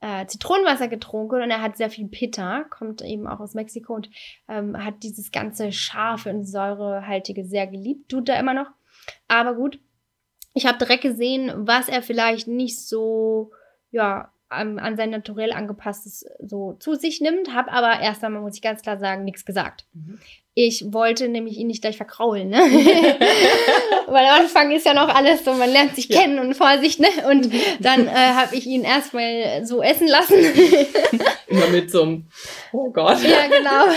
äh, 0.00 0.26
Zitronenwasser 0.26 0.88
getrunken 0.88 1.40
und 1.40 1.50
er 1.50 1.62
hat 1.62 1.78
sehr 1.78 1.88
viel 1.88 2.08
Pitta, 2.08 2.64
kommt 2.64 3.00
eben 3.00 3.26
auch 3.26 3.40
aus 3.40 3.54
Mexiko 3.54 3.94
und 3.94 4.10
ähm, 4.46 4.76
hat 4.76 5.02
dieses 5.02 5.32
ganze 5.32 5.72
scharfe 5.72 6.28
und 6.28 6.44
säurehaltige 6.44 7.46
sehr 7.46 7.66
geliebt, 7.66 8.10
tut 8.10 8.28
er 8.28 8.38
immer 8.38 8.52
noch. 8.52 8.68
Aber 9.28 9.54
gut, 9.54 9.78
ich 10.56 10.64
habe 10.64 10.78
direkt 10.78 11.02
gesehen, 11.02 11.52
was 11.54 11.88
er 11.88 12.02
vielleicht 12.02 12.48
nicht 12.48 12.80
so, 12.80 13.50
ja, 13.90 14.32
ähm, 14.50 14.78
an 14.78 14.96
sein 14.96 15.10
Naturell 15.10 15.52
angepasstes 15.52 16.24
so 16.40 16.72
zu 16.74 16.94
sich 16.94 17.20
nimmt, 17.20 17.52
habe 17.52 17.70
aber 17.70 18.00
erst 18.00 18.24
einmal, 18.24 18.40
muss 18.40 18.54
ich 18.54 18.62
ganz 18.62 18.80
klar 18.80 18.98
sagen, 18.98 19.24
nichts 19.24 19.44
gesagt. 19.44 19.84
Mhm. 19.92 20.18
Ich 20.54 20.94
wollte 20.94 21.28
nämlich 21.28 21.58
ihn 21.58 21.66
nicht 21.66 21.82
gleich 21.82 21.98
verkraulen, 21.98 22.48
ne? 22.48 22.56
Weil 24.06 24.24
am 24.24 24.40
Anfang 24.40 24.70
ist 24.70 24.86
ja 24.86 24.94
noch 24.94 25.14
alles 25.14 25.44
so, 25.44 25.52
man 25.52 25.70
lernt 25.70 25.94
sich 25.94 26.08
ja. 26.08 26.20
kennen 26.20 26.38
und 26.38 26.54
Vorsicht, 26.54 27.00
ne? 27.00 27.08
Und 27.30 27.50
dann 27.80 28.06
äh, 28.06 28.10
habe 28.10 28.56
ich 28.56 28.66
ihn 28.66 28.82
erstmal 28.82 29.66
so 29.66 29.82
essen 29.82 30.08
lassen. 30.08 30.36
Immer 31.56 31.68
mit 31.68 31.90
so 31.90 32.02
einem, 32.02 32.28
oh 32.72 32.90
Gott. 32.90 33.22
Ja, 33.22 33.46
genau. 33.48 33.92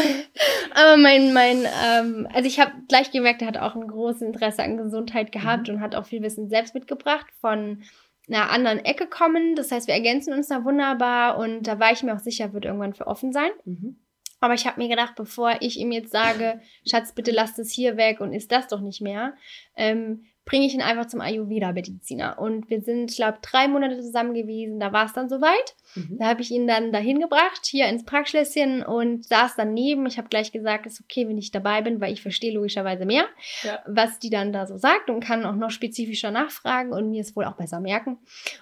Aber 0.75 0.97
mein, 0.97 1.33
mein, 1.33 1.65
ähm, 1.65 2.27
also 2.33 2.47
ich 2.47 2.59
habe 2.59 2.71
gleich 2.87 3.11
gemerkt, 3.11 3.41
er 3.41 3.47
hat 3.47 3.57
auch 3.57 3.75
ein 3.75 3.87
großes 3.87 4.21
Interesse 4.21 4.63
an 4.63 4.77
Gesundheit 4.77 5.31
gehabt 5.31 5.67
mhm. 5.67 5.75
und 5.75 5.81
hat 5.81 5.95
auch 5.95 6.05
viel 6.05 6.21
Wissen 6.21 6.49
selbst 6.49 6.73
mitgebracht 6.73 7.27
von 7.41 7.83
einer 8.27 8.51
anderen 8.51 8.79
Ecke 8.85 9.07
kommen. 9.07 9.55
Das 9.55 9.71
heißt, 9.71 9.87
wir 9.87 9.95
ergänzen 9.95 10.33
uns 10.33 10.47
da 10.47 10.63
wunderbar 10.63 11.37
und 11.37 11.63
da 11.63 11.79
war 11.79 11.91
ich 11.91 12.03
mir 12.03 12.13
auch 12.13 12.19
sicher, 12.19 12.53
wird 12.53 12.65
irgendwann 12.65 12.93
für 12.93 13.07
offen 13.07 13.33
sein. 13.33 13.49
Mhm. 13.65 13.97
Aber 14.39 14.53
ich 14.53 14.65
habe 14.65 14.81
mir 14.81 14.87
gedacht, 14.87 15.15
bevor 15.15 15.57
ich 15.59 15.77
ihm 15.77 15.91
jetzt 15.91 16.11
sage, 16.11 16.61
Schatz, 16.87 17.13
bitte 17.13 17.31
lass 17.31 17.55
das 17.55 17.71
hier 17.71 17.97
weg 17.97 18.21
und 18.21 18.31
ist 18.31 18.51
das 18.51 18.67
doch 18.67 18.79
nicht 18.79 19.01
mehr, 19.01 19.33
ähm, 19.75 20.25
bringe 20.49 20.65
ich 20.65 20.73
ihn 20.73 20.81
einfach 20.81 21.05
zum 21.05 21.21
Ayurveda-Mediziner. 21.21 22.39
Und 22.39 22.71
wir 22.71 22.81
sind, 22.81 23.11
ich 23.11 23.17
glaube, 23.17 23.37
drei 23.43 23.67
Monate 23.67 23.99
zusammen 24.01 24.33
gewesen. 24.33 24.79
Da 24.79 24.91
war 24.91 25.05
es 25.05 25.13
dann 25.13 25.29
soweit. 25.29 25.75
Mhm. 25.93 26.17
Da 26.17 26.25
habe 26.25 26.41
ich 26.41 26.49
ihn 26.49 26.65
dann 26.65 26.91
dahin 26.91 27.19
gebracht, 27.19 27.65
hier 27.65 27.87
ins 27.87 28.03
Praxschlösschen 28.03 28.81
und 28.81 29.25
saß 29.25 29.53
daneben. 29.57 30.07
Ich 30.07 30.17
habe 30.17 30.27
gleich 30.27 30.51
gesagt, 30.51 30.87
es 30.87 30.93
ist 30.93 31.01
okay, 31.01 31.27
wenn 31.27 31.37
ich 31.37 31.51
dabei 31.51 31.83
bin, 31.83 32.01
weil 32.01 32.13
ich 32.13 32.23
verstehe 32.23 32.51
logischerweise 32.51 33.05
mehr, 33.05 33.25
ja. 33.61 33.77
was 33.85 34.17
die 34.17 34.31
dann 34.31 34.51
da 34.51 34.65
so 34.65 34.77
sagt 34.77 35.11
und 35.11 35.19
kann 35.19 35.45
auch 35.45 35.55
noch 35.55 35.69
spezifischer 35.69 36.31
nachfragen 36.31 36.93
und 36.93 37.11
mir 37.11 37.21
es 37.21 37.35
wohl 37.35 37.45
auch 37.45 37.55
besser 37.55 37.79
merken. 37.79 38.17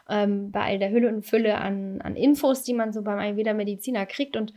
Ähm, 0.10 0.52
bei 0.52 0.64
all 0.64 0.80
der 0.80 0.92
Hülle 0.92 1.08
und 1.08 1.26
Fülle 1.26 1.58
an, 1.58 2.02
an 2.02 2.18
Infos, 2.18 2.64
die 2.64 2.74
man 2.74 2.92
so 2.92 3.02
beim 3.02 3.18
Ayurveda-Mediziner 3.18 4.06
kriegt. 4.06 4.36
Und 4.36 4.52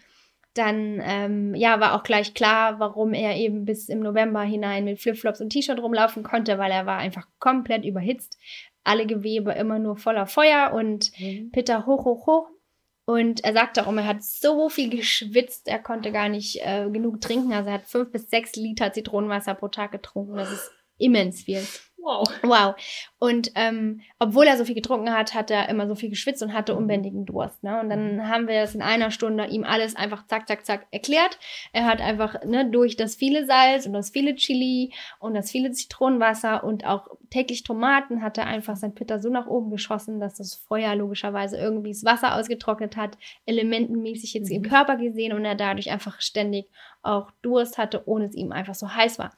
dann 0.54 1.00
ähm, 1.02 1.54
ja, 1.54 1.80
war 1.80 1.94
auch 1.94 2.02
gleich 2.02 2.34
klar, 2.34 2.80
warum 2.80 3.14
er 3.14 3.36
eben 3.36 3.64
bis 3.64 3.88
im 3.88 4.00
November 4.00 4.42
hinein 4.42 4.84
mit 4.84 5.00
Flipflops 5.00 5.40
und 5.40 5.50
T-Shirt 5.50 5.80
rumlaufen 5.80 6.22
konnte, 6.22 6.58
weil 6.58 6.72
er 6.72 6.86
war 6.86 6.98
einfach 6.98 7.26
komplett 7.38 7.84
überhitzt. 7.84 8.38
Alle 8.82 9.06
Gewebe 9.06 9.52
immer 9.52 9.78
nur 9.78 9.96
voller 9.96 10.26
Feuer 10.26 10.72
und 10.74 11.12
mhm. 11.18 11.50
Peter 11.52 11.86
hoch, 11.86 12.04
hoch, 12.04 12.26
hoch. 12.26 12.48
Und 13.04 13.44
er 13.44 13.52
sagte 13.52 13.86
auch, 13.86 13.92
er 13.94 14.06
hat 14.06 14.22
so 14.22 14.68
viel 14.68 14.88
geschwitzt, 14.90 15.68
er 15.68 15.80
konnte 15.80 16.12
gar 16.12 16.28
nicht 16.28 16.60
äh, 16.62 16.88
genug 16.90 17.20
trinken. 17.20 17.52
Also 17.52 17.68
er 17.68 17.74
hat 17.74 17.86
fünf 17.86 18.12
bis 18.12 18.30
sechs 18.30 18.56
Liter 18.56 18.92
Zitronenwasser 18.92 19.54
pro 19.54 19.68
Tag 19.68 19.92
getrunken. 19.92 20.36
Das 20.36 20.52
ist 20.52 20.70
immens 20.98 21.42
viel. 21.42 21.62
Wow. 22.02 22.26
Wow. 22.42 22.74
Und 23.18 23.52
ähm, 23.54 24.00
obwohl 24.18 24.46
er 24.46 24.56
so 24.56 24.64
viel 24.64 24.74
getrunken 24.74 25.12
hat, 25.12 25.34
hat 25.34 25.50
er 25.50 25.68
immer 25.68 25.86
so 25.86 25.94
viel 25.94 26.08
geschwitzt 26.08 26.42
und 26.42 26.54
hatte 26.54 26.74
unbändigen 26.74 27.26
Durst. 27.26 27.62
Ne? 27.62 27.78
Und 27.80 27.90
dann 27.90 28.28
haben 28.28 28.48
wir 28.48 28.60
das 28.60 28.74
in 28.74 28.82
einer 28.82 29.10
Stunde 29.10 29.46
ihm 29.46 29.64
alles 29.64 29.96
einfach 29.96 30.26
zack, 30.26 30.48
zack, 30.48 30.64
zack 30.64 30.86
erklärt. 30.90 31.38
Er 31.72 31.84
hat 31.84 32.00
einfach 32.00 32.42
ne, 32.44 32.70
durch 32.70 32.96
das 32.96 33.14
viele 33.14 33.44
Salz 33.44 33.86
und 33.86 33.92
das 33.92 34.10
viele 34.10 34.34
Chili 34.34 34.92
und 35.18 35.34
das 35.34 35.50
viele 35.50 35.72
Zitronenwasser 35.72 36.64
und 36.64 36.86
auch 36.86 37.08
täglich 37.30 37.62
Tomaten 37.62 38.22
hat 38.22 38.38
er 38.38 38.46
einfach 38.46 38.76
sein 38.76 38.94
Pitter 38.94 39.20
so 39.20 39.30
nach 39.30 39.46
oben 39.46 39.70
geschossen, 39.70 40.20
dass 40.20 40.34
das 40.34 40.54
Feuer 40.54 40.94
logischerweise 40.96 41.56
irgendwie 41.56 41.92
das 41.92 42.04
Wasser 42.04 42.36
ausgetrocknet 42.36 42.96
hat, 42.96 43.16
elementenmäßig 43.46 44.34
jetzt 44.34 44.50
mhm. 44.50 44.56
im 44.56 44.62
Körper 44.62 44.96
gesehen 44.96 45.32
und 45.32 45.44
er 45.44 45.54
dadurch 45.54 45.90
einfach 45.90 46.20
ständig 46.20 46.68
auch 47.02 47.30
Durst 47.42 47.78
hatte, 47.78 48.02
ohne 48.06 48.26
es 48.26 48.34
ihm 48.34 48.52
einfach 48.52 48.74
so 48.74 48.92
heiß 48.92 49.18
war. 49.18 49.30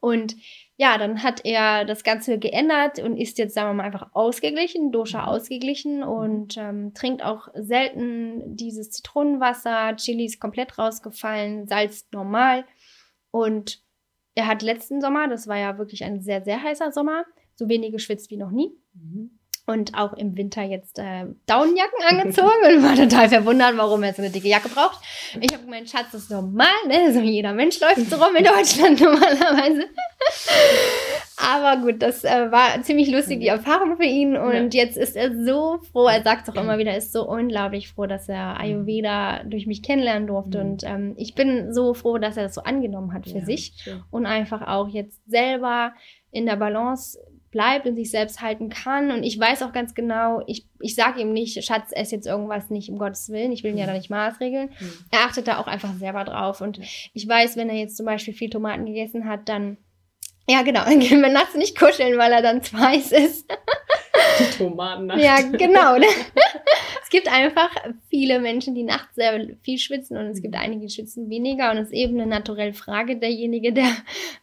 Und 0.00 0.36
ja, 0.76 0.98
dann 0.98 1.22
hat 1.22 1.44
er 1.44 1.84
das 1.84 2.04
Ganze 2.04 2.38
geändert 2.38 2.98
und 2.98 3.16
ist 3.16 3.38
jetzt, 3.38 3.54
sagen 3.54 3.70
wir 3.70 3.74
mal, 3.74 3.84
einfach 3.84 4.10
ausgeglichen, 4.12 4.92
Dosha 4.92 5.22
mhm. 5.22 5.28
ausgeglichen 5.28 6.02
und 6.02 6.56
ähm, 6.56 6.92
trinkt 6.94 7.24
auch 7.24 7.48
selten 7.54 8.56
dieses 8.56 8.90
Zitronenwasser. 8.90 9.96
Chili 9.96 10.24
ist 10.24 10.40
komplett 10.40 10.78
rausgefallen, 10.78 11.66
Salz 11.66 12.06
normal. 12.12 12.64
Und 13.30 13.80
er 14.38 14.46
hat 14.46 14.62
letzten 14.62 15.00
Sommer, 15.00 15.26
das 15.28 15.48
war 15.48 15.58
ja 15.58 15.78
wirklich 15.78 16.04
ein 16.04 16.20
sehr, 16.20 16.42
sehr 16.42 16.62
heißer 16.62 16.92
Sommer, 16.92 17.24
so 17.56 17.68
wenig 17.68 17.90
geschwitzt 17.90 18.30
wie 18.30 18.36
noch 18.36 18.52
nie. 18.52 18.70
Mhm 18.94 19.38
und 19.68 19.94
auch 19.94 20.14
im 20.14 20.34
Winter 20.36 20.62
jetzt 20.62 20.98
äh, 20.98 21.26
Daunenjacken 21.44 22.02
angezogen 22.08 22.48
und 22.66 22.82
war 22.82 22.94
total 22.94 23.28
verwundert, 23.28 23.76
warum 23.76 24.02
er 24.02 24.14
so 24.14 24.22
eine 24.22 24.30
dicke 24.30 24.48
Jacke 24.48 24.70
braucht. 24.70 24.98
Ich 25.38 25.52
habe 25.52 25.62
gemeint, 25.62 25.90
Schatz, 25.90 26.06
das 26.10 26.22
ist 26.22 26.30
normal, 26.30 26.72
ne? 26.86 27.12
So 27.12 27.20
jeder 27.20 27.52
Mensch 27.52 27.78
läuft 27.78 28.08
so 28.08 28.16
rum 28.16 28.34
in 28.34 28.44
Deutschland 28.44 28.98
normalerweise. 29.00 29.84
Aber 31.40 31.80
gut, 31.80 32.02
das 32.02 32.24
äh, 32.24 32.50
war 32.50 32.82
ziemlich 32.82 33.10
lustig, 33.10 33.40
die 33.40 33.46
Erfahrung 33.46 33.96
für 33.96 34.04
ihn. 34.04 34.36
Und 34.36 34.74
ja. 34.74 34.82
jetzt 34.82 34.96
ist 34.96 35.16
er 35.16 35.44
so 35.44 35.78
froh, 35.92 36.06
er 36.06 36.22
sagt 36.22 36.48
es 36.48 36.54
auch 36.54 36.60
immer 36.60 36.78
wieder, 36.78 36.96
ist 36.96 37.12
so 37.12 37.28
unglaublich 37.28 37.88
froh, 37.88 38.06
dass 38.06 38.28
er 38.28 38.58
Ayurveda 38.58 39.44
durch 39.44 39.66
mich 39.66 39.82
kennenlernen 39.82 40.26
durfte. 40.26 40.62
Mhm. 40.62 40.70
Und 40.70 40.84
ähm, 40.84 41.14
ich 41.16 41.36
bin 41.36 41.72
so 41.72 41.94
froh, 41.94 42.18
dass 42.18 42.36
er 42.36 42.42
das 42.44 42.54
so 42.54 42.62
angenommen 42.62 43.12
hat 43.12 43.28
für 43.28 43.38
ja, 43.38 43.44
sich 43.44 43.74
schön. 43.76 44.02
und 44.10 44.26
einfach 44.26 44.66
auch 44.66 44.88
jetzt 44.88 45.20
selber 45.30 45.92
in 46.32 46.44
der 46.44 46.56
Balance 46.56 47.18
bleibt 47.50 47.86
und 47.86 47.96
sich 47.96 48.10
selbst 48.10 48.42
halten 48.42 48.68
kann. 48.68 49.10
Und 49.10 49.22
ich 49.22 49.38
weiß 49.38 49.62
auch 49.62 49.72
ganz 49.72 49.94
genau, 49.94 50.42
ich, 50.46 50.66
ich 50.80 50.94
sage 50.94 51.20
ihm 51.20 51.32
nicht, 51.32 51.64
Schatz, 51.64 51.92
ess 51.92 52.10
jetzt 52.10 52.26
irgendwas 52.26 52.68
nicht, 52.68 52.90
um 52.90 52.98
Gottes 52.98 53.30
Willen. 53.30 53.52
Ich 53.52 53.64
will 53.64 53.70
ihn 53.70 53.78
ja 53.78 53.86
da 53.86 53.94
nicht 53.94 54.10
maßregeln. 54.10 54.70
Mhm. 54.78 54.92
Er 55.10 55.20
achtet 55.20 55.48
da 55.48 55.58
auch 55.58 55.66
einfach 55.66 55.94
selber 55.94 56.24
drauf. 56.24 56.60
Und 56.60 56.78
ich 56.78 57.26
weiß, 57.26 57.56
wenn 57.56 57.70
er 57.70 57.76
jetzt 57.76 57.96
zum 57.96 58.06
Beispiel 58.06 58.34
viel 58.34 58.50
Tomaten 58.50 58.86
gegessen 58.86 59.26
hat, 59.26 59.48
dann, 59.48 59.78
ja 60.48 60.62
genau, 60.62 60.80
dann 60.84 61.00
gehen 61.00 61.20
wir 61.20 61.30
nachts 61.30 61.54
nicht 61.54 61.78
kuscheln, 61.78 62.18
weil 62.18 62.32
er 62.32 62.42
dann 62.42 62.62
zu 62.62 62.76
heiß 62.78 63.12
ist. 63.12 63.50
Die 64.40 64.58
Tomaten 64.58 65.10
Ja, 65.18 65.40
genau. 65.40 65.96
es 67.02 67.10
gibt 67.10 67.30
einfach 67.32 67.70
viele 68.08 68.40
Menschen, 68.40 68.74
die 68.74 68.82
nachts 68.82 69.14
sehr 69.14 69.46
viel 69.62 69.78
schwitzen 69.78 70.16
und 70.16 70.26
es 70.26 70.42
gibt 70.42 70.54
mhm. 70.54 70.60
einige, 70.60 70.86
die 70.86 70.92
schwitzen 70.92 71.28
weniger. 71.30 71.70
Und 71.70 71.78
es 71.78 71.88
ist 71.88 71.94
eben 71.94 72.20
eine 72.20 72.28
naturelle 72.28 72.74
Frage. 72.74 73.16
Derjenige, 73.16 73.72
der 73.72 73.90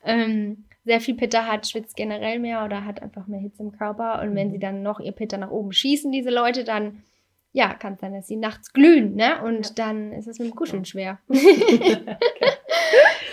ähm, 0.04 0.66
sehr 0.86 1.02
viel 1.02 1.16
Pitter 1.16 1.48
hat, 1.48 1.68
schwitzt 1.68 1.96
generell 1.96 2.40
mehr 2.40 2.64
oder 2.64 2.86
hat 2.86 3.02
einfach 3.02 3.28
mehr 3.28 3.40
Hitze 3.40 3.64
im 3.64 3.72
Körper. 3.72 4.22
Und 4.22 4.36
wenn 4.36 4.52
sie 4.52 4.58
mhm. 4.58 4.62
dann 4.62 4.84
noch 4.84 5.00
ihr 5.00 5.12
Pitter 5.12 5.38
nach 5.38 5.52
oben 5.52 5.72
schießen, 5.72 6.12
diese 6.12 6.30
Leute, 6.30 6.64
dann 6.64 7.04
ja, 7.52 7.74
kann 7.74 7.94
es 7.94 8.02
sein, 8.02 8.14
dass 8.14 8.28
sie 8.28 8.36
nachts 8.36 8.74
glühen, 8.74 9.16
ne? 9.16 9.42
Und 9.42 9.68
ja. 9.68 9.72
dann 9.76 10.12
ist 10.12 10.28
es 10.28 10.40
mit 10.40 10.50
dem 10.50 10.56
Kuscheln 10.56 10.84
schwer. 10.84 11.20
okay. 11.30 12.18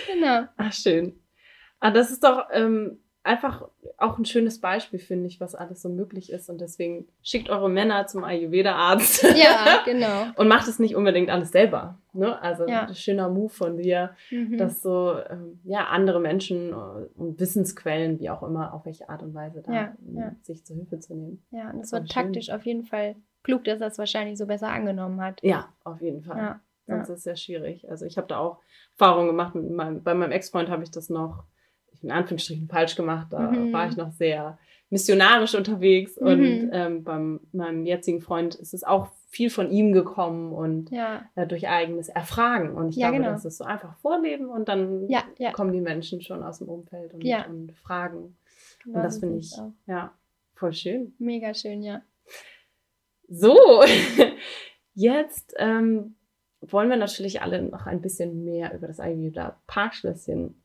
genau. 0.06 0.44
Ach, 0.56 0.72
schön. 0.72 1.21
Ah, 1.82 1.90
das 1.90 2.12
ist 2.12 2.22
doch 2.22 2.46
ähm, 2.52 3.00
einfach 3.24 3.68
auch 3.98 4.18
ein 4.18 4.24
schönes 4.24 4.60
Beispiel, 4.60 5.00
finde 5.00 5.26
ich, 5.26 5.40
was 5.40 5.56
alles 5.56 5.82
so 5.82 5.88
möglich 5.88 6.30
ist. 6.30 6.48
Und 6.48 6.60
deswegen 6.60 7.08
schickt 7.24 7.50
eure 7.50 7.68
Männer 7.68 8.06
zum 8.06 8.22
Ayurveda-Arzt. 8.22 9.24
Ja, 9.34 9.82
genau. 9.84 10.26
und 10.36 10.46
macht 10.46 10.68
es 10.68 10.78
nicht 10.78 10.94
unbedingt 10.94 11.28
alles 11.28 11.50
selber. 11.50 11.98
Ne? 12.12 12.40
Also 12.40 12.68
ja. 12.68 12.86
ein 12.86 12.94
schöner 12.94 13.28
Move 13.28 13.48
von 13.48 13.78
dir, 13.78 14.14
mhm. 14.30 14.58
dass 14.58 14.80
so 14.80 15.16
ähm, 15.28 15.58
ja, 15.64 15.86
andere 15.86 16.20
Menschen 16.20 16.70
äh, 16.70 16.74
und 17.16 17.40
Wissensquellen, 17.40 18.20
wie 18.20 18.30
auch 18.30 18.44
immer, 18.44 18.72
auf 18.72 18.86
welche 18.86 19.08
Art 19.08 19.24
und 19.24 19.34
Weise 19.34 19.60
da 19.62 19.72
ja, 19.72 19.96
ja. 20.14 20.36
sich 20.42 20.64
zur 20.64 20.76
Hilfe 20.76 21.00
zu 21.00 21.16
nehmen. 21.16 21.42
Ja, 21.50 21.70
und 21.70 21.80
das 21.80 21.90
war 21.90 22.04
taktisch 22.04 22.50
auf 22.50 22.64
jeden 22.64 22.84
Fall 22.84 23.16
klug, 23.42 23.64
dass 23.64 23.80
er 23.80 23.88
es 23.88 23.98
wahrscheinlich 23.98 24.38
so 24.38 24.46
besser 24.46 24.68
angenommen 24.68 25.20
hat. 25.20 25.40
Ja, 25.42 25.68
auf 25.82 26.00
jeden 26.00 26.22
Fall. 26.22 26.60
Sonst 26.86 27.08
ist 27.08 27.18
es 27.18 27.22
sehr 27.24 27.36
schwierig. 27.36 27.88
Also 27.90 28.04
ich 28.06 28.16
habe 28.16 28.26
da 28.26 28.38
auch 28.38 28.58
Erfahrungen 28.92 29.28
gemacht. 29.28 29.54
Meinem, 29.54 30.02
bei 30.02 30.14
meinem 30.14 30.32
Ex-Freund 30.32 30.68
habe 30.68 30.82
ich 30.82 30.90
das 30.90 31.10
noch 31.10 31.44
in 32.02 32.10
Anführungsstrichen 32.10 32.68
falsch 32.68 32.96
gemacht. 32.96 33.28
Da 33.30 33.50
mhm. 33.50 33.72
war 33.72 33.88
ich 33.88 33.96
noch 33.96 34.12
sehr 34.12 34.58
missionarisch 34.90 35.54
unterwegs 35.54 36.20
mhm. 36.20 36.26
und 36.26 36.70
ähm, 36.72 37.04
bei 37.04 37.38
meinem 37.52 37.86
jetzigen 37.86 38.20
Freund 38.20 38.54
ist 38.54 38.74
es 38.74 38.84
auch 38.84 39.08
viel 39.28 39.48
von 39.48 39.70
ihm 39.70 39.92
gekommen 39.92 40.52
und 40.52 40.90
ja. 40.90 41.22
äh, 41.34 41.46
durch 41.46 41.66
eigenes 41.66 42.10
Erfragen. 42.10 42.74
Und 42.74 42.90
ich 42.90 42.96
ja, 42.96 43.08
glaube, 43.08 43.22
genau. 43.22 43.32
das 43.32 43.46
ist 43.46 43.56
so 43.56 43.64
einfach 43.64 43.96
vorleben 43.96 44.50
und 44.50 44.68
dann 44.68 45.08
ja, 45.08 45.22
kommen 45.52 45.72
die 45.72 45.80
Menschen 45.80 46.20
schon 46.20 46.42
aus 46.42 46.58
dem 46.58 46.68
Umfeld 46.68 47.14
und, 47.14 47.24
und 47.24 47.72
fragen. 47.78 48.36
Genau, 48.84 48.98
und 48.98 49.04
das 49.04 49.18
finde 49.18 49.38
ich 49.38 49.52
auch. 49.58 49.72
ja 49.86 50.12
voll 50.62 50.72
schön. 50.72 51.12
Mega 51.18 51.54
schön, 51.54 51.82
ja. 51.82 52.02
So, 53.28 53.58
jetzt 54.94 55.54
ähm, 55.58 56.14
wollen 56.60 56.88
wir 56.88 56.96
natürlich 56.96 57.42
alle 57.42 57.62
noch 57.62 57.86
ein 57.86 58.00
bisschen 58.00 58.44
mehr 58.44 58.72
über 58.72 58.86
das 58.86 59.00
Ayurveda 59.00 59.60
Parkschlösschen 59.66 60.61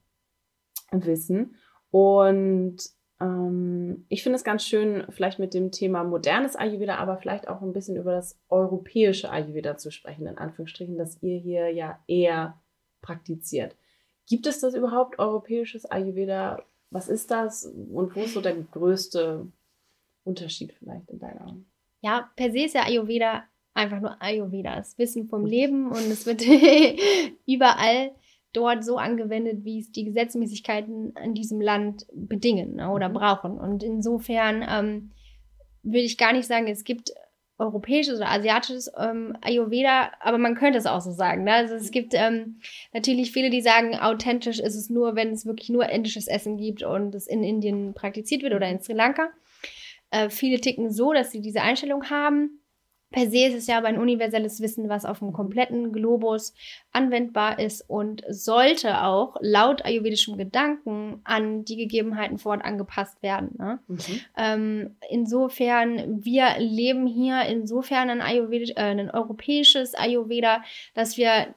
wissen. 0.91 1.55
Und 1.91 2.77
ähm, 3.19 4.05
ich 4.09 4.23
finde 4.23 4.37
es 4.37 4.43
ganz 4.43 4.63
schön, 4.63 5.05
vielleicht 5.09 5.39
mit 5.39 5.53
dem 5.53 5.71
Thema 5.71 6.03
modernes 6.03 6.55
Ayurveda, 6.55 6.95
aber 6.97 7.17
vielleicht 7.17 7.47
auch 7.47 7.61
ein 7.61 7.73
bisschen 7.73 7.95
über 7.95 8.11
das 8.11 8.39
europäische 8.49 9.31
Ayurveda 9.31 9.77
zu 9.77 9.91
sprechen, 9.91 10.27
in 10.27 10.37
Anführungsstrichen, 10.37 10.97
das 10.97 11.21
ihr 11.21 11.37
hier 11.37 11.69
ja 11.69 11.99
eher 12.07 12.61
praktiziert. 13.01 13.75
Gibt 14.27 14.45
es 14.45 14.59
das 14.59 14.73
überhaupt, 14.73 15.19
europäisches 15.19 15.85
Ayurveda? 15.85 16.61
Was 16.89 17.07
ist 17.09 17.31
das 17.31 17.65
und 17.65 18.15
wo 18.15 18.21
ist 18.21 18.33
so 18.33 18.41
der 18.41 18.55
größte 18.55 19.47
Unterschied 20.23 20.73
vielleicht 20.73 21.09
in 21.09 21.19
deiner 21.19 21.47
Augen? 21.47 21.65
Ja, 22.01 22.29
per 22.35 22.51
se 22.51 22.65
ist 22.65 22.75
ja 22.75 22.83
Ayurveda 22.83 23.43
einfach 23.73 23.99
nur 23.99 24.21
Ayurveda, 24.21 24.75
das 24.75 24.97
Wissen 24.97 25.27
vom 25.27 25.45
Leben 25.45 25.87
und 25.87 26.11
es 26.11 26.25
wird 26.25 26.41
überall 27.45 28.11
dort 28.53 28.83
so 28.83 28.97
angewendet, 28.97 29.63
wie 29.63 29.79
es 29.79 29.91
die 29.91 30.05
Gesetzmäßigkeiten 30.05 31.13
in 31.23 31.33
diesem 31.33 31.61
Land 31.61 32.05
bedingen 32.13 32.75
ne, 32.75 32.89
oder 32.91 33.09
mhm. 33.09 33.13
brauchen. 33.13 33.51
Und 33.57 33.83
insofern 33.83 34.65
ähm, 34.67 35.11
würde 35.83 35.99
ich 35.99 36.17
gar 36.17 36.33
nicht 36.33 36.47
sagen, 36.47 36.67
es 36.67 36.83
gibt 36.83 37.11
europäisches 37.59 38.17
oder 38.17 38.29
asiatisches 38.29 38.91
ähm, 38.97 39.35
Ayurveda, 39.41 40.11
aber 40.19 40.37
man 40.37 40.55
könnte 40.55 40.77
es 40.77 40.85
auch 40.85 41.01
so 41.01 41.11
sagen. 41.11 41.43
Ne? 41.43 41.53
Also 41.53 41.75
es 41.75 41.91
gibt 41.91 42.13
ähm, 42.13 42.59
natürlich 42.93 43.31
viele, 43.31 43.49
die 43.49 43.61
sagen, 43.61 43.95
authentisch 43.95 44.59
ist 44.59 44.75
es 44.75 44.89
nur, 44.89 45.15
wenn 45.15 45.31
es 45.31 45.45
wirklich 45.45 45.69
nur 45.69 45.89
indisches 45.89 46.27
Essen 46.27 46.57
gibt 46.57 46.83
und 46.83 47.15
es 47.15 47.25
in 47.25 47.43
Indien 47.43 47.93
praktiziert 47.93 48.43
wird 48.43 48.53
oder 48.53 48.69
in 48.69 48.79
Sri 48.79 48.93
Lanka. 48.93 49.31
Äh, 50.11 50.29
viele 50.29 50.61
ticken 50.61 50.91
so, 50.91 51.13
dass 51.13 51.31
sie 51.31 51.41
diese 51.41 51.61
Einstellung 51.61 52.09
haben. 52.09 52.61
Per 53.09 53.29
se 53.29 53.45
ist 53.45 53.55
es 53.55 53.67
ja 53.67 53.77
aber 53.77 53.87
ein 53.87 53.99
universelles 53.99 54.61
Wissen, 54.61 54.89
was 54.89 55.05
auf 55.05 55.19
dem 55.19 55.31
kompletten 55.31 55.93
Globus 55.93 56.53
anwendbar 56.91 57.57
ist 57.57 57.89
und 57.89 58.23
sollte 58.29 59.03
auch 59.03 59.37
laut 59.39 59.85
ayurvedischem 59.85 60.37
Gedanken 60.37 61.21
an 61.23 61.63
die 61.63 61.77
Gegebenheiten 61.77 62.37
vor 62.37 62.51
Ort 62.51 62.65
angepasst 62.65 63.23
werden. 63.23 63.55
Ne? 63.57 63.79
Mhm. 63.87 64.21
Ähm, 64.37 64.95
insofern, 65.09 66.25
wir 66.25 66.59
leben 66.59 67.07
hier 67.07 67.43
insofern 67.43 68.09
ein, 68.09 68.21
Ayurvedisch, 68.21 68.71
äh, 68.71 68.81
ein 68.81 69.09
europäisches 69.09 69.93
Ayurveda, 69.93 70.63
dass 70.93 71.17
wir 71.17 71.55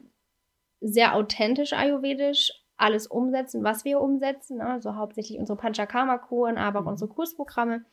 sehr 0.80 1.14
authentisch 1.14 1.72
ayurvedisch 1.72 2.52
alles 2.80 3.06
umsetzen, 3.06 3.62
was 3.62 3.84
wir 3.84 4.00
umsetzen. 4.00 4.60
Also 4.60 4.96
hauptsächlich 4.96 5.38
unsere 5.38 5.58
Panchakarma-Kuren, 5.58 6.58
aber 6.58 6.80
auch 6.80 6.84
mhm. 6.84 6.90
unsere 6.90 7.10
Kursprogramme. 7.10 7.84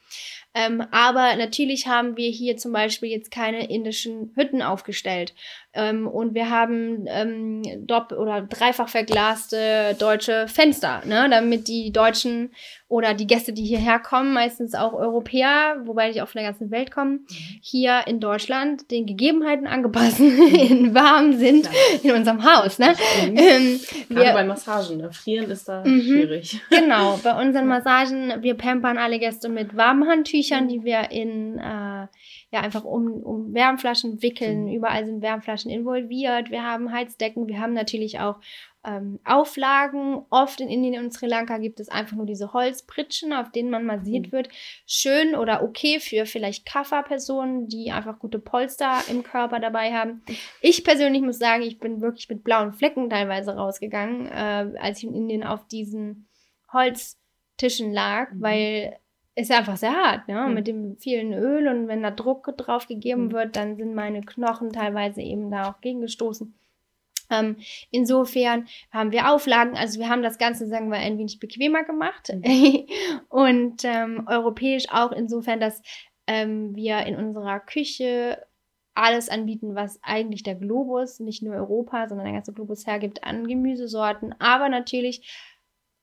Ähm, 0.54 0.84
aber 0.92 1.36
natürlich 1.36 1.88
haben 1.88 2.18
wir 2.18 2.30
hier 2.30 2.58
zum 2.58 2.72
Beispiel 2.72 3.10
jetzt 3.10 3.32
keine 3.32 3.70
indischen 3.70 4.32
Hütten 4.36 4.62
aufgestellt. 4.62 5.36
Ähm, 5.78 6.08
und 6.08 6.34
wir 6.34 6.50
haben 6.50 7.06
ähm, 7.08 7.62
dopp- 7.86 8.14
oder 8.14 8.42
dreifach 8.42 8.90
verglaste 8.90 9.96
deutsche 10.00 10.48
Fenster, 10.48 11.02
ne, 11.06 11.28
damit 11.30 11.68
die 11.68 11.92
Deutschen 11.92 12.50
oder 12.90 13.14
die 13.14 13.28
Gäste, 13.28 13.54
die 13.54 13.64
hierher 13.64 14.00
kommen, 14.00 14.34
meistens 14.34 14.74
auch 14.74 14.94
Europäer, 14.94 15.82
wobei 15.84 16.12
die 16.12 16.22
auch 16.22 16.30
von 16.30 16.42
der 16.42 16.50
ganzen 16.50 16.72
Welt 16.72 16.90
kommen, 16.90 17.28
mhm. 17.30 17.60
hier 17.62 18.02
in 18.08 18.20
Deutschland 18.20 18.90
den 18.90 19.06
Gegebenheiten 19.06 19.68
angepasst 19.68 20.20
in 20.20 20.96
warm 20.96 21.34
sind 21.34 21.66
ja. 21.66 22.10
in 22.10 22.18
unserem 22.18 22.44
Haus. 22.44 22.80
Ne? 22.80 22.96
Ähm, 23.26 23.80
Gerade 24.10 24.34
bei 24.34 24.44
Massagen, 24.46 24.98
ne? 24.98 25.12
frieren 25.12 25.52
ist 25.52 25.68
da 25.68 25.84
mhm. 25.86 26.02
schwierig. 26.02 26.62
Genau, 26.70 27.20
bei 27.24 27.40
unseren 27.40 27.68
Massagen, 27.68 28.42
wir 28.42 28.56
pampern 28.56 28.98
alle 28.98 29.20
Gäste 29.20 29.50
mit 29.50 29.76
warmen 29.76 30.08
Handtüchern, 30.08 30.66
mhm. 30.66 30.70
die 30.70 30.84
wir 30.84 31.12
in 31.12 31.60
äh, 31.60 32.08
ja 32.52 32.62
einfach 32.62 32.86
um, 32.86 33.22
um 33.24 33.54
Wärmflaschen 33.54 34.22
wickeln. 34.22 34.66
Mhm. 34.66 34.74
Überall 34.74 35.06
sind 35.06 35.22
Wärmflaschen 35.22 35.70
involviert. 35.70 36.50
Wir 36.50 36.64
haben 36.64 36.92
Heizdecken. 36.92 37.48
Wir 37.48 37.60
haben 37.60 37.74
natürlich 37.74 38.20
auch 38.20 38.40
ähm, 38.86 39.20
Auflagen. 39.26 40.26
Oft 40.30 40.62
in 40.62 40.70
Indien 40.70 41.04
und 41.04 41.12
Sri 41.12 41.28
Lanka 41.28 41.58
gibt 41.58 41.82
es 41.82 41.90
einfach 41.90 42.16
nur 42.16 42.26
diese 42.26 42.54
Holzpritschen, 42.54 43.34
auf 43.34 43.52
denen 43.52 43.70
man 43.70 43.86
massiert 43.86 44.28
mhm. 44.28 44.32
wird. 44.32 44.50
Schön 44.86 45.36
oder 45.36 45.62
okay 45.62 46.00
für 46.00 46.26
vielleicht 46.26 46.66
Kafferpersonen, 46.66 47.68
die 47.68 47.92
einfach 47.92 48.18
gute 48.18 48.40
Polster 48.40 49.02
im 49.10 49.24
Körper 49.24 49.60
dabei 49.60 49.94
haben. 49.94 50.24
Ich 50.62 50.86
persönlich 50.86 51.22
muss 51.22 51.40
sagen, 51.40 51.64
ich 51.64 51.80
bin 51.80 52.00
wirklich 52.00 52.30
mit 52.30 52.46
blauen 52.46 52.72
Flecken 52.74 53.10
teilweise 53.10 53.56
rausgegangen, 53.56 54.28
äh, 54.28 54.80
als 54.80 55.00
ich 55.00 55.04
in 55.04 55.14
Indien 55.14 55.44
auf 55.44 55.68
diesen 55.68 56.30
Holztischen 56.72 57.92
lag, 57.92 58.32
mhm. 58.32 58.42
weil 58.42 59.00
ist 59.38 59.52
einfach 59.52 59.78
sehr 59.78 59.94
hart, 59.94 60.28
ne? 60.28 60.48
Mhm. 60.48 60.54
Mit 60.54 60.68
dem 60.68 60.98
vielen 60.98 61.32
Öl 61.32 61.68
und 61.68 61.88
wenn 61.88 62.02
da 62.02 62.10
Druck 62.10 62.52
drauf 62.58 62.88
gegeben 62.88 63.26
mhm. 63.26 63.32
wird, 63.34 63.56
dann 63.56 63.78
sind 63.78 63.94
meine 63.94 64.22
Knochen 64.22 64.74
teilweise 64.74 65.22
eben 65.22 65.52
da 65.52 65.70
auch 65.70 65.80
gegengestoßen. 65.80 66.54
Ähm, 67.30 67.58
insofern 67.92 68.68
haben 68.90 69.12
wir 69.12 69.32
Auflagen, 69.32 69.76
also 69.76 70.00
wir 70.00 70.10
haben 70.10 70.24
das 70.24 70.38
Ganze, 70.38 70.66
sagen 70.68 70.90
wir, 70.90 70.98
ein 70.98 71.18
wenig 71.20 71.40
bequemer 71.40 71.84
gemacht 71.84 72.34
mhm. 72.34 72.88
und 73.30 73.84
ähm, 73.84 74.26
europäisch 74.28 74.86
auch 74.90 75.12
insofern, 75.12 75.60
dass 75.60 75.82
ähm, 76.26 76.76
wir 76.76 77.06
in 77.06 77.16
unserer 77.16 77.60
Küche 77.60 78.44
alles 78.96 79.30
anbieten, 79.30 79.76
was 79.76 80.00
eigentlich 80.02 80.42
der 80.42 80.56
Globus, 80.56 81.20
nicht 81.20 81.44
nur 81.44 81.54
Europa, 81.54 82.08
sondern 82.08 82.26
der 82.26 82.34
ganze 82.34 82.54
Globus 82.54 82.88
hergibt 82.88 83.24
an 83.24 83.46
Gemüsesorten, 83.46 84.34
aber 84.40 84.70
natürlich 84.70 85.57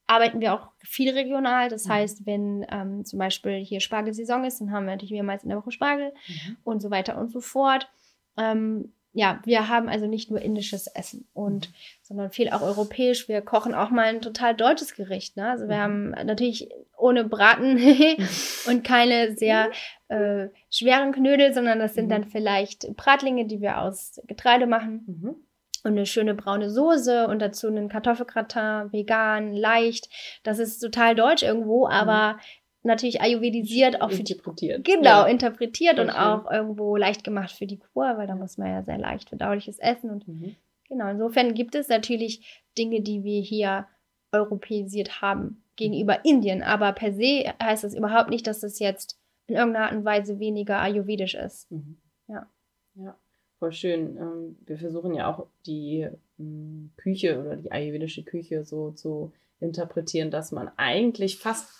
arbeiten 0.06 0.40
wir 0.40 0.54
auch 0.54 0.68
viel 0.82 1.10
regional. 1.10 1.68
Das 1.68 1.86
mhm. 1.86 1.92
heißt, 1.92 2.26
wenn 2.26 2.66
ähm, 2.70 3.04
zum 3.04 3.18
Beispiel 3.18 3.56
hier 3.64 3.80
Spargelsaison 3.80 4.44
ist, 4.44 4.60
dann 4.60 4.72
haben 4.72 4.86
wir 4.86 4.92
natürlich 4.92 5.12
mehrmals 5.12 5.42
in 5.42 5.48
der 5.48 5.58
Woche 5.58 5.72
Spargel 5.72 6.12
mhm. 6.28 6.56
und 6.64 6.80
so 6.80 6.90
weiter 6.90 7.18
und 7.18 7.30
so 7.30 7.40
fort. 7.40 7.88
Ähm, 8.36 8.92
ja, 9.16 9.40
wir 9.44 9.68
haben 9.68 9.88
also 9.88 10.06
nicht 10.06 10.28
nur 10.28 10.42
indisches 10.42 10.88
Essen 10.88 11.28
und 11.32 11.68
mhm. 11.68 11.74
sondern 12.02 12.30
viel 12.30 12.50
auch 12.50 12.62
europäisch. 12.62 13.28
Wir 13.28 13.42
kochen 13.42 13.72
auch 13.72 13.90
mal 13.90 14.06
ein 14.06 14.20
total 14.20 14.56
deutsches 14.56 14.94
Gericht. 14.94 15.36
Ne? 15.36 15.48
Also 15.48 15.68
wir 15.68 15.76
mhm. 15.76 15.80
haben 15.80 16.10
natürlich 16.26 16.68
ohne 16.96 17.24
Braten 17.24 17.78
und 18.66 18.82
keine 18.82 19.36
sehr 19.36 19.70
äh, 20.08 20.48
schweren 20.68 21.12
Knödel, 21.12 21.54
sondern 21.54 21.78
das 21.78 21.94
sind 21.94 22.06
mhm. 22.06 22.10
dann 22.10 22.24
vielleicht 22.24 22.96
Bratlinge, 22.96 23.46
die 23.46 23.60
wir 23.60 23.80
aus 23.80 24.20
Getreide 24.26 24.66
machen. 24.66 25.46
Und 25.84 25.92
eine 25.92 26.06
schöne 26.06 26.34
braune 26.34 26.70
Soße 26.70 27.28
und 27.28 27.40
dazu 27.40 27.66
einen 27.66 27.90
Kartoffelgratin, 27.90 28.90
vegan, 28.90 29.52
leicht. 29.52 30.08
Das 30.42 30.58
ist 30.58 30.78
total 30.78 31.14
deutsch 31.14 31.42
irgendwo, 31.42 31.84
mhm. 31.84 31.92
aber 31.92 32.32
mhm. 32.32 32.38
natürlich 32.84 33.20
ayurvedisiert 33.20 34.00
auch 34.00 34.10
interpretiert. 34.10 34.76
für 34.76 34.82
die, 34.82 34.92
genau, 34.96 35.22
ja. 35.22 35.26
interpretiert 35.26 36.00
und 36.00 36.08
auch 36.08 36.50
irgendwo 36.50 36.96
leicht 36.96 37.22
gemacht 37.22 37.52
für 37.52 37.66
die 37.66 37.78
Kur, 37.78 38.16
weil 38.16 38.26
da 38.26 38.34
muss 38.34 38.56
man 38.56 38.68
ja 38.68 38.82
sehr 38.82 38.96
leicht 38.96 39.28
verdauliches 39.28 39.78
essen 39.78 40.08
und 40.08 40.26
mhm. 40.26 40.56
genau, 40.88 41.10
insofern 41.10 41.52
gibt 41.52 41.74
es 41.74 41.88
natürlich 41.88 42.64
Dinge, 42.78 43.02
die 43.02 43.22
wir 43.22 43.42
hier 43.42 43.86
europäisiert 44.32 45.20
haben 45.20 45.62
gegenüber 45.76 46.14
mhm. 46.14 46.30
Indien, 46.30 46.62
aber 46.62 46.92
per 46.92 47.12
se 47.12 47.52
heißt 47.62 47.84
das 47.84 47.94
überhaupt 47.94 48.30
nicht, 48.30 48.46
dass 48.46 48.60
das 48.60 48.78
jetzt 48.78 49.20
in 49.48 49.56
irgendeiner 49.56 49.84
Art 49.84 49.94
und 49.94 50.06
Weise 50.06 50.38
weniger 50.38 50.78
ayurvedisch 50.78 51.34
ist. 51.34 51.70
Mhm. 51.70 51.98
Ja. 52.26 52.48
Ja 52.94 53.18
voll 53.64 53.72
schön. 53.72 54.16
Ähm, 54.18 54.56
wir 54.66 54.76
versuchen 54.76 55.14
ja 55.14 55.32
auch 55.32 55.46
die 55.66 56.06
ähm, 56.38 56.90
Küche 56.96 57.40
oder 57.40 57.56
die 57.56 57.72
ayurvedische 57.72 58.22
Küche 58.22 58.64
so 58.64 58.90
zu 58.90 59.32
interpretieren, 59.58 60.30
dass 60.30 60.52
man 60.52 60.70
eigentlich 60.76 61.38
fast 61.38 61.70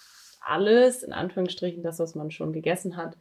alles, 0.40 1.02
in 1.02 1.12
Anführungsstrichen, 1.12 1.82
das, 1.82 1.98
was 1.98 2.14
man 2.14 2.30
schon 2.30 2.54
gegessen 2.54 2.96
hat, 2.96 3.18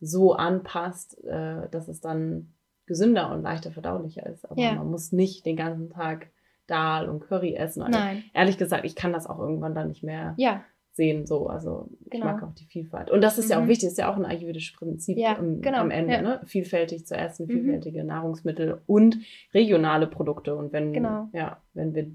so 0.00 0.34
anpasst, 0.34 1.24
äh, 1.24 1.68
dass 1.70 1.88
es 1.88 2.00
dann 2.00 2.52
gesünder 2.86 3.32
und 3.32 3.42
leichter 3.42 3.72
verdaulicher 3.72 4.26
ist. 4.26 4.48
Aber 4.48 4.60
ja. 4.60 4.74
man 4.74 4.90
muss 4.90 5.10
nicht 5.10 5.44
den 5.44 5.56
ganzen 5.56 5.90
Tag 5.90 6.28
Dal 6.68 7.08
und 7.08 7.20
Curry 7.20 7.54
essen. 7.54 7.82
Also 7.82 7.98
Nein. 7.98 8.24
Ehrlich 8.32 8.58
gesagt, 8.58 8.84
ich 8.84 8.94
kann 8.94 9.12
das 9.12 9.26
auch 9.26 9.40
irgendwann 9.40 9.74
dann 9.74 9.88
nicht 9.88 10.04
mehr. 10.04 10.34
Ja 10.36 10.64
sehen. 10.94 11.26
So, 11.26 11.48
also 11.48 11.88
genau. 12.10 12.26
ich 12.26 12.32
mag 12.32 12.42
auch 12.42 12.54
die 12.54 12.64
Vielfalt. 12.64 13.10
Und 13.10 13.20
das 13.20 13.38
ist 13.38 13.46
mhm. 13.46 13.50
ja 13.50 13.58
auch 13.58 13.64
mhm. 13.64 13.68
wichtig, 13.68 13.88
ist 13.88 13.98
ja 13.98 14.12
auch 14.12 14.16
ein 14.16 14.24
ayurvedisches 14.24 14.76
Prinzip 14.76 15.18
ja, 15.18 15.36
am, 15.36 15.60
genau. 15.60 15.78
am 15.78 15.90
Ende. 15.90 16.14
Ja. 16.14 16.22
Ne? 16.22 16.40
Vielfältig 16.44 17.06
zu 17.06 17.16
essen, 17.16 17.46
mhm. 17.46 17.50
vielfältige. 17.50 18.04
Nahrungsmittel 18.04 18.80
und 18.86 19.18
regionale 19.52 20.06
Produkte. 20.06 20.54
Und 20.54 20.72
wenn, 20.72 20.92
genau. 20.92 21.28
ja, 21.32 21.60
wenn 21.74 21.94
wir 21.94 22.10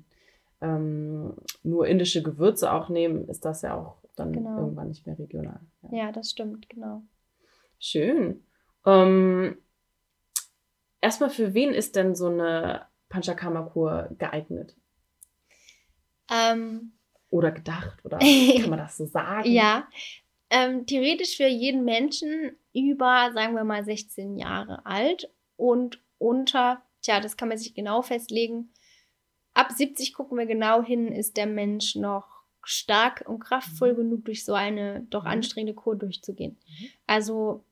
ähm, 0.62 1.34
nur 1.64 1.88
indische 1.88 2.24
Gewürze 2.24 2.72
auch 2.72 2.90
nehmen, 2.90 3.28
ist 3.28 3.46
das 3.46 3.62
ja 3.62 3.76
auch 3.76 3.98
dann 4.16 4.34
genau. 4.34 4.60
irgendwann 4.60 4.90
nicht 4.90 5.06
mehr 5.06 5.18
regional. 5.18 5.60
Ja. 5.84 6.06
ja, 6.06 6.12
das 6.12 6.32
stimmt, 6.32 6.70
genau. 6.70 7.04
Schön. 7.80 8.44
Ähm, 8.86 9.58
erstmal, 11.02 11.30
für 11.30 11.54
wen 11.54 11.74
ist 11.74 11.96
denn 11.96 12.16
so 12.16 12.28
eine 12.28 12.86
Panchakarma-Kur 13.10 14.10
geeignet? 14.18 14.76
Ähm, 16.32 16.94
oder 17.30 17.52
gedacht? 17.52 18.04
Oder 18.04 18.20
kann 18.20 18.70
man 18.70 18.80
das 18.80 18.98
so 18.98 19.06
sagen? 19.06 19.50
ja. 19.50 19.88
Ähm, 20.52 20.88
theoretisch 20.88 21.38
für 21.38 21.48
jeden 21.48 21.86
Menschen 21.86 22.58
über, 22.74 23.32
sagen 23.34 23.54
wir 23.54 23.64
mal, 23.64 23.86
16 23.86 24.36
Jahre 24.36 24.84
alt 24.84 25.32
und 25.58 26.02
unter, 26.18 26.82
tja, 27.02 27.20
das 27.20 27.38
kann 27.38 27.50
man 27.50 27.58
sich 27.60 27.76
genau 27.76 28.02
festlegen. 28.02 28.74
Ab 29.54 29.72
70 29.72 30.14
gucken 30.14 30.40
wir 30.40 30.48
genau 30.48 30.82
hin, 30.82 31.12
ist 31.12 31.38
der 31.38 31.46
Mensch 31.46 31.96
noch 31.96 32.40
stark 32.64 33.24
und 33.28 33.40
kraftvoll 33.40 33.94
mhm. 33.94 33.98
genug, 33.98 34.26
durch 34.26 34.44
so 34.44 34.54
eine 34.54 35.02
doch 35.10 35.24
mhm. 35.24 35.30
anstrengende 35.30 35.74
Kur 35.74 35.96
durchzugehen. 35.96 36.58
Mhm. 36.68 36.88
Also 37.06 37.64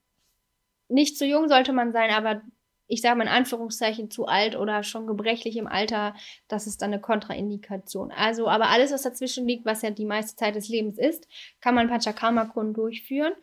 nicht 0.90 1.18
zu 1.18 1.26
jung 1.26 1.50
sollte 1.50 1.74
man 1.74 1.92
sein, 1.92 2.12
aber 2.12 2.42
ich 2.88 3.02
sage 3.02 3.18
mal 3.18 3.24
in 3.24 3.30
Anführungszeichen, 3.30 4.10
zu 4.10 4.26
alt 4.26 4.56
oder 4.56 4.84
schon 4.84 5.08
gebrechlich 5.08 5.58
im 5.58 5.68
Alter, 5.68 6.16
das 6.48 6.68
ist 6.68 6.82
dann 6.82 6.94
eine 6.94 7.02
Kontraindikation. 7.02 8.12
Also, 8.12 8.48
aber 8.48 8.70
alles, 8.70 8.92
was 8.92 9.02
dazwischen 9.02 9.48
liegt, 9.48 9.66
was 9.66 9.82
ja 9.82 9.92
die 9.92 10.06
meiste 10.06 10.36
Zeit 10.36 10.56
des 10.56 10.70
Lebens 10.70 10.98
ist, 10.98 11.28
kann 11.60 11.76
man 11.76 11.90
Panchakarma-Kuren 11.90 12.74
durchführen. 12.74 13.34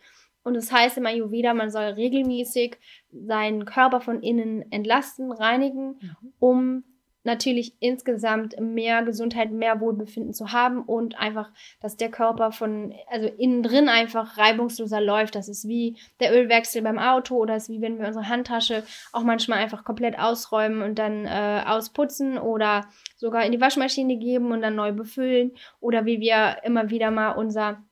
Und 0.43 0.53
das 0.53 0.71
heißt 0.71 0.97
im 0.97 1.05
Ayurveda, 1.07 1.53
man 1.53 1.71
soll 1.71 1.83
regelmäßig 1.83 2.77
seinen 3.11 3.65
Körper 3.65 3.99
von 3.99 4.21
innen 4.21 4.71
entlasten, 4.71 5.31
reinigen, 5.31 5.97
mhm. 5.99 6.33
um 6.39 6.83
natürlich 7.25 7.73
insgesamt 7.79 8.59
mehr 8.59 9.03
Gesundheit, 9.03 9.51
mehr 9.51 9.79
Wohlbefinden 9.79 10.33
zu 10.33 10.51
haben 10.51 10.81
und 10.81 11.19
einfach, 11.19 11.51
dass 11.81 11.97
der 11.97 12.09
Körper 12.09 12.51
von, 12.51 12.93
also 13.09 13.27
innen 13.27 13.63
drin 13.63 13.89
einfach 13.89 14.37
reibungsloser 14.37 15.01
läuft. 15.01 15.35
Das 15.35 15.49
ist 15.49 15.67
wie 15.67 15.97
der 16.19 16.33
Ölwechsel 16.33 16.81
beim 16.81 16.99
Auto 16.99 17.35
oder 17.35 17.55
ist 17.55 17.69
wie 17.69 17.81
wenn 17.81 17.99
wir 17.99 18.07
unsere 18.07 18.27
Handtasche 18.27 18.83
auch 19.11 19.23
manchmal 19.23 19.59
einfach 19.59 19.83
komplett 19.83 20.19
ausräumen 20.19 20.81
und 20.81 20.99
dann 20.99 21.25
äh, 21.25 21.63
ausputzen 21.65 22.37
oder 22.37 22.87
sogar 23.15 23.45
in 23.45 23.51
die 23.51 23.61
Waschmaschine 23.61 24.17
geben 24.17 24.51
und 24.51 24.61
dann 24.61 24.75
neu 24.75 24.91
befüllen 24.91 25.51
oder 25.79 26.05
wie 26.05 26.19
wir 26.19 26.57
immer 26.63 26.89
wieder 26.89 27.11
mal 27.11 27.31
unser 27.31 27.83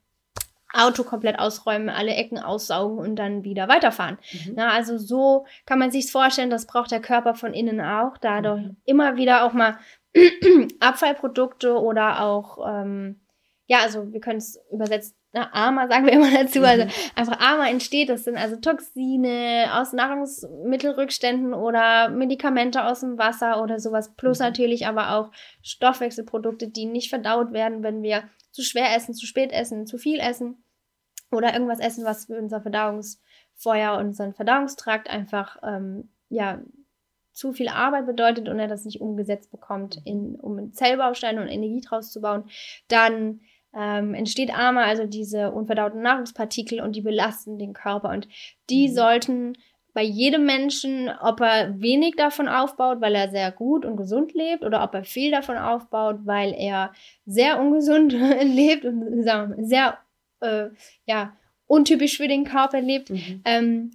Auto 0.74 1.04
komplett 1.04 1.40
ausräumen, 1.40 1.90
alle 1.90 2.16
Ecken 2.16 2.40
aussaugen 2.40 2.98
und 2.98 3.16
dann 3.16 3.44
wieder 3.44 3.68
weiterfahren. 3.68 4.18
Mhm. 4.32 4.54
Na, 4.56 4.72
also 4.72 4.98
so 4.98 5.46
kann 5.66 5.80
man 5.80 5.92
sich 5.92 6.12
vorstellen, 6.12 6.50
das 6.50 6.66
braucht 6.66 6.92
der 6.92 7.02
Körper 7.02 7.36
von 7.36 7.54
innen 7.54 7.80
auch, 7.80 8.18
dadurch 8.18 8.64
mhm. 8.64 8.78
immer 8.84 9.16
wieder 9.16 9.46
auch 9.46 9.54
mal 9.54 9.78
Abfallprodukte 10.80 11.80
oder 11.80 12.22
auch, 12.22 12.58
ähm, 12.68 13.22
ja, 13.68 13.80
also 13.84 14.12
wir 14.12 14.20
können 14.20 14.40
es 14.40 14.60
übersetzt, 14.72 15.16
na, 15.32 15.54
Armer 15.54 15.88
sagen 15.90 16.08
wir 16.08 16.14
immer 16.14 16.32
dazu, 16.32 16.64
also 16.64 16.86
mhm. 16.86 16.92
einfach 17.16 17.40
Armer 17.40 17.70
entsteht, 17.70 18.10
das 18.10 18.24
sind 18.24 18.38
also 18.38 18.56
Toxine 18.56 19.70
aus 19.74 19.94
Nahrungsmittelrückständen 19.94 21.54
oder 21.54 22.10
Medikamente 22.10 22.84
aus 22.84 23.02
dem 23.02 23.20
Wasser 23.20 23.62
oder 23.62 23.80
sowas, 23.80 24.16
plus 24.16 24.40
mhm. 24.40 24.46
natürlich 24.46 24.88
aber 24.88 25.16
auch 25.18 25.32
Stoffwechselprodukte, 25.62 26.68
die 26.68 26.86
nicht 26.86 27.10
verdaut 27.10 27.54
werden, 27.54 27.84
wenn 27.84 28.02
wir 28.02 28.24
zu 28.50 28.64
schwer 28.64 28.96
essen, 28.96 29.14
zu 29.14 29.28
spät 29.28 29.52
essen, 29.52 29.86
zu 29.86 29.98
viel 29.98 30.20
essen 30.20 30.63
oder 31.34 31.54
irgendwas 31.54 31.80
essen, 31.80 32.06
was 32.06 32.26
für 32.26 32.38
unser 32.38 32.62
Verdauungsfeuer 32.62 33.98
und 33.98 34.08
unseren 34.08 34.34
Verdauungstrakt 34.34 35.10
einfach, 35.10 35.58
ähm, 35.64 36.10
ja, 36.30 36.62
zu 37.34 37.52
viel 37.52 37.68
Arbeit 37.68 38.06
bedeutet 38.06 38.48
und 38.48 38.60
er 38.60 38.68
das 38.68 38.86
nicht 38.86 39.02
umgesetzt 39.02 39.52
bekommt, 39.52 40.00
in, 40.06 40.36
um 40.36 40.72
Zellbausteine 40.72 41.42
und 41.42 41.48
Energie 41.48 41.82
draus 41.82 42.12
zu 42.12 42.22
bauen, 42.22 42.46
dann 42.88 43.42
ähm, 43.76 44.14
entsteht 44.14 44.56
Armer, 44.56 44.84
also 44.84 45.06
diese 45.06 45.52
unverdauten 45.52 46.02
Nahrungspartikel 46.02 46.80
und 46.80 46.96
die 46.96 47.02
belasten 47.02 47.58
den 47.58 47.74
Körper. 47.74 48.10
Und 48.10 48.28
die 48.70 48.88
mhm. 48.88 48.94
sollten 48.94 49.54
bei 49.94 50.04
jedem 50.04 50.46
Menschen, 50.46 51.10
ob 51.22 51.40
er 51.42 51.80
wenig 51.80 52.16
davon 52.16 52.48
aufbaut, 52.48 53.00
weil 53.02 53.16
er 53.16 53.30
sehr 53.30 53.52
gut 53.52 53.86
und 53.86 53.96
gesund 53.96 54.34
lebt, 54.34 54.64
oder 54.64 54.84
ob 54.84 54.94
er 54.96 55.04
viel 55.04 55.32
davon 55.32 55.58
aufbaut, 55.58 56.22
weil 56.24 56.54
er 56.54 56.94
sehr 57.26 57.60
ungesund 57.60 58.12
lebt 58.44 58.86
und 58.86 59.24
sehr 59.66 59.98
äh, 60.44 60.70
ja, 61.06 61.36
untypisch 61.66 62.18
für 62.18 62.28
den 62.28 62.44
Körper 62.44 62.82
lebt. 62.82 63.10
Mhm. 63.10 63.42
Ähm, 63.46 63.92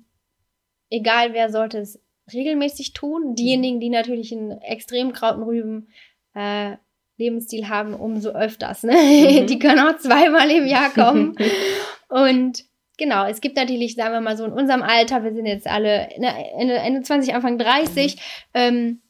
egal 0.90 1.34
wer 1.34 1.50
sollte 1.50 1.78
es 1.78 2.00
regelmäßig 2.32 2.92
tun. 2.92 3.34
Diejenigen, 3.34 3.80
die 3.80 3.90
natürlich 3.90 4.32
einen 4.32 4.60
extrem 4.62 5.12
Krautenrüben 5.12 5.88
äh, 6.34 6.76
Lebensstil 7.16 7.68
haben, 7.68 7.94
umso 7.94 8.30
öfters. 8.30 8.82
Ne? 8.82 8.92
Mhm. 8.92 9.46
Die 9.48 9.58
können 9.58 9.80
auch 9.80 9.98
zweimal 9.98 10.50
im 10.50 10.66
Jahr 10.66 10.90
kommen. 10.90 11.34
Und 12.08 12.64
genau, 12.96 13.26
es 13.26 13.40
gibt 13.40 13.56
natürlich, 13.56 13.94
sagen 13.96 14.14
wir 14.14 14.20
mal 14.20 14.36
so 14.36 14.44
in 14.44 14.52
unserem 14.52 14.82
Alter, 14.82 15.24
wir 15.24 15.34
sind 15.34 15.46
jetzt 15.46 15.66
alle 15.66 16.08
Ende, 16.10 16.74
Ende 16.74 17.02
20, 17.02 17.34
Anfang 17.34 17.58
30, 17.58 18.16
mhm. 18.16 18.20
ähm, 18.54 19.02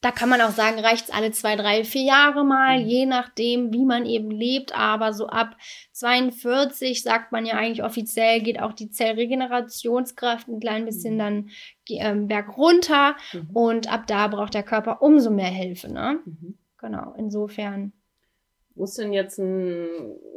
da 0.00 0.12
kann 0.12 0.28
man 0.28 0.40
auch 0.40 0.52
sagen, 0.52 0.78
reicht 0.78 1.06
es 1.06 1.14
alle 1.14 1.32
zwei, 1.32 1.56
drei, 1.56 1.82
vier 1.82 2.02
Jahre 2.02 2.44
mal, 2.44 2.80
mhm. 2.80 2.86
je 2.86 3.06
nachdem, 3.06 3.72
wie 3.72 3.84
man 3.84 4.06
eben 4.06 4.30
lebt. 4.30 4.76
Aber 4.76 5.12
so 5.12 5.26
ab 5.26 5.56
42 5.92 7.02
sagt 7.02 7.32
man 7.32 7.44
ja 7.44 7.54
eigentlich 7.54 7.82
offiziell, 7.82 8.40
geht 8.40 8.60
auch 8.60 8.72
die 8.72 8.90
Zellregenerationskraft 8.90 10.46
ein 10.48 10.60
klein 10.60 10.84
bisschen 10.84 11.14
mhm. 11.14 11.18
dann 11.18 11.50
ähm, 11.88 12.28
berg 12.28 12.56
runter. 12.56 13.16
Mhm. 13.32 13.50
Und 13.52 13.92
ab 13.92 14.06
da 14.06 14.28
braucht 14.28 14.54
der 14.54 14.62
Körper 14.62 15.02
umso 15.02 15.30
mehr 15.30 15.50
Hilfe. 15.50 15.92
Ne? 15.92 16.20
Mhm. 16.24 16.58
Genau, 16.78 17.14
insofern. 17.16 17.92
Wo 18.76 18.84
ist 18.84 18.98
denn 18.98 19.12
jetzt 19.12 19.38
ein, 19.40 19.88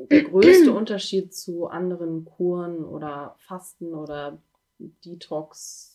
der 0.10 0.24
größte 0.24 0.74
Unterschied 0.74 1.36
zu 1.36 1.68
anderen 1.68 2.26
Kuren 2.26 2.84
oder 2.84 3.36
Fasten 3.38 3.94
oder 3.94 4.42
Detox? 4.80 5.91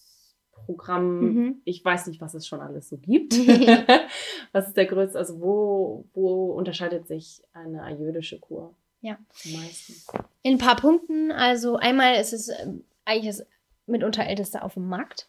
Programm, 0.65 1.21
mhm. 1.21 1.63
ich 1.65 1.85
weiß 1.85 2.07
nicht, 2.07 2.21
was 2.21 2.35
es 2.35 2.47
schon 2.47 2.61
alles 2.61 2.89
so 2.89 2.97
gibt. 2.97 3.33
was 4.53 4.69
ist 4.69 4.77
der 4.77 4.87
größte, 4.87 5.19
also 5.19 5.41
wo, 5.41 6.05
wo 6.15 6.53
unterscheidet 6.53 7.07
sich 7.07 7.43
eine 7.53 7.83
ayurvedische 7.83 8.39
Kur? 8.39 8.75
Ja. 9.01 9.19
Am 9.45 9.53
meisten? 9.53 9.95
In 10.43 10.55
ein 10.55 10.59
paar 10.59 10.77
Punkten. 10.77 11.31
Also 11.31 11.77
einmal 11.77 12.21
ist 12.21 12.33
es 12.33 12.49
äh, 12.49 12.67
eigentlich 13.05 13.37
das 13.37 13.47
mitunter 13.87 14.25
älteste 14.25 14.63
auf 14.63 14.75
dem 14.75 14.89
Markt. 14.89 15.29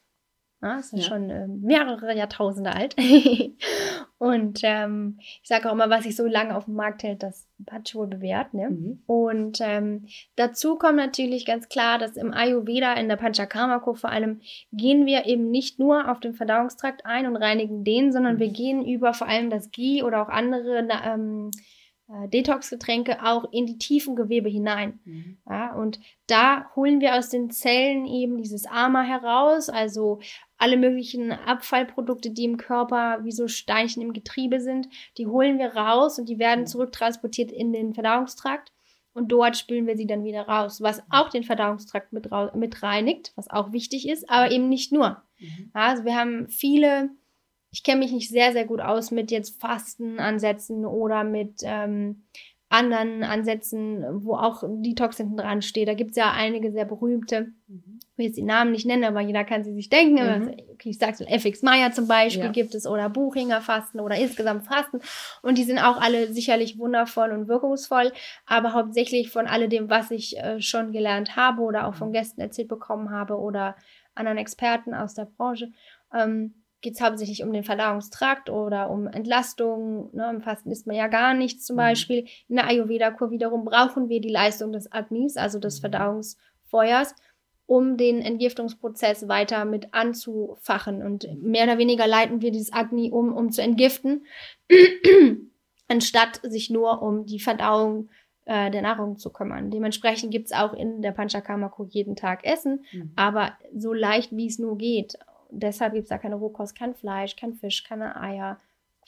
Ja, 0.61 0.79
ist 0.79 0.91
ja, 0.91 0.99
ja. 0.99 1.03
schon 1.03 1.29
äh, 1.29 1.47
mehrere 1.47 2.15
Jahrtausende 2.15 2.73
alt. 2.73 2.95
und 4.17 4.61
ähm, 4.63 5.17
ich 5.19 5.47
sage 5.47 5.69
auch 5.69 5.73
immer, 5.73 5.91
was 5.91 6.03
sich 6.03 6.15
so 6.15 6.25
lange 6.25 6.55
auf 6.55 6.65
dem 6.65 6.73
Markt 6.73 7.03
hält, 7.03 7.21
das 7.21 7.47
hat 7.69 7.93
wohl 7.93 8.07
bewährt. 8.07 8.55
Ne? 8.55 8.71
Mhm. 8.71 9.03
Und 9.05 9.59
ähm, 9.61 10.07
dazu 10.35 10.75
kommt 10.75 10.95
natürlich 10.95 11.45
ganz 11.45 11.69
klar, 11.69 11.99
dass 11.99 12.17
im 12.17 12.33
Ayurveda, 12.33 12.93
in 12.93 13.07
der 13.07 13.17
Panchakarma-Kur 13.17 13.95
vor 13.95 14.09
allem, 14.09 14.41
gehen 14.71 15.05
wir 15.05 15.27
eben 15.27 15.51
nicht 15.51 15.77
nur 15.77 16.09
auf 16.09 16.19
den 16.19 16.33
Verdauungstrakt 16.33 17.05
ein 17.05 17.27
und 17.27 17.35
reinigen 17.35 17.83
den, 17.83 18.11
sondern 18.11 18.35
mhm. 18.35 18.39
wir 18.39 18.49
gehen 18.49 18.83
über 18.83 19.13
vor 19.13 19.27
allem 19.27 19.51
das 19.51 19.69
Ghee 19.69 20.01
oder 20.01 20.23
auch 20.23 20.29
andere 20.29 20.87
ähm, 21.05 21.51
äh, 22.09 22.29
Detox-Getränke 22.29 23.23
auch 23.23 23.51
in 23.51 23.65
die 23.65 23.77
tiefen 23.77 24.15
Gewebe 24.15 24.49
hinein. 24.49 24.99
Mhm. 25.03 25.37
Ja, 25.47 25.73
und 25.73 25.99
da 26.27 26.71
holen 26.75 27.01
wir 27.01 27.15
aus 27.15 27.29
den 27.29 27.51
Zellen 27.51 28.05
eben 28.05 28.37
dieses 28.37 28.65
Ama 28.65 29.01
heraus, 29.01 29.69
also 29.69 30.19
alle 30.57 30.77
möglichen 30.77 31.31
Abfallprodukte, 31.31 32.31
die 32.31 32.45
im 32.45 32.57
Körper 32.57 33.19
wie 33.23 33.31
so 33.31 33.47
Steinchen 33.47 34.01
im 34.01 34.13
Getriebe 34.13 34.59
sind, 34.59 34.87
die 35.17 35.27
holen 35.27 35.59
wir 35.59 35.75
raus 35.75 36.17
und 36.19 36.27
die 36.29 36.39
werden 36.39 36.65
zurücktransportiert 36.65 37.51
in 37.51 37.73
den 37.73 37.93
Verdauungstrakt. 37.93 38.71
Und 39.13 39.31
dort 39.31 39.57
spülen 39.57 39.87
wir 39.87 39.97
sie 39.97 40.05
dann 40.05 40.23
wieder 40.23 40.47
raus, 40.47 40.79
was 40.79 41.01
auch 41.09 41.29
den 41.29 41.43
Verdauungstrakt 41.43 42.13
mit, 42.13 42.29
mit 42.53 42.83
reinigt, 42.83 43.31
was 43.35 43.49
auch 43.49 43.71
wichtig 43.71 44.07
ist, 44.07 44.29
aber 44.29 44.51
eben 44.51 44.69
nicht 44.69 44.91
nur. 44.91 45.23
Mhm. 45.39 45.71
Also 45.73 46.05
wir 46.05 46.15
haben 46.15 46.47
viele 46.49 47.09
ich 47.71 47.83
kenne 47.83 47.99
mich 47.99 48.11
nicht 48.11 48.29
sehr, 48.29 48.53
sehr 48.53 48.65
gut 48.65 48.79
aus 48.79 49.11
mit 49.11 49.31
jetzt 49.31 49.59
Fastenansätzen 49.59 50.85
oder 50.85 51.23
mit 51.23 51.61
ähm, 51.63 52.23
anderen 52.69 53.23
Ansätzen, 53.23 54.03
wo 54.25 54.35
auch 54.35 54.63
Detox 54.67 55.17
hinten 55.17 55.37
dran 55.37 55.61
steht. 55.61 55.87
Da 55.87 55.93
gibt 55.93 56.11
es 56.11 56.17
ja 56.17 56.31
einige 56.31 56.71
sehr 56.71 56.83
berühmte. 56.85 57.53
Mhm. 57.67 57.99
Ich 58.11 58.17
will 58.17 58.25
jetzt 58.25 58.37
die 58.37 58.43
Namen 58.43 58.71
nicht 58.71 58.85
nennen, 58.85 59.05
aber 59.05 59.21
jeder 59.21 59.45
kann 59.45 59.63
sie 59.63 59.73
sich 59.73 59.89
denken. 59.89 60.15
Mhm. 60.15 60.29
Also, 60.29 60.49
okay, 60.73 60.89
ich 60.89 60.97
sag's, 60.97 61.21
FX 61.21 61.61
Meyer 61.61 61.91
zum 61.91 62.07
Beispiel 62.07 62.45
ja. 62.45 62.51
gibt 62.51 62.75
es 62.75 62.85
oder 62.85 63.09
Buchinger 63.09 63.61
Fasten 63.61 64.01
oder 64.01 64.15
insgesamt 64.15 64.65
Fasten. 64.65 64.99
Und 65.41 65.57
die 65.57 65.63
sind 65.63 65.79
auch 65.79 66.01
alle 66.01 66.33
sicherlich 66.33 66.77
wundervoll 66.77 67.31
und 67.31 67.47
wirkungsvoll. 67.47 68.11
Aber 68.45 68.73
hauptsächlich 68.73 69.29
von 69.29 69.47
alledem, 69.47 69.89
was 69.89 70.11
ich 70.11 70.37
äh, 70.37 70.59
schon 70.59 70.91
gelernt 70.91 71.37
habe 71.37 71.61
oder 71.61 71.87
auch 71.87 71.95
von 71.95 72.11
Gästen 72.11 72.41
erzählt 72.41 72.67
bekommen 72.67 73.11
habe 73.11 73.37
oder 73.37 73.75
anderen 74.13 74.37
Experten 74.37 74.93
aus 74.93 75.13
der 75.13 75.25
Branche, 75.25 75.71
ähm, 76.13 76.53
geht 76.81 76.93
es 76.93 77.01
hauptsächlich 77.01 77.43
um 77.43 77.51
den 77.51 77.63
Verdauungstrakt 77.63 78.49
oder 78.49 78.89
um 78.89 79.07
Entlastung. 79.07 80.09
Ne? 80.13 80.29
Im 80.29 80.41
Fasten 80.41 80.71
isst 80.71 80.85
man 80.85 80.95
ja 80.95 81.07
gar 81.07 81.33
nichts 81.33 81.65
zum 81.65 81.75
mhm. 81.75 81.79
Beispiel. 81.79 82.27
In 82.47 82.57
der 82.57 82.67
Ayurveda-Kur 82.67 83.31
wiederum 83.31 83.65
brauchen 83.65 84.09
wir 84.09 84.21
die 84.21 84.29
Leistung 84.29 84.71
des 84.71 84.91
Agnis, 84.91 85.37
also 85.37 85.59
des 85.59 85.77
mhm. 85.77 85.81
Verdauungsfeuers, 85.81 87.15
um 87.65 87.97
den 87.97 88.21
Entgiftungsprozess 88.21 89.27
weiter 89.27 89.65
mit 89.65 89.93
anzufachen. 89.93 91.01
Und 91.01 91.27
mehr 91.41 91.63
oder 91.63 91.77
weniger 91.77 92.07
leiten 92.07 92.41
wir 92.41 92.51
dieses 92.51 92.71
Agni 92.71 93.11
um, 93.11 93.33
um 93.33 93.51
zu 93.51 93.61
entgiften, 93.61 94.25
anstatt 95.87 96.41
sich 96.43 96.69
nur 96.69 97.01
um 97.01 97.25
die 97.25 97.39
Verdauung 97.39 98.09
äh, 98.45 98.69
der 98.69 98.83
Nahrung 98.83 99.17
zu 99.17 99.31
kümmern. 99.31 99.71
Dementsprechend 99.71 100.31
gibt 100.31 100.45
es 100.45 100.51
auch 100.53 100.73
in 100.73 101.01
der 101.01 101.11
Panchakarma-Kur 101.11 101.87
jeden 101.89 102.15
Tag 102.15 102.45
Essen, 102.45 102.85
mhm. 102.93 103.11
aber 103.15 103.57
so 103.75 103.93
leicht 103.93 104.31
wie 104.31 104.47
es 104.47 104.59
nur 104.59 104.77
geht 104.77 105.17
deshalb 105.51 105.93
gibt 105.93 106.03
es 106.03 106.09
da 106.09 106.17
keine 106.17 106.35
Rohkost, 106.35 106.77
kein 106.77 106.95
Fleisch, 106.95 107.35
kein 107.35 107.53
Fisch, 107.53 107.83
keine 107.83 108.19
Eier, 108.19 108.57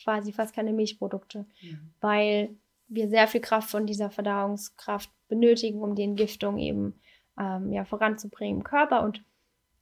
quasi 0.04 0.32
fast 0.32 0.56
keine 0.56 0.74
Milchprodukte, 0.74 1.46
mhm. 1.62 1.94
weil 2.02 2.56
wir 2.88 3.08
sehr 3.10 3.28
viel 3.28 3.42
Kraft 3.42 3.70
von 3.70 3.86
dieser 3.86 4.10
Verdauungskraft 4.10 5.10
benötigen, 5.28 5.82
um 5.82 5.96
die 5.96 6.04
Entgiftung 6.04 6.58
eben 6.58 7.00
ähm, 7.40 7.72
ja, 7.72 7.86
voranzubringen 7.86 8.58
im 8.58 8.64
Körper. 8.64 9.04
Und 9.04 9.24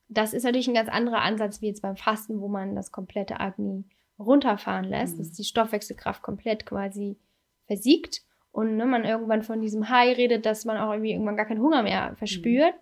das 0.08 0.34
ist 0.34 0.44
natürlich 0.44 0.68
ein 0.68 0.74
ganz 0.74 0.88
anderer 0.88 1.22
Ansatz 1.22 1.62
wie 1.62 1.68
jetzt 1.68 1.82
beim 1.82 1.96
Fasten, 1.96 2.40
wo 2.40 2.48
man 2.48 2.74
das 2.74 2.92
komplette 2.92 3.40
Agni 3.40 3.84
runterfahren 4.18 4.84
lässt, 4.84 5.14
mhm. 5.14 5.18
dass 5.18 5.32
die 5.32 5.44
Stoffwechselkraft 5.44 6.22
komplett 6.22 6.66
quasi 6.66 7.16
versiegt 7.66 8.22
und 8.50 8.76
ne, 8.76 8.86
man 8.86 9.04
irgendwann 9.04 9.42
von 9.42 9.60
diesem 9.60 9.88
High 9.88 10.16
redet, 10.16 10.44
dass 10.44 10.64
man 10.64 10.76
auch 10.76 10.90
irgendwie 10.90 11.12
irgendwann 11.12 11.36
gar 11.36 11.46
keinen 11.46 11.62
Hunger 11.62 11.82
mehr 11.82 12.16
verspürt, 12.16 12.74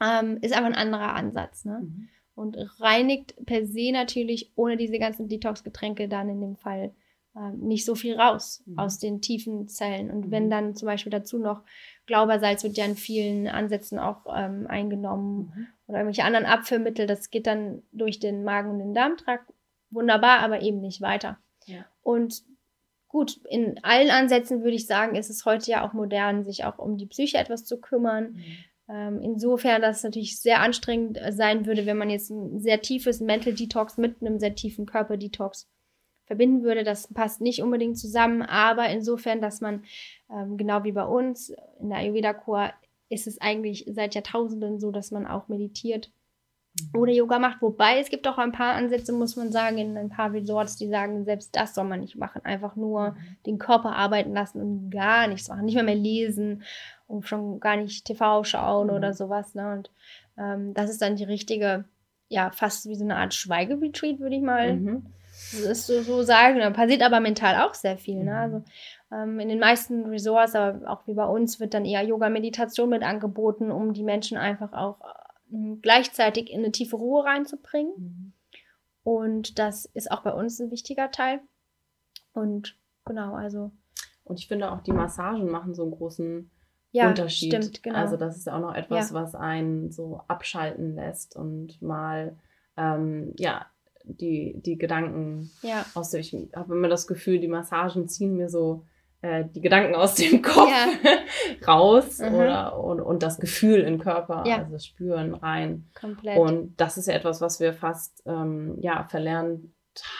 mhm. 0.00 0.06
ähm, 0.06 0.38
ist 0.40 0.52
einfach 0.52 0.70
ein 0.70 0.74
anderer 0.74 1.14
Ansatz. 1.14 1.64
Ne? 1.64 1.80
Mhm 1.82 2.08
und 2.34 2.56
reinigt 2.80 3.34
per 3.46 3.66
se 3.66 3.92
natürlich 3.92 4.52
ohne 4.56 4.76
diese 4.76 4.98
ganzen 4.98 5.28
Detox-Getränke 5.28 6.08
dann 6.08 6.28
in 6.28 6.40
dem 6.40 6.56
Fall 6.56 6.94
äh, 7.34 7.50
nicht 7.56 7.84
so 7.84 7.94
viel 7.94 8.18
raus 8.18 8.62
mhm. 8.66 8.78
aus 8.78 8.98
den 8.98 9.20
tiefen 9.20 9.68
Zellen. 9.68 10.10
Und 10.10 10.26
mhm. 10.26 10.30
wenn 10.30 10.50
dann 10.50 10.74
zum 10.74 10.86
Beispiel 10.86 11.10
dazu 11.10 11.38
noch 11.38 11.62
Glaubersalz 12.06 12.64
wird 12.64 12.76
ja 12.76 12.84
in 12.84 12.96
vielen 12.96 13.48
Ansätzen 13.48 13.98
auch 13.98 14.26
ähm, 14.34 14.66
eingenommen 14.66 15.52
mhm. 15.54 15.66
oder 15.86 15.98
irgendwelche 15.98 16.24
anderen 16.24 16.46
Abführmittel, 16.46 17.06
das 17.06 17.30
geht 17.30 17.46
dann 17.46 17.82
durch 17.92 18.18
den 18.18 18.44
Magen 18.44 18.70
und 18.70 18.78
den 18.78 18.94
Darmtrakt 18.94 19.52
wunderbar, 19.90 20.40
aber 20.40 20.62
eben 20.62 20.80
nicht 20.80 21.00
weiter. 21.00 21.38
Ja. 21.66 21.84
Und 22.02 22.42
gut, 23.08 23.40
in 23.48 23.78
allen 23.82 24.10
Ansätzen 24.10 24.62
würde 24.62 24.76
ich 24.76 24.86
sagen, 24.86 25.14
ist 25.16 25.30
es 25.30 25.44
heute 25.44 25.70
ja 25.70 25.86
auch 25.86 25.92
modern, 25.92 26.44
sich 26.44 26.64
auch 26.64 26.78
um 26.78 26.96
die 26.96 27.06
Psyche 27.06 27.38
etwas 27.38 27.64
zu 27.64 27.80
kümmern. 27.80 28.42
Ähm, 28.88 29.20
insofern, 29.22 29.80
dass 29.80 29.98
es 29.98 30.04
natürlich 30.04 30.40
sehr 30.40 30.60
anstrengend 30.60 31.18
sein 31.30 31.66
würde, 31.66 31.86
wenn 31.86 31.96
man 31.96 32.10
jetzt 32.10 32.30
ein 32.30 32.58
sehr 32.60 32.80
tiefes 32.82 33.20
Mental 33.20 33.54
Detox 33.54 33.96
mit 33.96 34.20
einem 34.20 34.38
sehr 34.38 34.54
tiefen 34.54 34.86
Körper 34.86 35.16
Detox 35.16 35.68
verbinden 36.24 36.62
würde. 36.62 36.84
Das 36.84 37.12
passt 37.12 37.40
nicht 37.40 37.62
unbedingt 37.62 37.98
zusammen, 37.98 38.42
aber 38.42 38.88
insofern, 38.88 39.40
dass 39.40 39.60
man, 39.60 39.84
ähm, 40.30 40.56
genau 40.56 40.84
wie 40.84 40.92
bei 40.92 41.04
uns 41.04 41.52
in 41.80 41.90
der 41.90 41.98
Ayurveda-Kur, 41.98 42.70
ist 43.08 43.26
es 43.26 43.40
eigentlich 43.40 43.84
seit 43.90 44.14
Jahrtausenden 44.14 44.80
so, 44.80 44.90
dass 44.90 45.10
man 45.10 45.26
auch 45.26 45.48
meditiert. 45.48 46.10
Oder 46.94 47.12
Yoga 47.12 47.38
macht. 47.38 47.60
Wobei 47.60 47.98
es 47.98 48.08
gibt 48.08 48.26
auch 48.26 48.38
ein 48.38 48.52
paar 48.52 48.74
Ansätze, 48.74 49.12
muss 49.12 49.36
man 49.36 49.52
sagen, 49.52 49.78
in 49.78 49.96
ein 49.96 50.08
paar 50.08 50.32
Resorts, 50.32 50.76
die 50.76 50.88
sagen, 50.88 51.24
selbst 51.24 51.54
das 51.54 51.74
soll 51.74 51.84
man 51.84 52.00
nicht 52.00 52.16
machen. 52.16 52.44
Einfach 52.44 52.76
nur 52.76 53.10
mhm. 53.10 53.16
den 53.46 53.58
Körper 53.58 53.94
arbeiten 53.94 54.32
lassen 54.32 54.60
und 54.60 54.90
gar 54.90 55.26
nichts 55.26 55.48
machen. 55.48 55.64
Nicht 55.64 55.74
mehr 55.74 55.84
mehr 55.84 55.94
lesen 55.94 56.62
und 57.06 57.26
schon 57.26 57.60
gar 57.60 57.76
nicht 57.76 58.04
TV 58.04 58.44
schauen 58.44 58.88
mhm. 58.88 58.94
oder 58.94 59.12
sowas. 59.12 59.54
Ne? 59.54 59.72
Und 59.72 59.90
ähm, 60.38 60.72
das 60.74 60.90
ist 60.90 61.02
dann 61.02 61.16
die 61.16 61.24
richtige, 61.24 61.84
ja, 62.28 62.50
fast 62.50 62.88
wie 62.88 62.96
so 62.96 63.04
eine 63.04 63.16
Art 63.16 63.34
Schweigeretreat, 63.34 64.18
würde 64.18 64.36
ich 64.36 64.42
mal 64.42 64.74
mhm. 64.74 65.06
das 65.64 65.86
so, 65.86 66.02
so 66.02 66.22
sagen. 66.22 66.58
Da 66.58 66.70
passiert 66.70 67.02
aber 67.02 67.20
mental 67.20 67.66
auch 67.66 67.74
sehr 67.74 67.98
viel. 67.98 68.24
Ne? 68.24 68.34
Also 68.34 68.62
ähm, 69.12 69.38
in 69.40 69.50
den 69.50 69.58
meisten 69.58 70.06
Resorts, 70.06 70.54
aber 70.54 70.90
auch 70.90 71.06
wie 71.06 71.14
bei 71.14 71.26
uns, 71.26 71.60
wird 71.60 71.74
dann 71.74 71.84
eher 71.84 72.02
Yoga-Meditation 72.02 72.88
mit 72.88 73.02
angeboten, 73.02 73.70
um 73.70 73.92
die 73.92 74.04
Menschen 74.04 74.38
einfach 74.38 74.72
auch 74.72 74.96
gleichzeitig 75.80 76.50
in 76.50 76.60
eine 76.60 76.72
tiefe 76.72 76.96
Ruhe 76.96 77.24
reinzubringen. 77.24 77.92
Mhm. 77.96 78.32
Und 79.04 79.58
das 79.58 79.86
ist 79.86 80.10
auch 80.10 80.22
bei 80.22 80.32
uns 80.32 80.60
ein 80.60 80.70
wichtiger 80.70 81.10
Teil. 81.10 81.40
Und 82.32 82.78
genau, 83.04 83.34
also. 83.34 83.72
Und 84.24 84.38
ich 84.38 84.48
finde 84.48 84.70
auch, 84.70 84.80
die 84.80 84.92
Massagen 84.92 85.50
machen 85.50 85.74
so 85.74 85.82
einen 85.82 85.92
großen 85.92 86.50
ja, 86.92 87.08
Unterschied. 87.08 87.52
Stimmt, 87.52 87.82
genau. 87.82 87.96
Also 87.96 88.16
das 88.16 88.36
ist 88.36 88.48
auch 88.48 88.60
noch 88.60 88.74
etwas, 88.74 89.10
ja. 89.10 89.14
was 89.16 89.34
einen 89.34 89.90
so 89.90 90.20
abschalten 90.28 90.94
lässt 90.94 91.34
und 91.36 91.80
mal 91.82 92.36
ähm, 92.76 93.34
ja 93.38 93.66
die, 94.04 94.60
die 94.60 94.76
Gedanken 94.76 95.50
ja. 95.62 95.84
aus. 95.94 96.12
Ich 96.14 96.36
habe 96.54 96.74
immer 96.74 96.88
das 96.88 97.06
Gefühl, 97.06 97.38
die 97.40 97.48
Massagen 97.48 98.08
ziehen 98.08 98.36
mir 98.36 98.48
so 98.48 98.84
äh, 99.22 99.44
die 99.54 99.60
Gedanken 99.60 99.94
aus 99.94 100.16
dem 100.16 100.42
Kopf 100.42 100.68
ja. 100.68 101.66
raus 101.66 102.18
mhm. 102.18 102.34
oder 102.34 102.78
und, 102.78 103.00
und 103.00 103.22
das 103.22 103.38
Gefühl 103.38 103.80
im 103.80 103.98
Körper, 103.98 104.44
ja. 104.46 104.58
also 104.58 104.72
das 104.72 104.84
Spüren 104.84 105.34
rein. 105.34 105.88
Komplett. 105.98 106.38
Und 106.38 106.80
das 106.80 106.98
ist 106.98 107.06
ja 107.06 107.14
etwas, 107.14 107.40
was 107.40 107.60
wir 107.60 107.72
fast 107.72 108.22
ähm, 108.26 108.76
ja 108.80 109.04
verlernt 109.08 109.64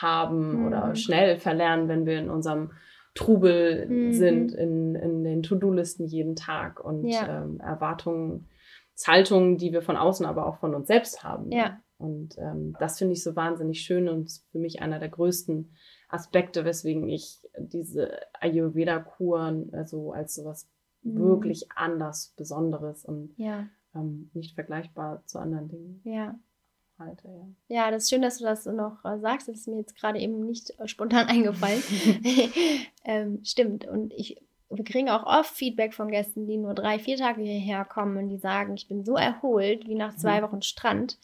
haben 0.01 0.59
mhm. 0.59 0.67
oder 0.67 0.95
schnell 0.95 1.37
verlernen, 1.37 1.87
wenn 1.87 2.05
wir 2.05 2.17
in 2.17 2.29
unserem 2.29 2.71
Trubel 3.15 3.87
mhm. 3.87 4.13
sind 4.13 4.53
in, 4.53 4.95
in 4.95 5.23
den 5.23 5.43
To-Do-Listen 5.43 6.05
jeden 6.05 6.35
Tag 6.35 6.79
und 6.83 7.05
ja. 7.05 7.43
ähm, 7.43 7.59
Erwartungen, 7.59 8.47
Haltungen, 9.05 9.57
die 9.57 9.73
wir 9.73 9.81
von 9.81 9.97
außen, 9.97 10.25
aber 10.25 10.47
auch 10.47 10.59
von 10.59 10.73
uns 10.73 10.87
selbst 10.87 11.23
haben. 11.23 11.51
Ja. 11.51 11.79
Und 11.97 12.37
ähm, 12.37 12.75
das 12.79 12.97
finde 12.97 13.13
ich 13.13 13.23
so 13.23 13.35
wahnsinnig 13.35 13.81
schön 13.81 14.09
und 14.09 14.31
für 14.51 14.59
mich 14.59 14.81
einer 14.81 14.99
der 14.99 15.09
größten 15.09 15.73
Aspekte, 16.09 16.65
weswegen 16.65 17.07
ich 17.07 17.39
diese 17.57 18.19
Ayurveda-Kuren 18.39 19.73
also 19.73 20.11
als 20.11 20.35
sowas 20.35 20.67
mhm. 21.01 21.19
wirklich 21.19 21.71
anders 21.73 22.33
Besonderes 22.37 23.05
und 23.05 23.33
ja. 23.37 23.67
ähm, 23.95 24.29
nicht 24.33 24.55
vergleichbar 24.55 25.23
zu 25.25 25.39
anderen 25.39 25.69
Dingen. 25.69 26.01
Ja 26.03 26.35
halte. 26.99 27.27
Ja. 27.67 27.85
ja, 27.85 27.91
das 27.91 28.03
ist 28.03 28.09
schön, 28.09 28.21
dass 28.21 28.37
du 28.37 28.45
das 28.45 28.65
noch 28.65 29.03
äh, 29.05 29.19
sagst. 29.19 29.47
Das 29.47 29.57
ist 29.57 29.67
mir 29.67 29.77
jetzt 29.77 29.95
gerade 29.95 30.19
eben 30.19 30.45
nicht 30.45 30.77
äh, 30.79 30.87
spontan 30.87 31.27
eingefallen. 31.27 31.81
ähm, 33.05 33.39
stimmt. 33.43 33.85
Und 33.85 34.13
ich, 34.13 34.41
wir 34.69 34.83
kriegen 34.83 35.09
auch 35.09 35.25
oft 35.25 35.55
Feedback 35.55 35.93
von 35.93 36.09
Gästen, 36.09 36.45
die 36.45 36.57
nur 36.57 36.73
drei, 36.73 36.99
vier 36.99 37.17
Tage 37.17 37.41
hierher 37.41 37.85
kommen 37.85 38.17
und 38.17 38.29
die 38.29 38.37
sagen, 38.37 38.73
ich 38.75 38.87
bin 38.87 39.03
so 39.03 39.15
erholt 39.15 39.87
wie 39.87 39.95
nach 39.95 40.15
zwei 40.15 40.41
mhm. 40.41 40.45
Wochen 40.45 40.61
Strand. 40.61 41.19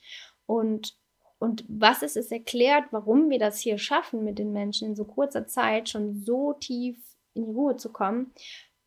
Und, 0.46 0.98
und 1.40 1.66
was 1.68 2.04
ist 2.04 2.18
es 2.18 2.32
erklärt, 2.32 2.86
warum 2.92 3.30
wir 3.30 3.40
das 3.40 3.60
hier 3.60 3.78
schaffen, 3.78 4.24
mit 4.24 4.40
den 4.40 4.52
Menschen 4.52 4.90
in 4.90 4.96
so 4.96 5.06
kurzer 5.06 5.48
Zeit 5.48 5.90
schon 5.90 6.14
so 6.14 6.54
tief 6.54 6.98
in 7.34 7.46
die 7.46 7.52
Ruhe 7.52 7.78
zu 7.78 7.92
kommen, 7.92 8.32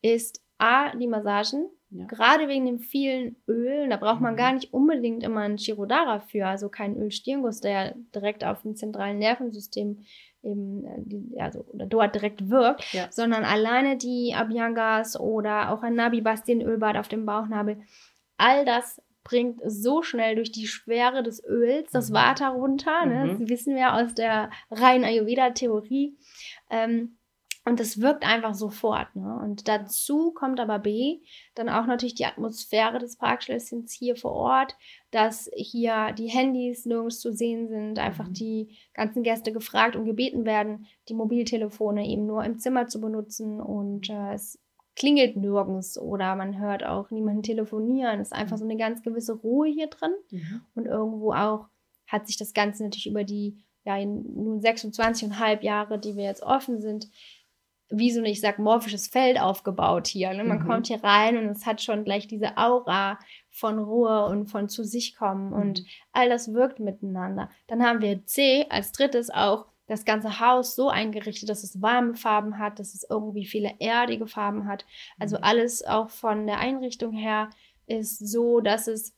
ist 0.03 0.43
A, 0.59 0.95
die 0.95 1.07
Massagen, 1.07 1.71
ja. 1.95 2.07
Gerade 2.07 2.49
wegen 2.49 2.65
dem 2.65 2.79
vielen 2.79 3.37
Öl, 3.47 3.89
da 3.91 3.99
braucht 3.99 4.21
man 4.23 4.33
mhm. 4.33 4.39
gar 4.39 4.53
nicht 4.55 4.73
unbedingt 4.73 5.23
immer 5.23 5.43
einen 5.43 5.59
Chirodara 5.59 6.21
für, 6.21 6.47
also 6.47 6.71
keinen 6.71 6.97
Ölstirnguss, 6.97 7.61
der 7.61 7.71
ja 7.71 7.93
direkt 8.15 8.45
auf 8.45 8.63
dem 8.63 8.77
zentralen 8.77 9.19
Nervensystem 9.19 9.99
eben, 10.43 10.85
äh, 11.37 11.41
also 11.41 11.67
oder 11.73 11.85
dort 11.85 12.15
direkt 12.15 12.49
wirkt, 12.49 12.95
ja. 12.95 13.09
sondern 13.11 13.45
alleine 13.45 13.99
die 13.99 14.33
Abhyangas 14.35 15.21
oder 15.21 15.71
auch 15.71 15.83
ein 15.83 15.95
Nabibas, 15.95 16.45
den 16.45 16.63
Ölbad 16.63 16.97
auf 16.97 17.09
dem 17.09 17.27
Bauchnabel, 17.27 17.83
all 18.39 18.65
das 18.65 19.03
bringt 19.25 19.61
so 19.65 20.03
schnell 20.03 20.37
durch 20.37 20.53
die 20.53 20.67
Schwere 20.67 21.23
des 21.23 21.43
Öls 21.45 21.91
das 21.93 22.11
mhm. 22.11 22.15
Vata 22.15 22.49
runter. 22.49 23.07
Ne? 23.07 23.25
Mhm. 23.25 23.41
Das 23.41 23.49
wissen 23.49 23.77
wir 23.77 23.95
aus 23.95 24.15
der 24.15 24.51
reinen 24.71 25.05
Ayurveda-Theorie. 25.05 26.17
Ähm, 26.71 27.19
und 27.65 27.79
das 27.79 28.01
wirkt 28.01 28.27
einfach 28.27 28.55
sofort. 28.55 29.15
Ne? 29.15 29.39
Und 29.41 29.69
dazu 29.69 30.33
kommt 30.33 30.59
aber 30.59 30.81
B, 30.81 31.21
dann 31.55 31.69
auch 31.69 31.87
natürlich 31.87 32.17
die 32.17 32.25
Atmosphäre 32.25 32.99
des 32.99 33.17
Parkschlösschens 33.17 33.93
hier 33.93 34.17
vor 34.17 34.33
Ort, 34.33 34.77
dass 35.13 35.49
hier 35.55 36.13
die 36.13 36.27
Handys 36.27 36.87
nirgends 36.87 37.21
zu 37.21 37.33
sehen 37.33 37.69
sind, 37.69 38.01
einfach 38.01 38.27
mhm. 38.29 38.33
die 38.33 38.79
ganzen 38.95 39.23
Gäste 39.23 39.53
gefragt 39.53 39.95
und 39.95 40.07
gebeten 40.07 40.45
werden, 40.45 40.87
die 41.09 41.15
Mobiltelefone 41.15 42.05
eben 42.09 42.27
nur 42.27 42.45
im 42.45 42.59
Zimmer 42.59 42.89
zu 42.89 43.01
benutzen 43.01 43.61
und 43.61 44.11
äh, 44.11 44.35
es 44.35 44.59
klingelt 44.95 45.37
nirgends 45.37 45.99
oder 45.99 46.37
man 46.37 46.59
hört 46.59 46.85
auch 46.85 47.11
niemanden 47.11 47.43
telefonieren. 47.43 48.21
Es 48.21 48.29
ist 48.29 48.33
einfach 48.33 48.59
so 48.59 48.65
eine 48.65 48.77
ganz 48.77 49.03
gewisse 49.03 49.35
Ruhe 49.35 49.69
hier 49.69 49.89
drin 49.89 50.13
mhm. 50.31 50.63
und 50.75 50.87
irgendwo 50.87 51.33
auch 51.33 51.67
hat 52.07 52.27
sich 52.27 52.37
das 52.37 52.53
Ganze 52.53 52.85
natürlich 52.85 53.09
über 53.09 53.25
die 53.25 53.57
ja, 53.85 54.05
nun 54.05 54.61
26,5 54.61 55.63
Jahre, 55.63 55.99
die 55.99 56.17
wir 56.17 56.25
jetzt 56.25 56.43
offen 56.43 56.81
sind, 56.81 57.09
wie 57.89 58.11
so 58.11 58.21
ein, 58.21 58.27
ich 58.27 58.41
sag, 58.41 58.59
morphisches 58.59 59.09
Feld 59.09 59.41
aufgebaut 59.41 60.07
hier. 60.07 60.33
Ne? 60.33 60.45
Man 60.45 60.61
mhm. 60.61 60.67
kommt 60.67 60.87
hier 60.87 61.03
rein 61.03 61.37
und 61.37 61.47
es 61.47 61.67
hat 61.67 61.83
schon 61.83 62.05
gleich 62.05 62.27
diese 62.27 62.57
Aura 62.57 63.19
von 63.51 63.79
Ruhe 63.79 64.27
und 64.27 64.47
von 64.47 64.69
zu 64.69 64.83
sich 64.83 65.15
kommen 65.17 65.49
mhm. 65.49 65.53
und 65.53 65.85
all 66.13 66.29
das 66.29 66.55
wirkt 66.55 66.81
miteinander. 66.81 67.51
Dann 67.67 67.83
haben 67.83 68.01
wir 68.01 68.25
C 68.25 68.67
als 68.71 68.93
drittes 68.93 69.31
auch 69.31 69.67
das 69.87 70.05
ganze 70.05 70.41
Haus 70.41 70.75
so 70.75 70.89
eingerichtet, 70.89 71.49
dass 71.49 71.65
es 71.65 71.83
warme 71.83 72.15
Farben 72.15 72.59
hat, 72.59 72.79
dass 72.79 72.95
es 72.95 73.05
irgendwie 73.09 73.45
viele 73.45 73.75
erdige 73.79 74.27
Farben 74.27 74.67
hat. 74.67 74.87
Also 75.19 75.37
mhm. 75.39 75.45
alles 75.45 75.85
auch 75.85 76.11
von 76.11 76.47
der 76.47 76.59
Einrichtung 76.59 77.13
her 77.13 77.51
ist 77.87 78.19
so, 78.19 78.61
dass 78.61 78.87
es 78.87 79.15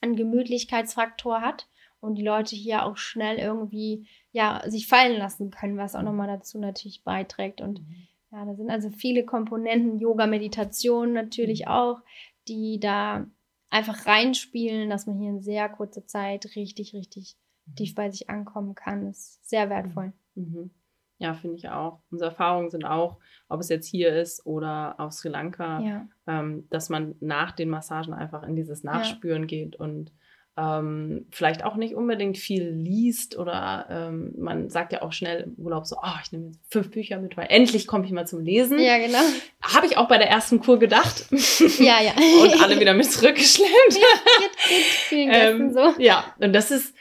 einen 0.00 0.16
Gemütlichkeitsfaktor 0.16 1.40
hat 1.40 1.68
und 2.00 2.16
die 2.16 2.22
Leute 2.22 2.54
hier 2.54 2.84
auch 2.84 2.96
schnell 2.96 3.38
irgendwie 3.38 4.06
ja, 4.32 4.62
sich 4.66 4.86
fallen 4.86 5.18
lassen 5.18 5.50
können, 5.50 5.78
was 5.78 5.94
auch 5.94 6.02
nochmal 6.02 6.28
dazu 6.28 6.58
natürlich 6.58 7.02
beiträgt. 7.02 7.60
Und 7.60 7.80
mhm. 7.80 8.06
ja, 8.30 8.44
da 8.44 8.54
sind 8.54 8.70
also 8.70 8.90
viele 8.90 9.24
Komponenten, 9.24 9.98
Yoga, 9.98 10.26
Meditation 10.26 11.12
natürlich 11.12 11.62
mhm. 11.62 11.68
auch, 11.68 12.00
die 12.46 12.78
da 12.78 13.26
einfach 13.70 14.06
reinspielen, 14.06 14.90
dass 14.90 15.06
man 15.06 15.18
hier 15.18 15.30
in 15.30 15.42
sehr 15.42 15.68
kurzer 15.68 16.06
Zeit 16.06 16.54
richtig, 16.56 16.94
richtig 16.94 17.36
mhm. 17.68 17.76
tief 17.76 17.94
bei 17.94 18.10
sich 18.10 18.30
ankommen 18.30 18.74
kann. 18.74 19.06
Ist 19.08 19.48
sehr 19.48 19.70
wertvoll. 19.70 20.12
Mhm. 20.34 20.70
Ja, 21.18 21.34
finde 21.34 21.56
ich 21.56 21.68
auch. 21.68 22.00
Unsere 22.10 22.30
Erfahrungen 22.30 22.70
sind 22.70 22.84
auch, 22.84 23.18
ob 23.48 23.60
es 23.60 23.68
jetzt 23.68 23.86
hier 23.86 24.14
ist 24.14 24.46
oder 24.46 24.94
auf 24.98 25.12
Sri 25.12 25.28
Lanka, 25.28 25.80
ja. 25.80 26.08
ähm, 26.28 26.68
dass 26.70 26.90
man 26.90 27.16
nach 27.20 27.50
den 27.52 27.70
Massagen 27.70 28.14
einfach 28.14 28.44
in 28.44 28.54
dieses 28.54 28.84
Nachspüren 28.84 29.42
ja. 29.42 29.46
geht 29.46 29.76
und 29.76 30.12
ähm, 30.58 31.26
vielleicht 31.30 31.64
auch 31.64 31.76
nicht 31.76 31.94
unbedingt 31.94 32.36
viel 32.36 32.68
liest 32.68 33.38
oder 33.38 33.86
ähm, 33.90 34.32
man 34.36 34.70
sagt 34.70 34.92
ja 34.92 35.02
auch 35.02 35.12
schnell 35.12 35.42
im 35.56 35.64
Urlaub 35.64 35.86
so, 35.86 35.96
oh, 36.02 36.18
ich 36.24 36.32
nehme 36.32 36.52
fünf 36.68 36.90
Bücher 36.90 37.20
mit, 37.20 37.36
weil 37.36 37.46
endlich 37.48 37.86
komme 37.86 38.04
ich 38.04 38.10
mal 38.10 38.26
zum 38.26 38.40
Lesen. 38.40 38.78
Ja, 38.80 38.98
genau. 38.98 39.20
Habe 39.62 39.86
ich 39.86 39.96
auch 39.96 40.08
bei 40.08 40.18
der 40.18 40.28
ersten 40.28 40.60
Kur 40.60 40.78
gedacht. 40.78 41.26
Ja, 41.78 42.00
ja. 42.00 42.12
und 42.42 42.62
alle 42.62 42.80
wieder 42.80 42.94
mit 42.94 43.10
zurückgeschleppt. 43.10 43.92
Ja, 43.92 44.00
geht, 44.38 44.68
geht 44.68 44.84
vielen 44.84 45.30
ähm, 45.32 45.72
so. 45.72 45.94
Ja, 45.98 46.34
und 46.38 46.52
das 46.52 46.70
ist, 46.70 46.94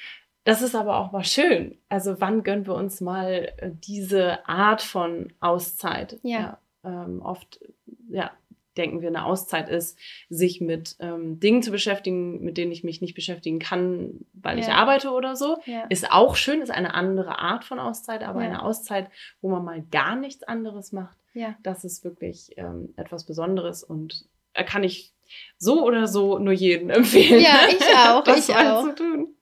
das 0.48 0.62
ist 0.62 0.76
aber 0.76 0.96
auch 0.96 1.12
mal 1.12 1.26
schön. 1.26 1.78
Also 1.90 2.22
wann 2.22 2.42
gönnen 2.42 2.66
wir 2.66 2.74
uns 2.74 3.02
mal 3.02 3.52
äh, 3.58 3.70
diese 3.70 4.48
Art 4.48 4.82
von 4.82 5.34
Auszeit? 5.42 6.18
Ja. 6.24 6.40
ja 6.40 6.60
ähm, 6.86 7.22
oft, 7.22 7.60
ja, 8.08 8.32
denken 8.78 9.02
wir, 9.02 9.10
eine 9.10 9.26
Auszeit 9.26 9.68
ist, 9.68 10.00
sich 10.30 10.62
mit 10.62 10.96
ähm, 11.00 11.42
Dingen 11.42 11.64
zu 11.64 11.72
beschäftigen, 11.72 12.42
mit 12.46 12.58
denen 12.58 12.72
ich 12.72 12.86
mich 12.86 13.02
nicht 13.02 13.14
beschäftigen 13.14 13.60
kann, 13.60 14.26
weil 14.32 14.58
ja. 14.58 14.64
ich 14.64 14.72
arbeite 14.72 15.12
oder 15.12 15.36
so. 15.36 15.58
Ja. 15.66 15.84
Ist 15.90 16.14
auch 16.14 16.38
schön, 16.38 16.62
ist 16.62 16.72
eine 16.72 16.94
andere 16.94 17.40
Art 17.40 17.66
von 17.66 17.78
Auszeit, 17.78 18.24
aber 18.24 18.42
ja. 18.42 18.48
eine 18.48 18.64
Auszeit, 18.64 19.10
wo 19.42 19.50
man 19.50 19.66
mal 19.66 19.82
gar 19.92 20.16
nichts 20.16 20.44
anderes 20.44 20.94
macht, 20.94 21.18
das 21.62 21.84
ist 21.84 22.06
wirklich 22.06 22.52
ähm, 22.56 22.94
etwas 22.96 23.26
Besonderes 23.26 23.84
und 23.84 24.24
äh, 24.54 24.64
kann 24.64 24.86
ich 24.86 25.14
so 25.58 25.86
oder 25.86 26.08
so 26.08 26.40
nur 26.40 26.54
jedem 26.54 26.90
empfehlen. 26.90 27.44
Ja, 27.44 27.68
ich 27.68 27.84
auch. 27.98 28.24
das 28.24 28.48
ich 28.48 28.56
auch. 28.56 28.86
zu 28.86 28.96
tun. 28.96 29.36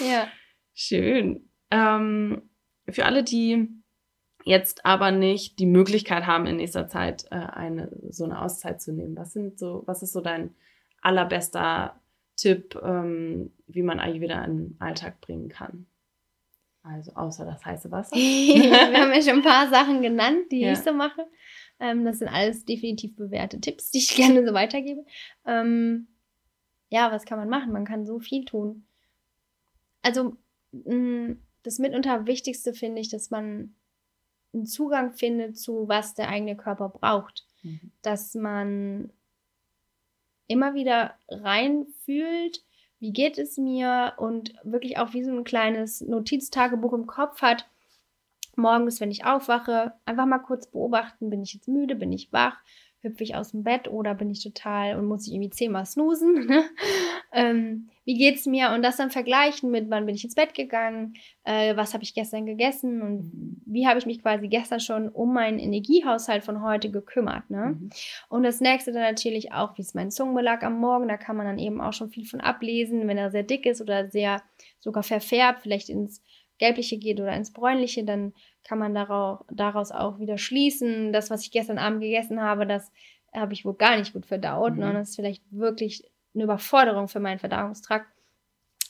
Ja. 0.00 0.26
Schön. 0.80 1.50
Ähm, 1.72 2.40
für 2.88 3.04
alle, 3.04 3.24
die 3.24 3.66
jetzt 4.44 4.86
aber 4.86 5.10
nicht 5.10 5.58
die 5.58 5.66
Möglichkeit 5.66 6.24
haben, 6.24 6.46
in 6.46 6.58
nächster 6.58 6.86
Zeit 6.86 7.24
äh, 7.32 7.34
eine 7.34 7.90
so 8.10 8.22
eine 8.22 8.40
Auszeit 8.40 8.80
zu 8.80 8.92
nehmen. 8.92 9.16
Was 9.16 9.32
sind 9.32 9.58
so, 9.58 9.82
was 9.86 10.04
ist 10.04 10.12
so 10.12 10.20
dein 10.20 10.54
allerbester 11.02 12.00
Tipp, 12.36 12.80
ähm, 12.80 13.50
wie 13.66 13.82
man 13.82 13.98
Ayurveda 13.98 14.44
in 14.44 14.56
den 14.56 14.76
Alltag 14.78 15.20
bringen 15.20 15.48
kann? 15.48 15.88
Also 16.84 17.12
außer 17.12 17.44
das 17.44 17.64
heiße 17.64 17.90
Wasser. 17.90 18.14
Wir 18.16 19.02
haben 19.02 19.12
ja 19.12 19.20
schon 19.20 19.40
ein 19.40 19.42
paar 19.42 19.68
Sachen 19.70 20.00
genannt, 20.00 20.44
die 20.52 20.60
ja. 20.60 20.70
ich 20.70 20.78
so 20.78 20.92
mache. 20.92 21.26
Ähm, 21.80 22.04
das 22.04 22.20
sind 22.20 22.28
alles 22.28 22.64
definitiv 22.64 23.16
bewährte 23.16 23.60
Tipps, 23.60 23.90
die 23.90 23.98
ich 23.98 24.08
gerne 24.14 24.46
so 24.46 24.54
weitergebe. 24.54 25.04
Ähm, 25.44 26.06
ja, 26.88 27.10
was 27.10 27.24
kann 27.24 27.40
man 27.40 27.48
machen? 27.48 27.72
Man 27.72 27.84
kann 27.84 28.06
so 28.06 28.20
viel 28.20 28.44
tun. 28.44 28.86
Also 30.02 30.36
das 30.72 31.78
mitunter 31.78 32.26
Wichtigste 32.26 32.74
finde 32.74 33.00
ich, 33.00 33.08
dass 33.08 33.30
man 33.30 33.74
einen 34.52 34.66
Zugang 34.66 35.12
findet 35.12 35.58
zu, 35.58 35.88
was 35.88 36.14
der 36.14 36.28
eigene 36.28 36.56
Körper 36.56 36.88
braucht. 36.88 37.46
Mhm. 37.62 37.92
Dass 38.02 38.34
man 38.34 39.10
immer 40.46 40.74
wieder 40.74 41.14
reinfühlt, 41.28 42.62
wie 42.98 43.12
geht 43.12 43.38
es 43.38 43.58
mir 43.58 44.14
und 44.16 44.54
wirklich 44.64 44.98
auch 44.98 45.12
wie 45.12 45.22
so 45.22 45.30
ein 45.30 45.44
kleines 45.44 46.00
Notiztagebuch 46.00 46.92
im 46.94 47.06
Kopf 47.06 47.42
hat. 47.42 47.68
Morgens, 48.56 49.00
wenn 49.00 49.10
ich 49.10 49.24
aufwache, 49.24 49.92
einfach 50.04 50.26
mal 50.26 50.38
kurz 50.38 50.66
beobachten, 50.66 51.30
bin 51.30 51.42
ich 51.42 51.54
jetzt 51.54 51.68
müde, 51.68 51.94
bin 51.94 52.12
ich 52.12 52.32
wach, 52.32 52.56
hüpfe 53.00 53.22
ich 53.22 53.36
aus 53.36 53.52
dem 53.52 53.62
Bett 53.62 53.86
oder 53.86 54.14
bin 54.14 54.30
ich 54.30 54.42
total 54.42 54.98
und 54.98 55.06
muss 55.06 55.26
ich 55.26 55.34
irgendwie 55.34 55.50
zehnmal 55.50 55.86
snoosen? 55.86 56.46
Ne? 56.48 56.64
ähm, 57.32 57.90
wie 58.08 58.16
geht's 58.16 58.46
mir? 58.46 58.70
Und 58.70 58.80
das 58.82 58.96
dann 58.96 59.10
vergleichen 59.10 59.70
mit, 59.70 59.90
wann 59.90 60.06
bin 60.06 60.14
ich 60.14 60.24
ins 60.24 60.34
Bett 60.34 60.54
gegangen, 60.54 61.12
äh, 61.44 61.76
was 61.76 61.92
habe 61.92 62.02
ich 62.02 62.14
gestern 62.14 62.46
gegessen 62.46 63.02
und 63.02 63.60
wie 63.66 63.86
habe 63.86 63.98
ich 63.98 64.06
mich 64.06 64.22
quasi 64.22 64.48
gestern 64.48 64.80
schon 64.80 65.10
um 65.10 65.34
meinen 65.34 65.58
Energiehaushalt 65.58 66.42
von 66.42 66.62
heute 66.62 66.90
gekümmert. 66.90 67.50
Ne? 67.50 67.76
Mhm. 67.78 67.90
Und 68.30 68.44
das 68.44 68.62
nächste 68.62 68.92
dann 68.92 69.02
natürlich 69.02 69.52
auch, 69.52 69.76
wie 69.76 69.82
ist 69.82 69.94
mein 69.94 70.10
Zungenbelag 70.10 70.62
am 70.62 70.80
Morgen? 70.80 71.06
Da 71.06 71.18
kann 71.18 71.36
man 71.36 71.44
dann 71.44 71.58
eben 71.58 71.82
auch 71.82 71.92
schon 71.92 72.08
viel 72.08 72.24
von 72.24 72.40
ablesen, 72.40 73.06
wenn 73.08 73.18
er 73.18 73.30
sehr 73.30 73.42
dick 73.42 73.66
ist 73.66 73.82
oder 73.82 74.08
sehr 74.08 74.40
sogar 74.80 75.02
verfärbt, 75.02 75.60
vielleicht 75.60 75.90
ins 75.90 76.22
Gelbliche 76.56 76.96
geht 76.96 77.20
oder 77.20 77.36
ins 77.36 77.52
Bräunliche, 77.52 78.04
dann 78.04 78.32
kann 78.64 78.78
man 78.78 78.94
daraus, 78.94 79.44
daraus 79.52 79.92
auch 79.92 80.18
wieder 80.18 80.38
schließen, 80.38 81.12
das, 81.12 81.28
was 81.28 81.42
ich 81.42 81.50
gestern 81.50 81.76
Abend 81.76 82.00
gegessen 82.00 82.40
habe, 82.40 82.66
das 82.66 82.90
habe 83.34 83.52
ich 83.52 83.66
wohl 83.66 83.74
gar 83.74 83.98
nicht 83.98 84.14
gut 84.14 84.24
verdaut. 84.24 84.78
Ne? 84.78 84.86
Mhm. 84.86 84.92
Ne? 84.92 84.98
Das 85.00 85.10
ist 85.10 85.16
vielleicht 85.16 85.42
wirklich 85.50 86.10
eine 86.38 86.44
Überforderung 86.44 87.08
für 87.08 87.20
meinen 87.20 87.38
Verdauungstrakt. 87.38 88.06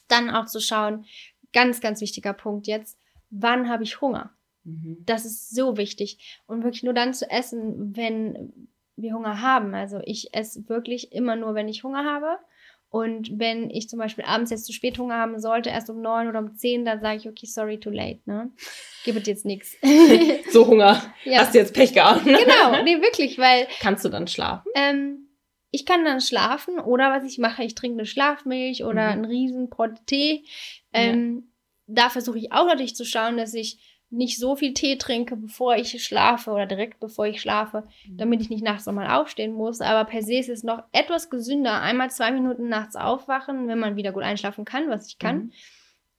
Dann 0.09 0.31
auch 0.31 0.47
zu 0.47 0.61
schauen, 0.61 1.05
ganz, 1.53 1.81
ganz 1.81 2.01
wichtiger 2.01 2.33
Punkt 2.33 2.67
jetzt, 2.67 2.99
wann 3.31 3.69
habe 3.69 3.83
ich 3.83 4.01
Hunger? 4.01 4.31
Mhm. 4.65 4.99
Das 5.07 5.25
ist 5.25 5.55
so 5.55 5.77
wichtig. 5.77 6.41
Und 6.47 6.63
wirklich 6.63 6.83
nur 6.83 6.95
dann 6.95 7.15
zu 7.15 7.31
essen, 7.31 7.97
wenn 7.97 8.69
wir 8.97 9.15
Hunger 9.15 9.41
haben. 9.41 9.75
Also 9.75 10.01
ich 10.05 10.35
esse 10.35 10.69
wirklich 10.69 11.13
immer 11.13 11.37
nur, 11.37 11.55
wenn 11.55 11.69
ich 11.69 11.85
Hunger 11.85 12.05
habe. 12.05 12.39
Und 12.91 13.39
wenn 13.39 13.69
ich 13.69 13.89
zum 13.89 13.99
Beispiel 13.99 14.25
abends 14.25 14.51
jetzt 14.51 14.65
zu 14.65 14.73
spät 14.73 14.99
Hunger 14.99 15.17
haben 15.17 15.39
sollte, 15.41 15.69
erst 15.69 15.91
um 15.91 16.01
neun 16.01 16.27
oder 16.27 16.39
um 16.39 16.57
zehn, 16.57 16.87
dann 16.87 17.01
sage 17.01 17.19
ich, 17.19 17.29
okay, 17.29 17.45
sorry, 17.45 17.79
too 17.79 17.91
late, 17.91 18.21
ne? 18.25 18.51
Gib 19.05 19.17
es 19.17 19.27
jetzt 19.27 19.45
nichts. 19.45 19.77
so 20.51 20.67
Hunger. 20.67 21.03
Ja. 21.25 21.41
Hast 21.41 21.55
du 21.55 21.59
jetzt 21.59 21.75
Pech 21.75 21.93
gehabt. 21.93 22.25
genau, 22.25 22.83
nee, 22.85 23.03
wirklich, 23.03 23.39
weil. 23.39 23.69
Kannst 23.81 24.07
du 24.07 24.09
dann 24.09 24.27
schlafen? 24.27 24.67
Ähm, 24.75 25.28
ich 25.71 25.85
kann 25.85 26.05
dann 26.05 26.21
schlafen 26.21 26.79
oder 26.79 27.11
was 27.13 27.25
ich 27.25 27.39
mache, 27.39 27.63
ich 27.63 27.75
trinke 27.75 27.99
eine 27.99 28.07
Schlafmilch 28.07 28.85
oder 28.85 29.07
mhm. 29.07 29.13
einen 29.13 29.25
riesen 29.25 29.71
Pot 29.71 30.07
Tee. 30.07 30.45
Ähm, 30.93 31.45
ja. 31.87 32.05
Da 32.05 32.11
versuche 32.11 32.39
ich 32.39 32.53
auch 32.53 32.67
natürlich 32.67 32.97
zu 32.97 33.05
schauen, 33.05 33.37
dass 33.37 33.55
ich 33.55 33.79
nicht 34.11 34.39
so 34.39 34.57
viel 34.57 34.73
Tee 34.73 34.97
trinke, 34.97 35.37
bevor 35.37 35.77
ich 35.77 36.03
schlafe 36.03 36.51
oder 36.51 36.67
direkt 36.67 36.99
bevor 36.99 37.27
ich 37.27 37.41
schlafe, 37.41 37.85
mhm. 38.07 38.17
damit 38.17 38.41
ich 38.41 38.49
nicht 38.49 38.65
nachts 38.65 38.87
nochmal 38.87 39.11
aufstehen 39.11 39.53
muss. 39.53 39.81
Aber 39.81 40.09
per 40.09 40.23
se 40.23 40.39
ist 40.39 40.49
es 40.49 40.63
noch 40.63 40.83
etwas 40.93 41.29
gesünder, 41.29 41.83
einmal 41.83 42.11
zwei 42.11 42.31
Minuten 42.31 42.69
nachts 42.69 42.97
aufwachen, 42.97 43.69
wenn 43.69 43.79
man 43.79 43.97
wieder 43.97 44.13
gut 44.13 44.23
einschlafen 44.23 44.65
kann, 44.65 44.89
was 44.89 45.09
ich 45.09 45.19
kann, 45.19 45.37
mhm. 45.37 45.53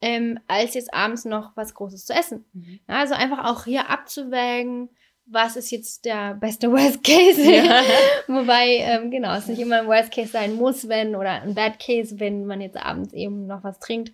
ähm, 0.02 0.40
als 0.48 0.76
jetzt 0.76 0.94
abends 0.94 1.26
noch 1.26 1.58
was 1.58 1.74
Großes 1.74 2.06
zu 2.06 2.14
essen. 2.14 2.46
Mhm. 2.54 2.80
Also 2.86 3.16
einfach 3.16 3.46
auch 3.46 3.66
hier 3.66 3.90
abzuwägen, 3.90 4.90
was 5.32 5.56
ist 5.56 5.72
jetzt 5.72 6.06
der 6.06 6.36
beste 6.36 6.72
Worst 6.72 7.04
Case. 7.04 7.42
Ja. 7.42 7.82
Wobei, 8.28 8.78
ähm, 8.78 9.12
genau, 9.12 9.36
es 9.36 9.48
nicht 9.48 9.60
immer 9.60 9.82
ein 9.82 9.88
Worst 9.88 10.12
Case 10.12 10.32
sein 10.32 10.56
muss, 10.56 10.88
wenn, 10.88 11.16
oder 11.16 11.42
ein 11.42 11.56
Bad 11.56 11.80
Case, 11.80 12.20
wenn 12.20 12.46
man 12.46 12.62
jetzt 12.62 12.78
abends 12.78 13.14
eben 13.14 13.48
noch 13.48 13.64
was 13.64 13.80
trinkt 13.80 14.14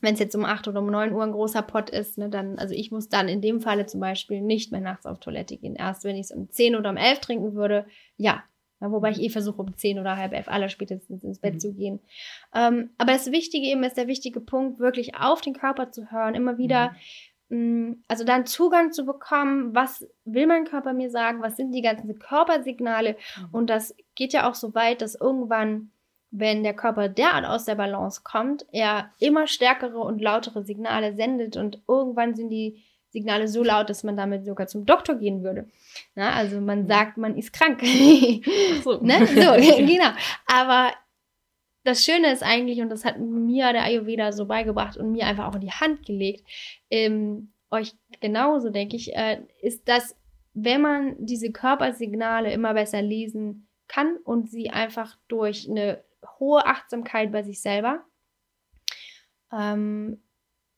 wenn 0.00 0.14
es 0.14 0.20
jetzt 0.20 0.34
um 0.34 0.44
8 0.44 0.68
oder 0.68 0.80
um 0.80 0.90
9 0.90 1.12
Uhr 1.12 1.22
ein 1.22 1.32
großer 1.32 1.62
Pott 1.62 1.90
ist, 1.90 2.18
ne, 2.18 2.28
dann, 2.28 2.58
also 2.58 2.74
ich 2.74 2.90
muss 2.90 3.08
dann 3.08 3.28
in 3.28 3.40
dem 3.40 3.60
Falle 3.60 3.86
zum 3.86 4.00
Beispiel 4.00 4.40
nicht 4.40 4.72
mehr 4.72 4.80
nachts 4.80 5.06
auf 5.06 5.20
Toilette 5.20 5.56
gehen. 5.56 5.76
Erst 5.76 6.04
wenn 6.04 6.16
ich 6.16 6.26
es 6.26 6.32
um 6.32 6.50
10 6.50 6.76
oder 6.76 6.90
um 6.90 6.96
11 6.96 7.20
trinken 7.20 7.54
würde, 7.54 7.86
ja. 8.16 8.42
ja 8.80 8.90
wobei 8.90 9.10
ich 9.10 9.20
eh 9.20 9.30
versuche, 9.30 9.62
um 9.62 9.76
10 9.76 9.98
oder 9.98 10.16
halb 10.16 10.32
11 10.32 10.48
aller 10.48 10.68
spätestens 10.68 11.22
ins 11.22 11.40
Bett 11.40 11.54
mhm. 11.54 11.60
zu 11.60 11.72
gehen. 11.72 12.00
Ähm, 12.54 12.90
aber 12.98 13.12
das 13.12 13.30
Wichtige 13.30 13.68
eben 13.68 13.84
ist 13.84 13.96
der 13.96 14.08
wichtige 14.08 14.40
Punkt, 14.40 14.78
wirklich 14.78 15.14
auf 15.16 15.40
den 15.40 15.54
Körper 15.54 15.90
zu 15.90 16.10
hören, 16.10 16.34
immer 16.34 16.58
wieder, 16.58 16.90
mhm. 16.90 16.96
Mh, 17.48 17.96
also 18.08 18.24
dann 18.24 18.46
Zugang 18.46 18.92
zu 18.92 19.04
bekommen, 19.04 19.74
was 19.74 20.06
will 20.24 20.46
mein 20.46 20.64
Körper 20.64 20.92
mir 20.92 21.10
sagen, 21.10 21.42
was 21.42 21.56
sind 21.56 21.72
die 21.72 21.82
ganzen 21.82 22.18
Körpersignale. 22.18 23.16
Mhm. 23.38 23.48
Und 23.52 23.70
das 23.70 23.94
geht 24.14 24.32
ja 24.32 24.48
auch 24.48 24.54
so 24.54 24.74
weit, 24.74 25.02
dass 25.02 25.14
irgendwann 25.14 25.90
wenn 26.38 26.62
der 26.62 26.74
Körper 26.74 27.08
derart 27.08 27.46
aus 27.46 27.64
der 27.64 27.76
Balance 27.76 28.20
kommt, 28.22 28.66
er 28.72 29.10
immer 29.20 29.46
stärkere 29.46 29.98
und 29.98 30.20
lautere 30.20 30.64
Signale 30.64 31.14
sendet 31.14 31.56
und 31.56 31.80
irgendwann 31.88 32.34
sind 32.34 32.50
die 32.50 32.82
Signale 33.10 33.48
so 33.48 33.64
laut, 33.64 33.88
dass 33.88 34.04
man 34.04 34.16
damit 34.16 34.44
sogar 34.44 34.66
zum 34.66 34.84
Doktor 34.84 35.14
gehen 35.14 35.42
würde. 35.42 35.68
Na, 36.14 36.34
also 36.34 36.60
man 36.60 36.86
sagt, 36.86 37.16
man 37.16 37.36
ist 37.36 37.52
krank. 37.52 37.80
so. 38.82 38.98
ne? 39.02 39.26
so, 39.26 39.76
genau. 39.86 40.10
Aber 40.46 40.90
das 41.86 42.04
Schöne 42.04 42.32
ist 42.32 42.42
eigentlich, 42.42 42.80
und 42.80 42.90
das 42.90 43.04
hat 43.04 43.18
mir 43.18 43.72
der 43.72 43.84
Ayurveda 43.84 44.32
so 44.32 44.46
beigebracht 44.46 44.96
und 44.96 45.12
mir 45.12 45.26
einfach 45.26 45.46
auch 45.46 45.54
in 45.54 45.60
die 45.60 45.70
Hand 45.70 46.04
gelegt, 46.04 46.46
ähm, 46.90 47.52
euch 47.70 47.94
genauso, 48.20 48.70
denke 48.70 48.96
ich, 48.96 49.14
äh, 49.14 49.40
ist, 49.62 49.88
dass 49.88 50.16
wenn 50.54 50.80
man 50.80 51.16
diese 51.18 51.52
Körpersignale 51.52 52.52
immer 52.52 52.74
besser 52.74 53.02
lesen 53.02 53.68
kann 53.88 54.16
und 54.24 54.50
sie 54.50 54.70
einfach 54.70 55.16
durch 55.28 55.68
eine 55.68 56.02
hohe 56.38 56.64
Achtsamkeit 56.66 57.30
bei 57.30 57.42
sich 57.42 57.60
selber. 57.60 58.04
Ähm, 59.52 60.22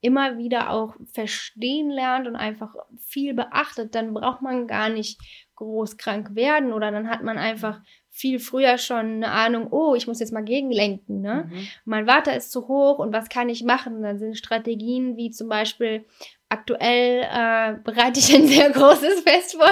immer 0.01 0.39
wieder 0.39 0.71
auch 0.71 0.95
verstehen 1.13 1.91
lernt 1.91 2.29
und 2.29 2.37
einfach 2.37 2.75
viel 2.99 3.35
beachtet, 3.35 3.95
dann 3.95 4.15
braucht 4.15 4.43
man 4.43 4.67
gar 4.69 4.89
nicht 4.89 5.21
groß 5.59 5.97
krank 5.97 6.35
werden 6.35 6.73
oder 6.73 6.91
dann 6.91 7.11
hat 7.11 7.23
man 7.23 7.37
einfach 7.37 7.81
viel 8.11 8.39
früher 8.39 8.79
schon 8.79 9.23
eine 9.23 9.31
Ahnung, 9.31 9.69
oh, 9.71 9.95
ich 9.95 10.07
muss 10.07 10.21
jetzt 10.21 10.33
mal 10.33 10.45
gegenlenken, 10.45 11.21
ne? 11.21 11.49
Mhm. 11.51 11.69
Mein 11.85 12.07
Water 12.07 12.35
ist 12.35 12.51
zu 12.51 12.67
hoch 12.67 12.99
und 12.99 13.13
was 13.13 13.29
kann 13.29 13.49
ich 13.49 13.63
machen? 13.63 14.03
Dann 14.03 14.19
sind 14.19 14.37
Strategien 14.37 15.17
wie 15.17 15.31
zum 15.31 15.49
Beispiel 15.49 16.05
aktuell 16.49 17.23
äh, 17.23 17.77
bereite 17.85 18.21
ich 18.21 18.35
ein 18.35 18.47
sehr 18.47 18.71
großes 18.73 19.21
Fest 19.21 19.57
vor. 19.57 19.71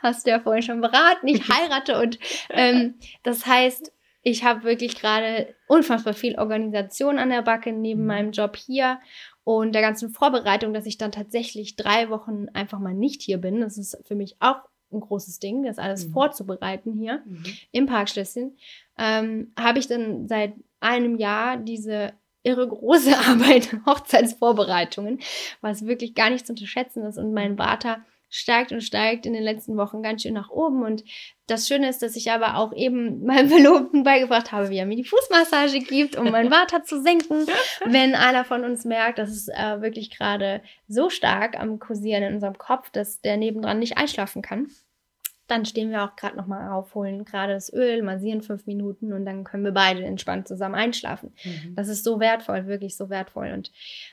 Hast 0.00 0.26
du 0.26 0.30
ja 0.30 0.40
vorhin 0.40 0.62
schon 0.62 0.80
beraten. 0.80 1.26
Ich 1.26 1.48
heirate 1.48 2.00
und 2.00 2.18
ähm, 2.50 2.94
das 3.22 3.46
heißt, 3.46 3.92
ich 4.22 4.44
habe 4.44 4.64
wirklich 4.64 4.98
gerade 4.98 5.54
unfassbar 5.68 6.14
viel 6.14 6.38
Organisation 6.38 7.18
an 7.18 7.30
der 7.30 7.42
Backe 7.42 7.72
neben 7.72 8.02
mhm. 8.02 8.06
meinem 8.06 8.32
Job 8.32 8.56
hier 8.56 9.00
und 9.44 9.72
der 9.72 9.82
ganzen 9.82 10.10
Vorbereitung, 10.10 10.74
dass 10.74 10.86
ich 10.86 10.98
dann 10.98 11.12
tatsächlich 11.12 11.76
drei 11.76 12.10
Wochen 12.10 12.48
einfach 12.52 12.78
mal 12.78 12.94
nicht 12.94 13.22
hier 13.22 13.38
bin. 13.38 13.60
Das 13.60 13.78
ist 13.78 13.98
für 14.04 14.14
mich 14.14 14.36
auch 14.40 14.60
ein 14.92 15.00
großes 15.00 15.38
Ding, 15.38 15.64
das 15.64 15.78
alles 15.78 16.08
mhm. 16.08 16.12
vorzubereiten 16.12 16.92
hier 16.92 17.22
mhm. 17.26 17.44
im 17.72 17.86
Parkschlösschen. 17.86 18.56
Ähm, 18.98 19.52
habe 19.58 19.78
ich 19.78 19.88
dann 19.88 20.28
seit 20.28 20.54
einem 20.80 21.16
Jahr 21.16 21.56
diese 21.56 22.12
irre 22.42 22.68
große 22.68 23.16
Arbeit, 23.28 23.76
Hochzeitsvorbereitungen, 23.86 25.20
was 25.60 25.86
wirklich 25.86 26.14
gar 26.14 26.30
nicht 26.30 26.46
zu 26.46 26.52
unterschätzen 26.52 27.04
ist. 27.04 27.18
Und 27.18 27.34
mein 27.34 27.56
Vater 27.56 28.04
steigt 28.28 28.72
und 28.72 28.82
steigt 28.82 29.26
in 29.26 29.32
den 29.32 29.42
letzten 29.42 29.76
Wochen 29.76 30.02
ganz 30.02 30.22
schön 30.22 30.34
nach 30.34 30.50
oben. 30.50 30.82
Und 30.82 31.04
das 31.46 31.68
Schöne 31.68 31.88
ist, 31.88 32.02
dass 32.02 32.16
ich 32.16 32.30
aber 32.30 32.56
auch 32.56 32.72
eben 32.74 33.24
meinem 33.26 33.48
Verlobten 33.48 34.02
beigebracht 34.02 34.52
habe, 34.52 34.70
wie 34.70 34.78
er 34.78 34.86
mir 34.86 34.96
die 34.96 35.04
Fußmassage 35.04 35.80
gibt, 35.80 36.16
um 36.16 36.30
meinen 36.30 36.50
Water 36.50 36.82
zu 36.82 37.00
senken. 37.00 37.46
Wenn 37.84 38.14
einer 38.14 38.44
von 38.44 38.64
uns 38.64 38.84
merkt, 38.84 39.18
dass 39.18 39.30
es 39.30 39.48
äh, 39.48 39.80
wirklich 39.80 40.10
gerade 40.10 40.62
so 40.88 41.10
stark 41.10 41.58
am 41.58 41.78
Kursieren 41.78 42.22
in 42.22 42.34
unserem 42.34 42.58
Kopf, 42.58 42.90
dass 42.90 43.20
der 43.20 43.36
nebendran 43.36 43.78
nicht 43.78 43.96
einschlafen 43.96 44.42
kann 44.42 44.68
dann 45.46 45.64
stehen 45.64 45.90
wir 45.90 46.02
auch 46.02 46.16
gerade 46.16 46.36
nochmal 46.36 46.72
auf, 46.72 46.94
holen 46.94 47.24
gerade 47.24 47.54
das 47.54 47.72
Öl, 47.72 48.02
massieren 48.02 48.42
fünf 48.42 48.66
Minuten 48.66 49.12
und 49.12 49.24
dann 49.24 49.44
können 49.44 49.64
wir 49.64 49.72
beide 49.72 50.04
entspannt 50.04 50.48
zusammen 50.48 50.74
einschlafen. 50.74 51.32
Mhm. 51.44 51.74
Das 51.76 51.88
ist 51.88 52.04
so 52.04 52.20
wertvoll, 52.20 52.66
wirklich 52.66 52.96
so 52.96 53.08
wertvoll. 53.10 53.52
Und 53.52 53.72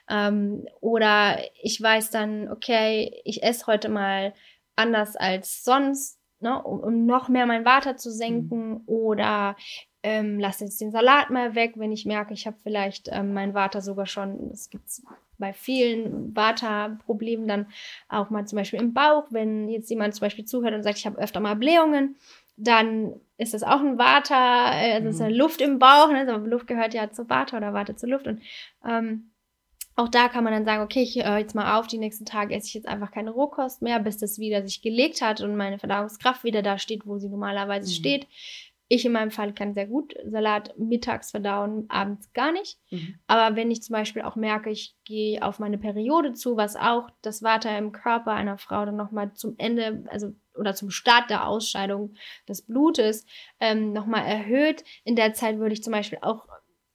ähm, 0.10 0.66
oder 0.82 1.40
ich 1.62 1.82
weiß 1.82 2.12
dann, 2.12 2.50
okay, 2.50 3.22
ich 3.24 3.44
esse 3.44 3.68
heute 3.68 3.90
mal 3.90 4.34
anders 4.76 5.16
als 5.16 5.64
sonst, 5.64 6.20
ne, 6.40 6.62
um, 6.62 6.80
um 6.80 7.06
noch 7.06 7.30
mehr 7.30 7.46
mein 7.46 7.66
Water 7.66 7.98
zu 7.98 8.12
senken. 8.12 8.70
Mhm. 8.70 8.82
Oder 8.86 9.56
ähm, 10.04 10.38
lasse 10.40 10.66
jetzt 10.66 10.82
den 10.82 10.92
Salat 10.92 11.30
mal 11.30 11.56
weg, 11.56 11.74
wenn 11.78 11.92
ich 11.92 12.06
merke, 12.06 12.34
ich 12.34 12.46
habe 12.46 12.58
vielleicht 12.62 13.10
ähm, 13.12 13.34
mein 13.34 13.54
Water 13.54 13.82
sogar 13.82 14.06
schon, 14.06 14.52
es 14.52 14.70
gibt 14.70 14.90
bei 15.44 15.52
vielen 15.52 16.34
Vata-Problemen 16.34 17.50
dann 17.50 17.66
auch 18.08 18.30
mal 18.30 18.48
zum 18.48 18.56
Beispiel 18.56 18.80
im 18.80 18.94
Bauch, 18.94 19.26
wenn 19.30 19.68
jetzt 19.68 19.90
jemand 19.90 20.16
zum 20.16 20.22
Beispiel 20.22 20.46
zuhört 20.46 20.74
und 20.74 20.84
sagt, 20.84 20.98
ich 20.98 21.06
habe 21.06 21.20
öfter 21.20 21.42
mal 21.42 21.58
Blähungen, 21.58 22.16
dann 22.56 23.20
ist 23.38 23.54
das 23.54 23.64
auch 23.64 23.82
ein 23.82 23.98
Vata, 23.98 24.72
äh, 24.74 24.94
also 24.94 25.04
mhm. 25.04 25.10
ist 25.10 25.22
eine 25.22 25.36
Luft 25.36 25.60
im 25.60 25.80
Bauch, 25.80 26.10
ne? 26.10 26.20
also 26.20 26.46
Luft 26.46 26.68
gehört 26.68 26.94
ja 26.94 27.12
zu 27.12 27.30
Vata 27.30 27.58
oder 27.58 27.74
Vata 27.74 27.98
zur 27.98 28.08
Luft 28.08 28.26
und 28.26 28.42
ähm, 28.88 29.32
auch 29.98 30.08
da 30.08 30.30
kann 30.30 30.46
man 30.46 30.54
dann 30.54 30.66
sagen, 30.66 30.82
okay, 30.82 31.04
ich 31.04 31.16
höre 31.18 31.40
jetzt 31.40 31.56
mal 31.56 31.78
auf, 31.78 31.88
die 31.88 31.98
nächsten 31.98 32.26
Tage 32.26 32.56
esse 32.56 32.68
ich 32.68 32.74
jetzt 32.74 32.88
einfach 32.88 33.12
keine 33.12 33.32
Rohkost 33.32 33.82
mehr, 33.82 34.00
bis 34.00 34.18
das 34.18 34.40
wieder 34.40 34.66
sich 34.66 34.82
gelegt 34.82 35.22
hat 35.22 35.42
und 35.42 35.58
meine 35.58 35.78
Verdauungskraft 35.78 36.46
wieder 36.46 36.62
da 36.62 36.80
steht, 36.80 37.06
wo 37.06 37.18
sie 37.18 37.28
normalerweise 37.28 37.90
mhm. 37.90 37.94
steht. 37.94 38.28
Ich 38.94 39.06
in 39.06 39.12
meinem 39.12 39.32
Fall 39.32 39.56
kann 39.56 39.74
sehr 39.74 39.88
gut 39.88 40.14
Salat 40.24 40.78
mittags 40.78 41.32
verdauen, 41.32 41.86
abends 41.90 42.32
gar 42.34 42.52
nicht. 42.52 42.78
Mhm. 42.92 43.16
Aber 43.26 43.56
wenn 43.56 43.72
ich 43.72 43.82
zum 43.82 43.94
Beispiel 43.94 44.22
auch 44.22 44.36
merke, 44.36 44.70
ich 44.70 44.96
gehe 45.04 45.42
auf 45.42 45.58
meine 45.58 45.80
Periode 45.80 46.34
zu, 46.34 46.58
was 46.58 46.76
auch 46.76 47.10
das 47.24 47.42
Vata 47.42 47.76
im 47.76 47.92
Körper 47.92 48.34
einer 48.34 48.60
Frau 48.60 48.86
dann 48.86 48.96
nochmal 48.96 49.34
zum 49.34 49.56
Ende, 49.58 50.06
also 50.10 50.36
oder 50.56 50.76
zum 50.76 50.92
Start 50.92 51.32
der 51.32 51.48
Ausscheidung 51.48 52.14
des 52.48 52.62
Blutes 52.62 53.26
ähm, 53.60 53.94
nochmal 53.94 54.28
erhöht. 54.28 54.84
In 55.06 55.16
der 55.16 55.34
Zeit 55.34 55.58
würde 55.58 55.74
ich 55.74 55.82
zum 55.82 55.94
Beispiel 55.94 56.20
auch, 56.22 56.46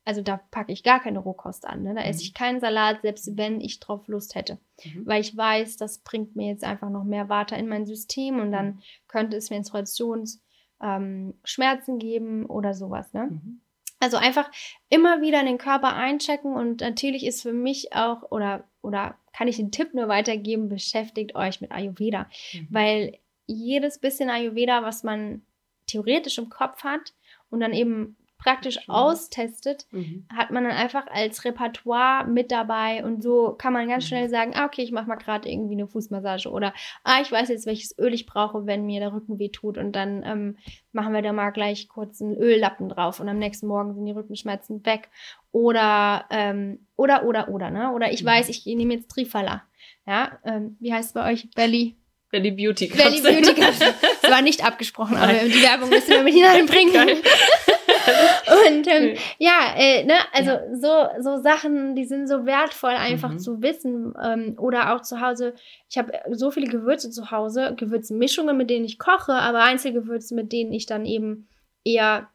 also 0.05 0.23
da 0.23 0.37
packe 0.37 0.71
ich 0.71 0.85
gar 0.85 1.01
keine 1.01 1.19
Rohkost 1.19 1.67
an. 1.67 1.83
Ne? 1.83 1.95
Da 1.97 2.03
mhm. 2.03 2.07
esse 2.07 2.23
ich 2.23 2.33
keinen 2.33 2.61
Salat, 2.61 3.03
selbst 3.03 3.37
wenn 3.37 3.61
ich 3.61 3.81
drauf 3.81 4.07
Lust 4.07 4.37
hätte. 4.37 4.61
Mhm. 4.85 5.05
Weil 5.05 5.21
ich 5.21 5.37
weiß, 5.37 5.77
das 5.79 5.99
bringt 5.99 6.37
mir 6.37 6.47
jetzt 6.47 6.63
einfach 6.63 6.91
noch 6.91 7.03
mehr 7.03 7.29
Vata 7.29 7.57
in 7.57 7.67
mein 7.67 7.87
System 7.87 8.39
und 8.39 8.53
dann 8.53 8.67
mhm. 8.67 8.83
könnte 9.09 9.37
es 9.37 9.51
Menstruations- 9.51 10.39
ähm, 10.83 11.35
Schmerzen 11.45 11.99
geben 11.99 12.47
oder 12.47 12.75
sowas. 12.75 13.13
Ne? 13.13 13.29
Mhm. 13.31 13.61
Also 14.01 14.17
einfach 14.17 14.51
immer 14.89 15.21
wieder 15.21 15.41
in 15.41 15.47
den 15.47 15.59
Körper 15.59 15.95
einchecken 15.95 16.55
und 16.55 16.81
natürlich 16.81 17.27
ist 17.27 17.43
für 17.43 17.53
mich 17.53 17.95
auch 17.95 18.31
oder 18.31 18.65
oder 18.81 19.17
kann 19.33 19.49
ich 19.49 19.57
den 19.57 19.73
Tipp 19.73 19.93
nur 19.93 20.09
weitergeben, 20.09 20.69
beschäftigt 20.69 21.35
euch 21.35 21.61
mit 21.61 21.73
Ayurveda, 21.73 22.29
mhm. 22.53 22.69
weil 22.71 23.19
jedes 23.47 23.99
bisschen 23.99 24.31
Ayurveda, 24.31 24.83
was 24.83 25.03
man 25.03 25.43
theoretisch 25.87 26.39
im 26.39 26.49
Kopf 26.49 26.85
hat 26.85 27.13
und 27.51 27.61
dann 27.61 27.73
eben 27.73 28.17
praktisch 28.39 28.75
Schön. 28.75 28.95
austestet, 28.95 29.87
mhm. 29.91 30.27
hat 30.35 30.51
man 30.51 30.65
dann 30.65 30.73
einfach 30.73 31.07
als 31.09 31.45
Repertoire 31.45 32.27
mit 32.27 32.53
dabei 32.53 33.05
und 33.05 33.23
so 33.23 33.55
kann 33.59 33.73
man 33.73 33.89
ganz 33.89 34.05
mhm. 34.05 34.09
schnell 34.09 34.29
sagen, 34.31 34.53
ah, 34.55 34.65
okay, 34.65 34.83
ich 34.83 34.93
mache 34.93 35.09
mal 35.09 35.17
gerade 35.17 35.51
irgendwie 35.51 35.75
eine 35.75 35.89
Fußmassage 35.89 36.49
oder 36.49 36.73
ah, 37.03 37.21
ich 37.21 37.31
weiß 37.31 37.49
jetzt, 37.49 37.67
welches 37.67 37.99
Öl 37.99 38.15
ich 38.15 38.27
brauche, 38.27 38.65
wenn 38.65 38.87
mir 38.87 39.01
der 39.01 39.13
Rücken 39.13 39.39
weh 39.39 39.49
tut 39.49 39.77
und 39.77 39.93
dann 39.93 40.23
ähm, 40.25 40.57
machen 40.93 41.13
wir 41.13 41.23
da 41.23 41.33
mal 41.33 41.51
gleich 41.51 41.89
kurz 41.89 42.23
einen 42.23 42.37
Öllappen 42.37 42.89
drauf 42.89 43.19
und 43.21 43.29
am 43.29 43.39
nächsten 43.39 43.67
Morgen 43.67 43.95
sind 43.95 44.07
die 44.07 44.13
Rückenschmerzen 44.13 44.87
weg 44.87 45.11
oder 45.51 46.25
ähm, 46.31 46.87
oder 46.97 47.25
oder 47.25 47.49
oder 47.49 47.71
ne 47.71 47.93
oder 47.93 48.13
ich 48.13 48.23
mhm. 48.23 48.29
weiß, 48.29 48.49
ich 48.51 48.65
nehme 48.67 48.95
jetzt 48.95 49.11
Trifala, 49.11 49.63
ja, 50.07 50.39
ähm, 50.45 50.77
wie 50.79 50.93
heißt 50.93 51.09
es 51.09 51.13
bei 51.13 51.33
euch 51.33 51.51
Belly 51.57 51.97
Belly 52.31 52.51
Beauty 52.51 52.89
Capsule. 52.89 53.23
Belly 53.23 53.43
Beauty 53.43 53.61
Capsule. 53.61 53.95
Das 54.21 54.31
war 54.31 54.43
nicht 54.43 54.65
abgesprochen, 54.65 55.17
aber 55.17 55.33
die 55.33 55.63
Werbung 55.63 55.89
müssen 55.89 56.11
wir 56.11 56.23
mit 56.23 56.35
hineinbringen. 56.35 57.19
Und 58.69 58.87
ähm, 58.87 59.17
ja, 59.39 59.75
äh, 59.77 60.05
ne, 60.05 60.15
also 60.33 60.51
ja. 60.51 60.75
so, 60.75 61.23
so 61.23 61.43
Sachen, 61.43 61.95
die 61.95 62.05
sind 62.05 62.29
so 62.29 62.45
wertvoll 62.47 62.91
einfach 62.91 63.33
mhm. 63.33 63.39
zu 63.39 63.63
wissen. 63.63 64.15
Ähm, 64.23 64.57
oder 64.59 64.95
auch 64.95 65.03
zu 65.03 65.21
Hause, 65.21 65.55
ich 65.89 65.99
habe 65.99 66.13
so 66.31 66.51
viele 66.51 66.69
Gewürze 66.69 67.11
zu 67.11 67.31
Hause, 67.31 67.75
Gewürzmischungen, 67.77 68.57
mit 68.57 68.71
denen 68.71 68.85
ich 68.85 68.99
koche, 68.99 69.33
aber 69.33 69.63
Einzelgewürze, 69.63 70.35
mit 70.35 70.53
denen 70.53 70.73
ich 70.73 70.87
dann 70.87 71.07
eben 71.07 71.49
eher 71.85 72.29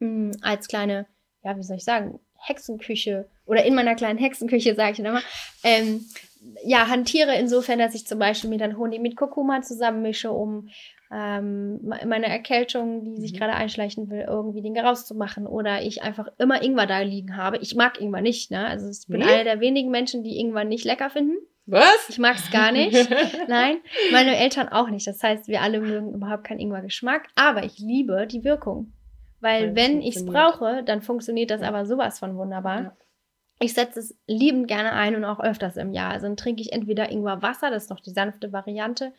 mh, 0.00 0.32
hm, 0.32 0.32
als 0.42 0.68
kleine, 0.68 1.06
ja, 1.42 1.56
wie 1.56 1.62
soll 1.62 1.76
ich 1.76 1.84
sagen, 1.84 2.20
Hexenküche 2.38 3.28
oder 3.46 3.64
in 3.64 3.74
meiner 3.74 3.94
kleinen 3.94 4.18
Hexenküche, 4.18 4.74
sage 4.74 4.92
ich 4.92 4.98
immer, 4.98 5.22
ähm, 5.62 6.04
ja, 6.64 6.88
hantiere 6.88 7.36
insofern, 7.36 7.78
dass 7.78 7.94
ich 7.94 8.06
zum 8.06 8.18
Beispiel 8.18 8.50
mir 8.50 8.58
dann 8.58 8.76
Honig 8.76 9.00
mit 9.00 9.16
Kurkuma 9.16 9.62
zusammenmische, 9.62 10.32
um 10.32 10.68
ähm, 11.12 11.80
meine 11.82 12.26
Erkältung, 12.26 13.04
die 13.04 13.20
sich 13.20 13.34
mhm. 13.34 13.36
gerade 13.36 13.52
einschleichen 13.52 14.08
will, 14.08 14.24
irgendwie 14.26 14.62
Dinge 14.62 14.82
rauszumachen. 14.82 15.46
Oder 15.46 15.82
ich 15.82 16.02
einfach 16.02 16.28
immer 16.38 16.62
Ingwer 16.62 16.86
da 16.86 17.00
liegen 17.00 17.36
habe. 17.36 17.58
Ich 17.58 17.74
mag 17.74 18.00
Ingwer 18.00 18.22
nicht, 18.22 18.50
ne? 18.50 18.66
Also 18.66 18.88
ich 18.88 19.06
bin 19.06 19.20
nee? 19.20 19.26
einer 19.26 19.44
der 19.44 19.60
wenigen 19.60 19.90
Menschen, 19.90 20.24
die 20.24 20.38
Ingwer 20.38 20.64
nicht 20.64 20.84
lecker 20.84 21.10
finden. 21.10 21.36
Was? 21.66 22.08
Ich 22.08 22.18
mag 22.18 22.36
es 22.36 22.50
gar 22.50 22.72
nicht. 22.72 23.08
Nein, 23.48 23.76
meine 24.10 24.36
Eltern 24.36 24.68
auch 24.68 24.88
nicht. 24.88 25.06
Das 25.06 25.22
heißt, 25.22 25.48
wir 25.48 25.60
alle 25.60 25.80
mögen 25.80 26.14
überhaupt 26.14 26.44
keinen 26.44 26.60
Ingwer-Geschmack. 26.60 27.28
Aber 27.36 27.62
ich 27.62 27.78
liebe 27.78 28.26
die 28.26 28.42
Wirkung. 28.42 28.92
Weil, 29.40 29.68
Weil 29.68 29.76
wenn 29.76 30.00
ich 30.00 30.16
es 30.16 30.24
brauche, 30.24 30.82
dann 30.82 31.02
funktioniert 31.02 31.50
das 31.50 31.60
ja. 31.60 31.68
aber 31.68 31.84
sowas 31.84 32.18
von 32.18 32.36
wunderbar. 32.36 32.82
Ja. 32.82 32.96
Ich 33.60 33.74
setze 33.74 34.00
es 34.00 34.18
liebend 34.26 34.66
gerne 34.66 34.92
ein 34.92 35.14
und 35.14 35.24
auch 35.24 35.38
öfters 35.38 35.76
im 35.76 35.92
Jahr. 35.92 36.10
Also 36.10 36.26
dann 36.26 36.36
trinke 36.36 36.62
ich 36.62 36.72
entweder 36.72 37.10
Ingwer-Wasser, 37.10 37.70
das 37.70 37.84
ist 37.84 37.90
noch 37.90 38.00
die 38.00 38.10
sanfte 38.10 38.52
Variante, 38.52 39.12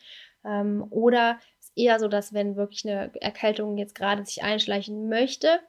ähm, 0.44 0.84
oder 0.90 1.38
ist 1.74 1.82
eher 1.82 1.98
so, 1.98 2.08
dass 2.08 2.32
wenn 2.32 2.56
wirklich 2.56 2.86
eine 2.86 3.10
Erkältung 3.20 3.76
jetzt 3.76 3.94
gerade 3.94 4.24
sich 4.24 4.42
einschleichen 4.42 5.08
möchte 5.08 5.60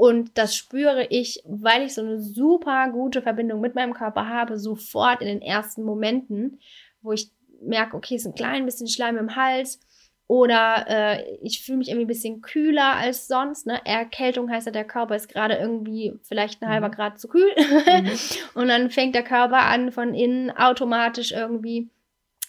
und 0.00 0.38
das 0.38 0.56
spüre 0.56 1.06
ich, 1.10 1.42
weil 1.44 1.82
ich 1.82 1.92
so 1.92 2.00
eine 2.00 2.18
super 2.18 2.88
gute 2.90 3.20
Verbindung 3.20 3.60
mit 3.60 3.74
meinem 3.74 3.92
Körper 3.92 4.28
habe, 4.28 4.58
sofort 4.58 5.20
in 5.20 5.28
den 5.28 5.42
ersten 5.42 5.82
Momenten, 5.82 6.58
wo 7.02 7.12
ich 7.12 7.30
merke, 7.60 7.98
okay, 7.98 8.14
es 8.14 8.22
ist 8.22 8.28
ein 8.28 8.34
klein 8.34 8.64
bisschen 8.64 8.88
Schleim 8.88 9.18
im 9.18 9.36
Hals 9.36 9.78
oder 10.26 10.86
äh, 10.88 11.36
ich 11.42 11.62
fühle 11.62 11.76
mich 11.76 11.88
irgendwie 11.88 12.06
ein 12.06 12.08
bisschen 12.08 12.40
kühler 12.40 12.94
als 12.94 13.28
sonst. 13.28 13.66
Ne? 13.66 13.78
Erkältung 13.84 14.50
heißt 14.50 14.64
ja, 14.64 14.72
der 14.72 14.86
Körper 14.86 15.16
ist 15.16 15.28
gerade 15.28 15.56
irgendwie 15.56 16.14
vielleicht 16.22 16.62
ein 16.62 16.70
halber 16.70 16.88
mhm. 16.88 16.92
Grad 16.92 17.20
zu 17.20 17.28
kühl. 17.28 17.52
Mhm. 17.58 18.10
und 18.54 18.68
dann 18.68 18.90
fängt 18.90 19.14
der 19.14 19.24
Körper 19.24 19.66
an, 19.66 19.92
von 19.92 20.14
innen 20.14 20.50
automatisch 20.50 21.32
irgendwie 21.32 21.90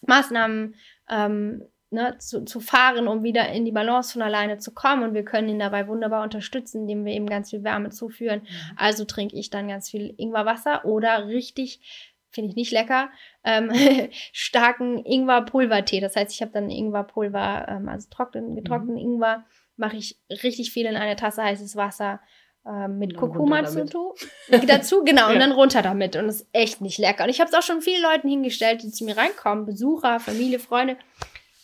Maßnahmen 0.07 0.75
ähm, 1.09 1.65
ne, 1.91 2.17
zu, 2.17 2.43
zu 2.45 2.59
fahren, 2.59 3.07
um 3.07 3.23
wieder 3.23 3.49
in 3.49 3.65
die 3.65 3.71
Balance 3.71 4.13
von 4.13 4.21
alleine 4.21 4.57
zu 4.57 4.73
kommen. 4.73 5.03
Und 5.03 5.13
wir 5.13 5.23
können 5.23 5.49
ihn 5.49 5.59
dabei 5.59 5.87
wunderbar 5.87 6.23
unterstützen, 6.23 6.81
indem 6.81 7.05
wir 7.05 7.13
eben 7.13 7.27
ganz 7.27 7.51
viel 7.51 7.63
Wärme 7.63 7.89
zuführen. 7.89 8.41
Mhm. 8.41 8.77
Also 8.77 9.05
trinke 9.05 9.37
ich 9.37 9.49
dann 9.49 9.67
ganz 9.67 9.89
viel 9.89 10.13
Ingwerwasser 10.17 10.85
oder 10.85 11.27
richtig 11.27 12.09
finde 12.33 12.51
ich 12.51 12.55
nicht 12.55 12.71
lecker, 12.71 13.09
ähm, 13.43 13.71
starken 14.31 15.03
Ingwer-Pulvertee. 15.05 15.99
Das 15.99 16.15
heißt, 16.15 16.33
ich 16.33 16.41
habe 16.41 16.51
dann 16.53 16.69
Ingwerpulver, 16.69 17.67
ähm, 17.67 17.89
also 17.89 18.07
trocknen, 18.09 18.55
getrockneten 18.55 18.95
mhm. 18.95 19.15
Ingwer, 19.15 19.43
mache 19.75 19.97
ich 19.97 20.17
richtig 20.29 20.71
viel 20.71 20.85
in 20.85 20.95
eine 20.95 21.17
Tasse 21.17 21.43
heißes 21.43 21.75
Wasser 21.75 22.21
ähm, 22.65 22.99
mit 22.99 23.17
Kurkuma 23.17 23.63
dazu. 23.63 24.13
dazu, 24.67 25.03
genau, 25.03 25.27
ja. 25.27 25.33
und 25.33 25.39
dann 25.39 25.51
runter 25.51 25.81
damit. 25.81 26.15
Und 26.15 26.27
das 26.27 26.41
ist 26.41 26.49
echt 26.53 26.81
nicht 26.81 26.99
lecker. 26.99 27.23
Und 27.23 27.29
ich 27.29 27.41
habe 27.41 27.49
es 27.49 27.55
auch 27.55 27.63
schon 27.63 27.81
vielen 27.81 28.01
Leuten 28.01 28.29
hingestellt, 28.29 28.83
die 28.83 28.91
zu 28.91 29.03
mir 29.03 29.17
reinkommen, 29.17 29.65
Besucher, 29.65 30.19
Familie, 30.19 30.59
Freunde, 30.59 30.97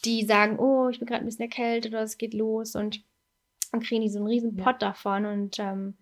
die 0.05 0.25
sagen, 0.25 0.59
oh, 0.59 0.89
ich 0.89 0.99
bin 0.99 1.07
gerade 1.07 1.23
ein 1.23 1.25
bisschen 1.25 1.43
erkältet 1.43 1.93
oder 1.93 2.03
es 2.03 2.17
geht 2.17 2.33
los 2.33 2.75
und 2.75 3.03
dann 3.71 3.81
kriegen 3.81 4.01
die 4.01 4.09
so 4.09 4.19
einen 4.19 4.27
riesen 4.27 4.55
Pott 4.55 4.81
ja. 4.81 4.89
davon 4.89 5.25
und 5.25 5.59
ähm, 5.59 5.97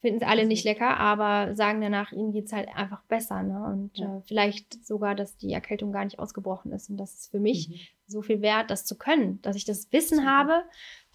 finden 0.00 0.22
es 0.22 0.28
alle 0.28 0.46
nicht 0.46 0.64
lecker, 0.64 0.96
aber 0.96 1.54
sagen 1.54 1.80
danach, 1.80 2.10
ihnen 2.12 2.32
geht 2.32 2.46
es 2.46 2.52
halt 2.52 2.68
einfach 2.74 3.02
besser. 3.04 3.42
Ne? 3.42 3.62
Und 3.64 3.98
ja. 3.98 4.16
äh, 4.16 4.22
vielleicht 4.22 4.84
sogar, 4.86 5.14
dass 5.14 5.36
die 5.36 5.52
Erkältung 5.52 5.92
gar 5.92 6.04
nicht 6.04 6.18
ausgebrochen 6.18 6.72
ist. 6.72 6.88
Und 6.88 6.96
das 6.96 7.14
ist 7.14 7.30
für 7.30 7.40
mich 7.40 7.68
mhm. 7.68 7.74
so 8.06 8.22
viel 8.22 8.40
wert, 8.40 8.70
das 8.70 8.86
zu 8.86 8.96
können, 8.96 9.42
dass 9.42 9.56
ich 9.56 9.66
das 9.66 9.92
Wissen 9.92 10.22
mhm. 10.22 10.26
habe, 10.26 10.62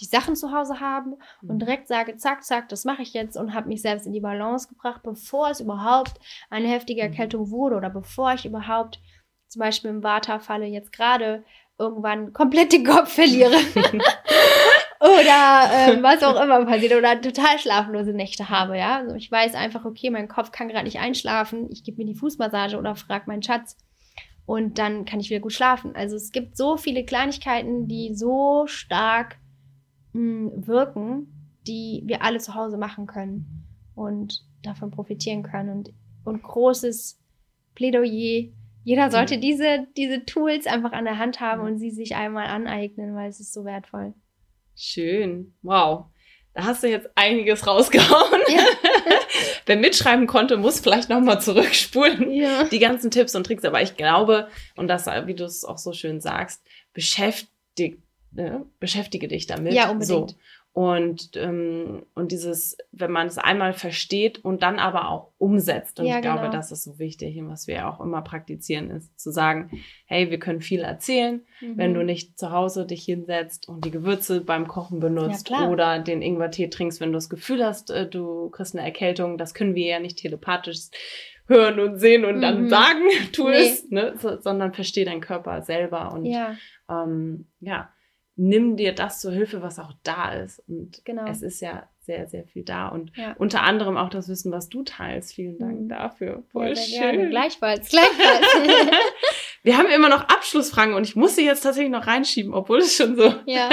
die 0.01 0.05
Sachen 0.05 0.36
zu 0.36 0.51
Hause 0.51 0.80
habe 0.80 1.17
mhm. 1.41 1.49
und 1.49 1.59
direkt 1.59 1.88
sage, 1.88 2.15
zack, 2.17 2.43
zack, 2.43 2.69
das 2.69 2.86
mache 2.86 3.01
ich 3.01 3.13
jetzt 3.13 3.38
und 3.38 3.55
habe 3.55 3.69
mich 3.69 3.82
selbst 3.82 4.05
in 4.05 4.13
die 4.13 4.19
Balance 4.19 4.67
gebracht, 4.67 5.01
bevor 5.03 5.49
es 5.49 5.59
überhaupt 5.59 6.19
eine 6.51 6.67
heftige 6.67 7.01
mhm. 7.01 7.09
Erkältung 7.09 7.49
wurde 7.49 7.78
oder 7.78 7.89
bevor 7.89 8.34
ich 8.34 8.45
überhaupt 8.45 8.99
zum 9.47 9.61
Beispiel 9.61 9.89
im 9.89 10.03
Vata-Falle 10.03 10.65
jetzt 10.65 10.91
gerade 10.91 11.43
irgendwann 11.78 12.34
komplett 12.34 12.73
den 12.73 12.86
Kopf 12.86 13.13
verliere. 13.13 13.55
oder 14.99 15.69
ähm, 15.73 16.03
was 16.03 16.23
auch 16.23 16.41
immer 16.41 16.65
passiert 16.65 16.93
oder 16.93 17.19
total 17.19 17.59
schlaflose 17.59 18.13
Nächte 18.13 18.49
habe, 18.49 18.78
ja. 18.78 18.97
Also 18.99 19.15
ich 19.15 19.32
weiß 19.32 19.55
einfach, 19.55 19.86
okay, 19.86 20.09
mein 20.09 20.28
Kopf 20.28 20.51
kann 20.51 20.69
gerade 20.69 20.86
nicht 20.86 20.99
einschlafen, 20.99 21.69
ich 21.71 21.84
gebe 21.84 21.97
mir 21.97 22.05
die 22.05 22.17
Fußmassage 22.17 22.78
oder 22.78 22.95
frage 22.95 23.26
meinen 23.28 23.43
Schatz 23.43 23.78
und 24.45 24.78
dann 24.78 25.05
kann 25.05 25.19
ich 25.19 25.30
wieder 25.30 25.39
gut 25.39 25.53
schlafen. 25.53 25.95
Also 25.95 26.15
es 26.15 26.32
gibt 26.32 26.55
so 26.55 26.78
viele 26.78 27.03
Kleinigkeiten, 27.03 27.88
die 27.88 28.13
so 28.13 28.67
stark 28.67 29.38
mh, 30.13 30.51
hm, 30.51 30.67
wirken, 30.67 31.51
die 31.67 32.03
wir 32.05 32.23
alle 32.23 32.39
zu 32.39 32.53
Hause 32.53 32.78
machen 32.78 33.07
können 33.07 33.65
und 33.95 34.43
davon 34.61 34.91
profitieren 34.91 35.43
können 35.43 35.69
und, 35.69 35.93
und 36.23 36.43
großes 36.43 37.19
Plädoyer. 37.73 38.49
Jeder 38.86 39.09
sollte 39.09 39.39
diese, 39.39 39.88
diese 39.97 40.25
Tools 40.25 40.67
einfach 40.67 40.91
an 40.91 41.05
der 41.05 41.17
Hand 41.17 41.39
haben 41.39 41.61
und 41.61 41.79
sie 41.79 41.89
sich 41.89 42.15
einmal 42.15 42.45
aneignen, 42.45 43.15
weil 43.15 43.27
es 43.27 43.39
ist 43.39 43.51
so 43.51 43.65
wertvoll. 43.65 44.13
Schön. 44.75 45.55
Wow. 45.63 46.05
Da 46.53 46.65
hast 46.65 46.83
du 46.83 46.88
jetzt 46.88 47.09
einiges 47.15 47.65
rausgehauen. 47.67 48.41
Ja. 48.47 48.63
Wer 49.65 49.77
mitschreiben 49.77 50.27
konnte, 50.27 50.57
muss 50.57 50.79
vielleicht 50.79 51.09
nochmal 51.09 51.41
zurückspulen. 51.41 52.31
Ja. 52.31 52.65
Die 52.65 52.77
ganzen 52.77 53.09
Tipps 53.09 53.33
und 53.33 53.45
Tricks. 53.45 53.65
Aber 53.65 53.81
ich 53.81 53.97
glaube, 53.97 54.49
und 54.75 54.88
das, 54.88 55.07
wie 55.07 55.33
du 55.33 55.45
es 55.45 55.65
auch 55.65 55.79
so 55.79 55.91
schön 55.91 56.21
sagst, 56.21 56.61
beschäftigt, 56.93 58.03
ne? 58.31 58.67
beschäftige 58.79 59.27
dich 59.27 59.47
damit. 59.47 59.73
Ja, 59.73 59.89
unbedingt. 59.89 60.31
So. 60.31 60.38
Und, 60.76 61.38
ähm, 61.38 62.05
und 62.15 62.34
dieses, 62.34 62.78
wenn 62.91 63.09
man 63.09 63.28
es 63.28 63.38
einmal 63.38 63.71
versteht 63.71 64.43
und 64.43 64.61
dann 64.61 64.78
aber 64.78 65.09
auch 65.09 65.32
umsetzt. 65.38 66.01
Und 66.01 66.05
ja, 66.05 66.17
ich 66.17 66.21
glaube, 66.21 66.41
genau. 66.41 66.51
das 66.51 66.69
ist 66.69 66.84
so 66.84 66.99
wichtig, 66.99 67.39
was 67.43 67.65
wir 67.67 67.88
auch 67.88 68.01
immer 68.01 68.21
praktizieren, 68.21 68.91
ist 68.91 69.17
zu 69.17 69.32
sagen, 69.32 69.71
hey, 70.05 70.32
wir 70.32 70.38
können 70.38 70.59
viel 70.59 70.82
erzählen, 70.82 71.45
mhm. 71.61 71.78
wenn 71.78 71.93
du 71.93 72.03
nicht 72.03 72.38
zu 72.38 72.51
Hause 72.51 72.86
dich 72.86 73.05
hinsetzt 73.05 73.69
und 73.69 73.86
die 73.86 73.91
Gewürze 73.91 74.41
beim 74.41 74.67
Kochen 74.67 74.99
benutzt 74.99 75.49
ja, 75.49 75.69
oder 75.69 75.99
den 75.99 76.21
Ingwertee 76.21 76.67
trinkst, 76.67 76.99
wenn 76.99 77.13
du 77.13 77.17
das 77.17 77.30
Gefühl 77.30 77.63
hast, 77.63 77.89
äh, 77.89 78.05
du 78.05 78.49
kriegst 78.49 78.76
eine 78.76 78.86
Erkältung. 78.86 79.38
Das 79.38 79.53
können 79.53 79.76
wir 79.76 79.88
ja 79.88 80.01
nicht 80.01 80.17
telepathisch 80.17 80.89
hören 81.47 81.80
und 81.80 81.99
sehen 81.99 82.26
und 82.26 82.36
mhm. 82.36 82.41
dann 82.41 82.69
sagen, 82.69 83.03
tu 83.32 83.47
nee. 83.47 83.55
es, 83.55 83.89
ne? 83.91 84.15
So, 84.17 84.41
sondern 84.41 84.73
versteh 84.73 85.05
deinen 85.05 85.21
Körper 85.21 85.61
selber 85.61 86.11
und 86.11 86.26
ja. 86.26 86.57
Ähm, 86.89 87.47
ja, 87.61 87.95
nimm 88.36 88.75
dir 88.75 88.93
das 88.93 89.21
zur 89.21 89.31
Hilfe, 89.31 89.61
was 89.61 89.79
auch 89.79 89.93
da 90.03 90.33
ist. 90.33 90.59
Und 90.67 91.03
genau. 91.05 91.27
es 91.27 91.41
ist 91.41 91.61
ja 91.61 91.88
sehr, 92.01 92.27
sehr 92.27 92.45
viel 92.45 92.63
da. 92.63 92.88
Und 92.89 93.15
ja. 93.15 93.33
unter 93.38 93.63
anderem 93.63 93.97
auch 93.97 94.09
das 94.09 94.27
Wissen, 94.27 94.51
was 94.51 94.69
du 94.69 94.83
teilst. 94.83 95.33
Vielen 95.33 95.57
Dank 95.57 95.81
mhm. 95.81 95.89
dafür. 95.89 96.43
Voll 96.51 96.69
ja, 96.69 96.75
schön. 96.75 96.99
Gerne. 96.99 97.29
Gleichfalls, 97.29 97.89
gleichfalls. 97.89 98.45
Wir 99.63 99.77
haben 99.77 99.88
immer 99.88 100.09
noch 100.09 100.21
Abschlussfragen 100.21 100.93
und 100.93 101.07
ich 101.07 101.15
muss 101.15 101.36
sie 101.36 101.43
jetzt 101.43 101.61
tatsächlich 101.61 101.91
noch 101.91 102.05
reinschieben, 102.05 102.53
obwohl 102.53 102.79
es 102.79 102.95
schon 102.95 103.15
so. 103.15 103.33
Ja, 103.47 103.71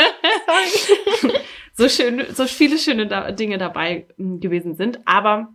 so 1.74 1.86
schön, 1.86 2.24
so 2.32 2.46
viele 2.46 2.78
schöne 2.78 3.34
Dinge 3.34 3.58
dabei 3.58 4.06
hm, 4.16 4.40
gewesen 4.40 4.74
sind. 4.74 5.00
Aber 5.04 5.52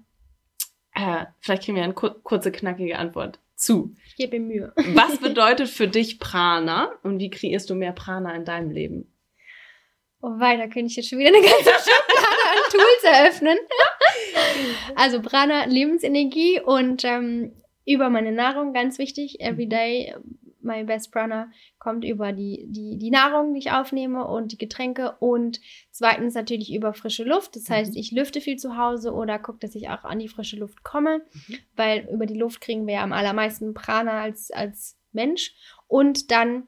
äh, 0.93 1.25
vielleicht 1.39 1.63
kriegen 1.63 1.75
wir 1.75 1.83
eine 1.83 1.95
kur 1.95 2.21
kurze, 2.21 2.51
knackige 2.51 2.99
Antwort 2.99 3.39
zu. 3.57 3.95
Ich 4.05 4.15
gebe 4.15 4.39
Mühe. 4.39 4.71
Was 4.93 5.17
bedeutet 5.21 5.69
für 5.69 5.87
dich 5.87 6.19
Prana 6.19 6.91
und 7.03 7.19
wie 7.19 7.29
kreierst 7.29 7.69
du 7.69 7.75
mehr 7.75 7.91
Prana 7.91 8.35
in 8.35 8.45
deinem 8.45 8.71
Leben? 8.71 9.13
Oh, 10.21 10.39
weil 10.39 10.57
da 10.57 10.67
könnte 10.67 10.87
ich 10.87 10.95
jetzt 10.95 11.09
schon 11.09 11.19
wieder 11.19 11.29
eine 11.29 11.41
ganze 11.41 11.57
Schublade 11.57 12.43
an 12.51 12.71
Tools 12.71 13.03
eröffnen. 13.03 13.57
also 14.95 15.21
Prana, 15.21 15.65
Lebensenergie 15.65 16.59
und 16.61 17.03
ähm, 17.03 17.53
über 17.85 18.09
meine 18.09 18.31
Nahrung, 18.31 18.73
ganz 18.73 18.97
wichtig, 18.97 19.39
everyday 19.39 20.13
my 20.67 20.83
best 20.83 21.11
Prana 21.11 21.49
kommt 21.79 22.05
über 22.05 22.31
die, 22.33 22.65
die, 22.69 22.97
die 22.97 23.09
Nahrung, 23.09 23.53
die 23.53 23.59
ich 23.59 23.71
aufnehme 23.71 24.27
und 24.27 24.51
die 24.51 24.57
Getränke 24.57 25.15
und 25.19 25.59
zweitens 25.89 26.35
natürlich 26.35 26.73
über 26.73 26.93
frische 26.93 27.23
Luft. 27.23 27.55
Das 27.55 27.69
heißt, 27.69 27.93
mhm. 27.93 27.97
ich 27.97 28.11
lüfte 28.11 28.41
viel 28.41 28.57
zu 28.57 28.77
Hause 28.77 29.13
oder 29.13 29.39
gucke, 29.39 29.59
dass 29.59 29.73
ich 29.73 29.89
auch 29.89 30.03
an 30.03 30.19
die 30.19 30.27
frische 30.27 30.57
Luft 30.57 30.83
komme, 30.83 31.21
mhm. 31.33 31.57
weil 31.75 32.07
über 32.11 32.27
die 32.27 32.37
Luft 32.37 32.61
kriegen 32.61 32.85
wir 32.85 32.95
ja 32.95 33.03
am 33.03 33.13
allermeisten 33.13 33.73
Prana 33.73 34.21
als, 34.21 34.51
als 34.51 34.97
Mensch. 35.11 35.55
Und 35.87 36.29
dann 36.29 36.67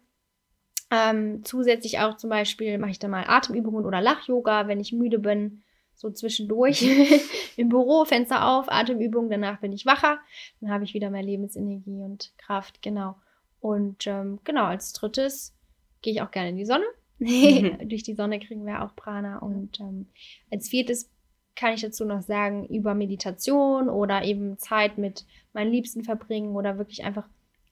ähm, 0.90 1.44
zusätzlich 1.44 2.00
auch 2.00 2.18
zum 2.18 2.32
Beispiel 2.32 2.78
mache 2.80 2.92
ich 2.92 3.00
dann 3.00 3.12
mal 3.12 3.26
Atemübungen 3.28 3.86
oder 3.86 4.02
Lach-Yoga, 4.02 4.68
wenn 4.68 4.80
ich 4.80 4.92
müde 4.92 5.20
bin 5.20 5.62
so 6.00 6.10
zwischendurch 6.10 6.82
im 7.58 7.68
Büro, 7.68 8.06
Fenster 8.06 8.48
auf, 8.48 8.72
Atemübungen, 8.72 9.30
danach 9.30 9.60
bin 9.60 9.74
ich 9.74 9.86
wacher, 9.86 10.20
dann 10.62 10.72
habe 10.72 10.86
ich 10.86 10.94
wieder 10.94 11.10
mehr 11.10 11.24
Lebensenergie 11.24 12.02
und 12.02 12.32
Kraft, 12.38 12.82
genau. 12.82 13.16
Und 13.60 14.08
ähm, 14.08 14.40
genau, 14.44 14.66
als 14.66 14.94
drittes 14.94 15.56
gehe 16.02 16.14
ich 16.14 16.22
auch 16.22 16.32
gerne 16.32 16.50
in 16.50 16.58
die 16.58 16.66
Sonne. 16.66 16.86
Durch 17.20 18.04
die 18.04 18.16
Sonne 18.16 18.40
kriegen 18.40 18.66
wir 18.66 18.84
auch 18.84 18.96
Prana. 18.96 19.40
Und 19.40 19.80
ähm, 19.80 20.08
als 20.52 20.70
viertes 20.70 21.10
kann 21.56 21.74
ich 21.74 21.82
dazu 21.82 22.06
noch 22.06 22.22
sagen, 22.22 22.66
über 22.68 22.94
Meditation 22.94 23.90
oder 23.90 24.24
eben 24.24 24.58
Zeit 24.58 24.98
mit 24.98 25.26
meinen 25.54 25.72
Liebsten 25.72 26.04
verbringen 26.04 26.56
oder 26.56 26.78
wirklich 26.78 27.04
einfach 27.04 27.28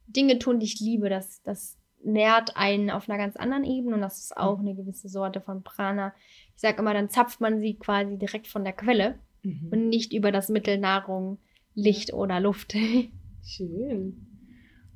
Dinge 0.08 0.40
tun, 0.40 0.60
die 0.60 0.66
ich 0.66 0.80
liebe. 0.80 1.10
Das, 1.10 1.42
das 1.44 1.78
nährt 2.04 2.58
einen 2.58 2.90
auf 2.90 3.10
einer 3.10 3.18
ganz 3.18 3.38
anderen 3.38 3.64
Ebene 3.64 3.96
und 3.96 4.02
das 4.02 4.20
ist 4.20 4.36
auch 4.36 4.60
eine 4.60 4.76
gewisse 4.76 5.08
Sorte 5.08 5.40
von 5.40 5.64
Prana. 5.64 6.14
Ich 6.56 6.62
sage 6.62 6.80
immer, 6.80 6.94
dann 6.94 7.10
zapft 7.10 7.40
man 7.40 7.62
sie 7.62 7.76
quasi 7.76 8.18
direkt 8.18 8.48
von 8.48 8.64
der 8.64 8.74
Quelle 8.74 9.20
mhm. 9.44 9.70
und 9.72 9.90
nicht 9.90 10.14
über 10.14 10.32
das 10.32 10.50
Mittel 10.50 10.78
Nahrung, 10.78 11.38
Licht 11.74 12.14
oder 12.14 12.40
Luft. 12.40 12.76
Schön. 13.46 14.27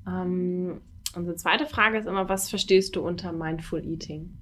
Ähm, 0.07 0.81
unsere 1.15 1.35
zweite 1.35 1.65
Frage 1.65 1.97
ist 1.97 2.07
immer, 2.07 2.29
was 2.29 2.49
verstehst 2.49 2.95
du 2.95 3.01
unter 3.01 3.31
Mindful 3.31 3.85
Eating? 3.85 4.37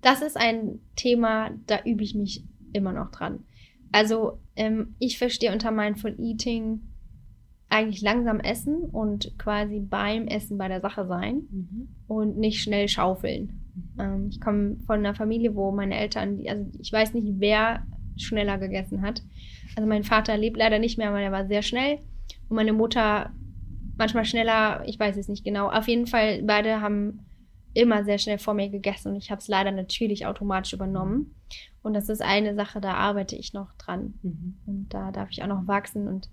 Das 0.00 0.22
ist 0.22 0.36
ein 0.36 0.80
Thema, 0.94 1.50
da 1.66 1.80
übe 1.84 2.04
ich 2.04 2.14
mich 2.14 2.44
immer 2.72 2.92
noch 2.92 3.10
dran. 3.10 3.44
Also 3.92 4.38
ähm, 4.56 4.94
ich 4.98 5.18
verstehe 5.18 5.52
unter 5.52 5.70
Mindful 5.70 6.14
Eating 6.18 6.80
eigentlich 7.68 8.02
langsam 8.02 8.38
essen 8.40 8.84
und 8.84 9.36
quasi 9.38 9.80
beim 9.80 10.28
Essen 10.28 10.58
bei 10.58 10.68
der 10.68 10.80
Sache 10.80 11.06
sein 11.06 11.42
mhm. 11.50 11.88
und 12.06 12.38
nicht 12.38 12.62
schnell 12.62 12.88
schaufeln. 12.88 13.60
Mhm. 13.74 14.00
Ähm, 14.00 14.26
ich 14.30 14.40
komme 14.40 14.76
von 14.86 15.00
einer 15.00 15.14
Familie, 15.14 15.54
wo 15.54 15.72
meine 15.72 15.96
Eltern, 15.96 16.40
also 16.46 16.70
ich 16.78 16.92
weiß 16.92 17.14
nicht, 17.14 17.26
wer 17.38 17.84
schneller 18.16 18.58
gegessen 18.58 19.02
hat. 19.02 19.22
Also 19.74 19.88
mein 19.88 20.04
Vater 20.04 20.36
lebt 20.36 20.56
leider 20.56 20.78
nicht 20.78 20.96
mehr, 20.98 21.08
aber 21.08 21.20
er 21.20 21.32
war 21.32 21.46
sehr 21.46 21.62
schnell. 21.62 21.98
Und 22.48 22.56
meine 22.56 22.72
Mutter 22.72 23.32
manchmal 23.96 24.24
schneller, 24.24 24.82
ich 24.86 24.98
weiß 24.98 25.16
es 25.16 25.28
nicht 25.28 25.44
genau. 25.44 25.70
Auf 25.70 25.88
jeden 25.88 26.06
Fall, 26.06 26.42
beide 26.42 26.80
haben 26.80 27.26
immer 27.74 28.04
sehr 28.04 28.18
schnell 28.18 28.38
vor 28.38 28.54
mir 28.54 28.70
gegessen 28.70 29.12
und 29.12 29.16
ich 29.16 29.30
habe 29.30 29.40
es 29.40 29.48
leider 29.48 29.70
natürlich 29.70 30.26
automatisch 30.26 30.72
übernommen. 30.72 31.34
Und 31.82 31.94
das 31.94 32.08
ist 32.08 32.22
eine 32.22 32.54
Sache, 32.54 32.80
da 32.80 32.94
arbeite 32.94 33.36
ich 33.36 33.52
noch 33.52 33.72
dran. 33.74 34.14
Mhm. 34.22 34.56
Und 34.66 34.94
da 34.94 35.12
darf 35.12 35.30
ich 35.30 35.42
auch 35.42 35.46
noch 35.46 35.66
wachsen. 35.68 36.08
Und 36.08 36.28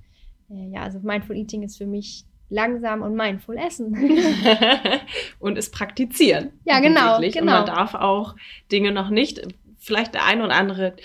äh, 0.49 0.69
ja, 0.71 0.81
also 0.81 0.99
Mindful 0.99 1.35
Eating 1.35 1.63
ist 1.63 1.77
für 1.77 1.85
mich 1.85 2.25
langsam 2.49 3.01
und 3.01 3.15
mindful 3.15 3.57
essen. 3.57 3.93
und 5.39 5.57
es 5.57 5.69
praktizieren. 5.69 6.51
Ja, 6.63 6.79
genau, 6.79 7.19
genau. 7.19 7.39
Und 7.39 7.45
man 7.45 7.65
darf 7.65 7.93
auch 7.93 8.35
Dinge 8.71 8.91
noch 8.91 9.09
nicht, 9.09 9.45
vielleicht 9.77 10.13
der 10.13 10.25
eine 10.25 10.45
oder 10.45 10.55
andere 10.55 10.95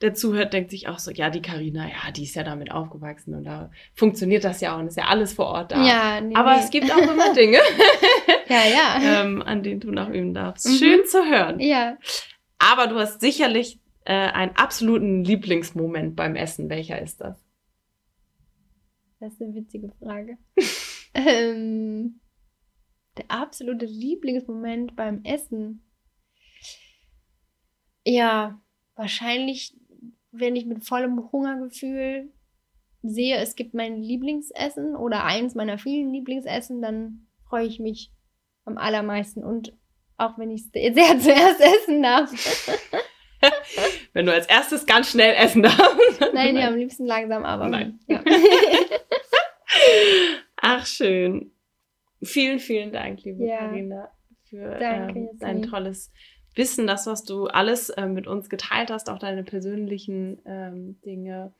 der 0.00 0.14
zuhört, 0.14 0.52
denkt 0.52 0.70
sich 0.70 0.88
auch 0.88 0.98
so, 0.98 1.10
ja, 1.10 1.28
die 1.28 1.42
Karina, 1.42 1.88
ja, 1.88 2.10
die 2.12 2.22
ist 2.22 2.36
ja 2.36 2.44
damit 2.44 2.70
aufgewachsen 2.70 3.34
und 3.34 3.44
da 3.44 3.70
funktioniert 3.94 4.44
das 4.44 4.60
ja 4.60 4.74
auch 4.74 4.78
und 4.78 4.86
ist 4.86 4.96
ja 4.96 5.06
alles 5.06 5.32
vor 5.32 5.46
Ort 5.46 5.72
da. 5.72 5.84
Ja, 5.84 6.20
nee, 6.20 6.36
Aber 6.36 6.54
nee. 6.54 6.62
es 6.62 6.70
gibt 6.70 6.90
auch 6.92 6.98
immer 6.98 7.34
Dinge, 7.34 7.58
ja, 8.48 8.64
ja. 8.64 8.98
Ähm, 9.22 9.42
an 9.42 9.62
denen 9.62 9.80
du 9.80 9.90
noch 9.90 10.08
üben 10.08 10.34
darfst. 10.34 10.66
Mhm. 10.66 10.74
Schön 10.74 11.06
zu 11.06 11.24
hören. 11.24 11.58
Ja. 11.58 11.98
Aber 12.58 12.86
du 12.86 12.96
hast 12.96 13.20
sicherlich 13.20 13.80
äh, 14.04 14.12
einen 14.12 14.54
absoluten 14.56 15.24
Lieblingsmoment 15.24 16.14
beim 16.14 16.36
Essen. 16.36 16.70
Welcher 16.70 17.00
ist 17.00 17.20
das? 17.20 17.36
Das 19.20 19.32
ist 19.32 19.42
eine 19.42 19.54
witzige 19.54 19.90
Frage. 20.00 20.38
ähm, 21.14 22.20
der 23.16 23.30
absolute 23.30 23.86
Lieblingsmoment 23.86 24.94
beim 24.94 25.22
Essen. 25.24 25.82
Ja, 28.04 28.60
wahrscheinlich 28.94 29.76
wenn 30.40 30.56
ich 30.56 30.66
mit 30.66 30.84
vollem 30.84 31.30
Hungergefühl 31.32 32.32
sehe, 33.02 33.36
es 33.36 33.54
gibt 33.54 33.74
mein 33.74 34.02
Lieblingsessen 34.02 34.96
oder 34.96 35.24
eins 35.24 35.54
meiner 35.54 35.78
vielen 35.78 36.12
Lieblingsessen, 36.12 36.82
dann 36.82 37.26
freue 37.48 37.66
ich 37.66 37.78
mich 37.78 38.10
am 38.64 38.78
allermeisten. 38.78 39.44
Und 39.44 39.72
auch 40.16 40.38
wenn 40.38 40.50
ich 40.50 40.62
es 40.62 40.94
sehr 40.94 41.18
zuerst 41.20 41.60
essen 41.60 42.02
darf. 42.02 42.30
wenn 44.12 44.26
du 44.26 44.32
als 44.32 44.46
erstes 44.46 44.84
ganz 44.86 45.10
schnell 45.10 45.34
essen 45.36 45.62
darfst. 45.62 46.20
Nein, 46.34 46.56
ja, 46.56 46.68
am 46.68 46.76
liebsten 46.76 47.06
langsam, 47.06 47.44
aber. 47.44 47.68
Nein. 47.68 48.00
Ja. 48.06 48.22
Ach, 50.56 50.84
schön. 50.86 51.52
Vielen, 52.22 52.58
vielen 52.58 52.92
Dank, 52.92 53.22
liebe 53.22 53.46
ja. 53.46 53.58
Karina, 53.58 54.10
für 54.42 54.76
Danke, 54.76 55.18
ähm, 55.20 55.30
dein 55.38 55.62
tolles 55.62 56.10
wissen, 56.58 56.86
das, 56.86 57.06
was 57.06 57.24
du 57.24 57.46
alles 57.46 57.88
äh, 57.90 58.06
mit 58.06 58.26
uns 58.26 58.50
geteilt 58.50 58.90
hast, 58.90 59.08
auch 59.08 59.18
deine 59.18 59.44
persönlichen 59.44 60.42
ähm, 60.44 61.00
Dinge. 61.02 61.54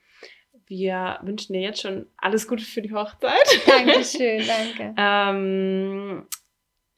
Wir 0.66 1.20
wünschen 1.22 1.54
dir 1.54 1.62
jetzt 1.62 1.80
schon 1.80 2.06
alles 2.18 2.46
Gute 2.46 2.64
für 2.64 2.82
die 2.82 2.92
Hochzeit. 2.92 3.32
Dankeschön, 3.66 4.42
danke. 4.46 4.94
ähm, 4.98 6.26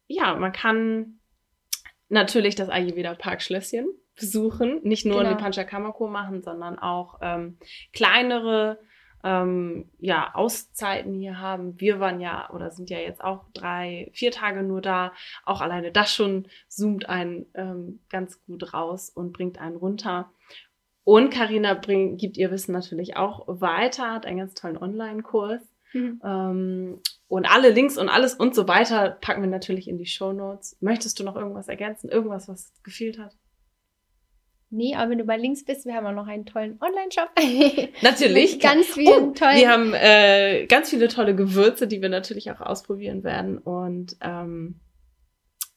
ja, 0.09 0.35
man 0.35 0.51
kann 0.51 1.21
natürlich 2.09 2.57
das 2.57 2.69
Ayurveda 2.69 3.15
Park 3.15 3.43
Schlösschen 3.43 3.87
besuchen, 4.19 4.81
nicht 4.83 5.07
nur 5.07 5.19
genau. 5.19 5.31
die 5.31 5.43
Panchakarma-Kur 5.43 6.11
machen, 6.11 6.43
sondern 6.43 6.79
auch 6.79 7.19
ähm, 7.23 7.59
kleinere 7.93 8.81
ähm, 9.25 9.89
ja, 9.99 10.35
Auszeiten 10.35 11.15
hier 11.15 11.39
haben. 11.39 11.79
Wir 11.81 12.01
waren 12.01 12.21
ja 12.21 12.51
oder 12.51 12.71
sind 12.71 12.91
ja 12.91 12.99
jetzt 12.99 13.23
auch 13.23 13.45
drei, 13.53 14.11
vier 14.15 14.31
Tage 14.31 14.63
nur 14.63 14.81
da. 14.81 15.13
Auch 15.45 15.61
alleine 15.61 15.93
das 15.93 16.13
schon 16.13 16.49
zoomt 16.69 17.09
einen 17.09 17.47
ähm, 17.55 18.01
ganz 18.09 18.41
gut 18.45 18.73
raus 18.73 19.11
und 19.11 19.33
bringt 19.33 19.59
einen 19.59 19.77
runter. 19.77 20.31
Und 21.05 21.31
Karina 21.31 21.75
gibt 21.75 22.37
ihr 22.37 22.51
Wissen 22.51 22.73
natürlich 22.73 23.17
auch 23.17 23.45
weiter, 23.47 24.13
hat 24.13 24.27
einen 24.27 24.39
ganz 24.39 24.55
tollen 24.55 24.77
Online-Kurs. 24.77 25.63
Mhm. 25.93 26.21
Ähm, 26.25 27.01
und 27.27 27.51
alle 27.51 27.71
Links 27.71 27.97
und 27.97 28.09
alles 28.09 28.35
und 28.35 28.55
so 28.55 28.69
weiter 28.69 29.11
packen 29.21 29.43
wir 29.43 29.49
natürlich 29.49 29.89
in 29.89 29.99
die 29.99 30.07
Show 30.07 30.33
Notes. 30.33 30.77
Möchtest 30.81 31.19
du 31.19 31.25
noch 31.25 31.37
irgendwas 31.37 31.69
ergänzen? 31.69 32.11
Irgendwas, 32.11 32.49
was 32.49 32.73
gefehlt 32.83 33.19
hat? 33.19 33.37
Nee, 34.73 34.95
aber 34.95 35.11
wenn 35.11 35.19
du 35.19 35.25
bei 35.25 35.37
links 35.37 35.65
bist, 35.65 35.85
wir 35.85 35.95
haben 35.95 36.07
auch 36.07 36.13
noch 36.13 36.29
einen 36.29 36.47
tollen 36.47 36.79
Online-Shop. 36.81 37.31
Natürlich. 38.03 38.61
Ganz 38.61 38.87
vielen 38.87 39.31
oh, 39.31 39.33
tollen. 39.33 39.57
Wir 39.57 39.69
haben 39.69 39.93
äh, 39.95 40.67
ganz 40.67 40.91
viele 40.91 41.09
tolle 41.09 41.35
Gewürze, 41.35 41.89
die 41.89 42.01
wir 42.01 42.09
natürlich 42.09 42.53
auch 42.53 42.61
ausprobieren 42.61 43.25
werden. 43.25 43.59
Und 43.59 44.17
ähm, 44.21 44.81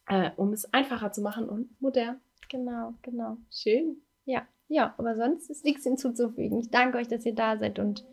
äh, 0.08 0.30
um 0.36 0.54
es 0.54 0.72
einfacher 0.74 1.12
zu 1.12 1.22
machen 1.22 1.50
und 1.50 1.82
modern. 1.82 2.22
Genau, 2.50 2.94
genau. 3.02 3.38
Schön. 3.52 3.98
Ja, 4.26 4.48
ja, 4.68 4.94
aber 5.00 5.16
sonst 5.16 5.50
ist 5.50 5.66
nichts 5.66 5.84
hinzuzufügen. 5.84 6.60
Ich 6.60 6.70
danke 6.70 7.00
euch, 7.00 7.08
dass 7.08 7.26
ihr 7.26 7.34
da 7.34 7.58
seid 7.58 7.80
und 7.80 8.06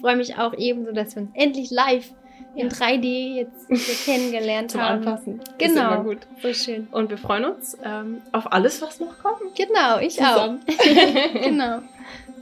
freue 0.00 0.16
mich 0.16 0.36
auch 0.36 0.54
ebenso, 0.54 0.92
dass 0.92 1.16
wir 1.16 1.22
uns 1.22 1.30
endlich 1.34 1.70
live 1.70 2.14
in 2.54 2.68
3D 2.68 3.34
jetzt 3.34 3.66
hier 3.68 4.14
kennengelernt 4.14 4.70
Zum 4.70 4.80
haben. 4.80 4.98
Anpassen. 4.98 5.40
Genau. 5.58 6.04
So 6.42 6.52
schön. 6.52 6.88
Und 6.90 7.10
wir 7.10 7.18
freuen 7.18 7.44
uns 7.44 7.76
ähm, 7.84 8.22
auf 8.32 8.52
alles, 8.52 8.82
was 8.82 9.00
noch 9.00 9.18
kommt. 9.22 9.54
Genau, 9.56 9.98
ich 9.98 10.14
Zusammen. 10.16 10.60
auch. 10.66 11.40
genau. 11.42 11.80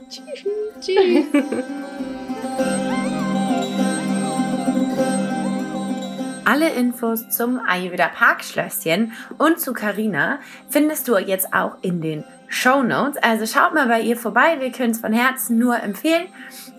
Tschüss. 0.09 0.45
Tschüss. 0.81 1.25
Alle 6.45 6.69
Infos 6.69 7.29
zum 7.29 7.59
Ayurveda 7.59 8.07
Parkschlösschen 8.07 9.13
und 9.37 9.59
zu 9.59 9.71
Karina 9.71 10.39
findest 10.67 11.07
du 11.07 11.15
jetzt 11.19 11.53
auch 11.53 11.77
in 11.83 12.01
den 12.01 12.23
Show 12.47 12.81
Notes. 12.81 13.17
Also 13.21 13.45
schaut 13.45 13.75
mal 13.75 13.87
bei 13.87 14.01
ihr 14.01 14.17
vorbei. 14.17 14.57
Wir 14.59 14.71
können 14.71 14.89
es 14.89 14.99
von 14.99 15.13
Herzen 15.13 15.59
nur 15.59 15.79
empfehlen 15.79 16.25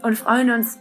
und 0.03 0.19
freuen 0.19 0.51
uns 0.51 0.81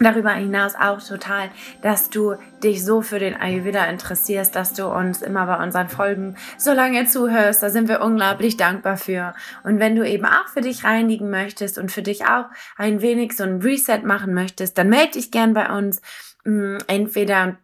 darüber 0.00 0.32
hinaus 0.32 0.74
auch 0.74 1.02
total, 1.02 1.50
dass 1.82 2.10
du 2.10 2.34
dich 2.62 2.84
so 2.84 3.02
für 3.02 3.18
den 3.18 3.34
Ayurveda 3.34 3.84
interessierst, 3.84 4.54
dass 4.56 4.72
du 4.72 4.86
uns 4.86 5.22
immer 5.22 5.46
bei 5.46 5.62
unseren 5.62 5.88
Folgen 5.88 6.36
so 6.58 6.72
lange 6.72 7.06
zuhörst. 7.06 7.62
Da 7.62 7.70
sind 7.70 7.88
wir 7.88 8.00
unglaublich 8.00 8.56
dankbar 8.56 8.96
für. 8.96 9.34
Und 9.62 9.78
wenn 9.78 9.96
du 9.96 10.08
eben 10.08 10.24
auch 10.24 10.48
für 10.48 10.62
dich 10.62 10.84
reinigen 10.84 11.30
möchtest 11.30 11.78
und 11.78 11.92
für 11.92 12.02
dich 12.02 12.24
auch 12.24 12.46
ein 12.76 13.02
wenig 13.02 13.36
so 13.36 13.44
ein 13.44 13.60
Reset 13.60 14.02
machen 14.04 14.34
möchtest, 14.34 14.78
dann 14.78 14.88
melde 14.88 15.12
dich 15.12 15.30
gern 15.30 15.54
bei 15.54 15.70
uns. 15.70 16.00
Mm, 16.44 16.78
entweder 16.86 17.58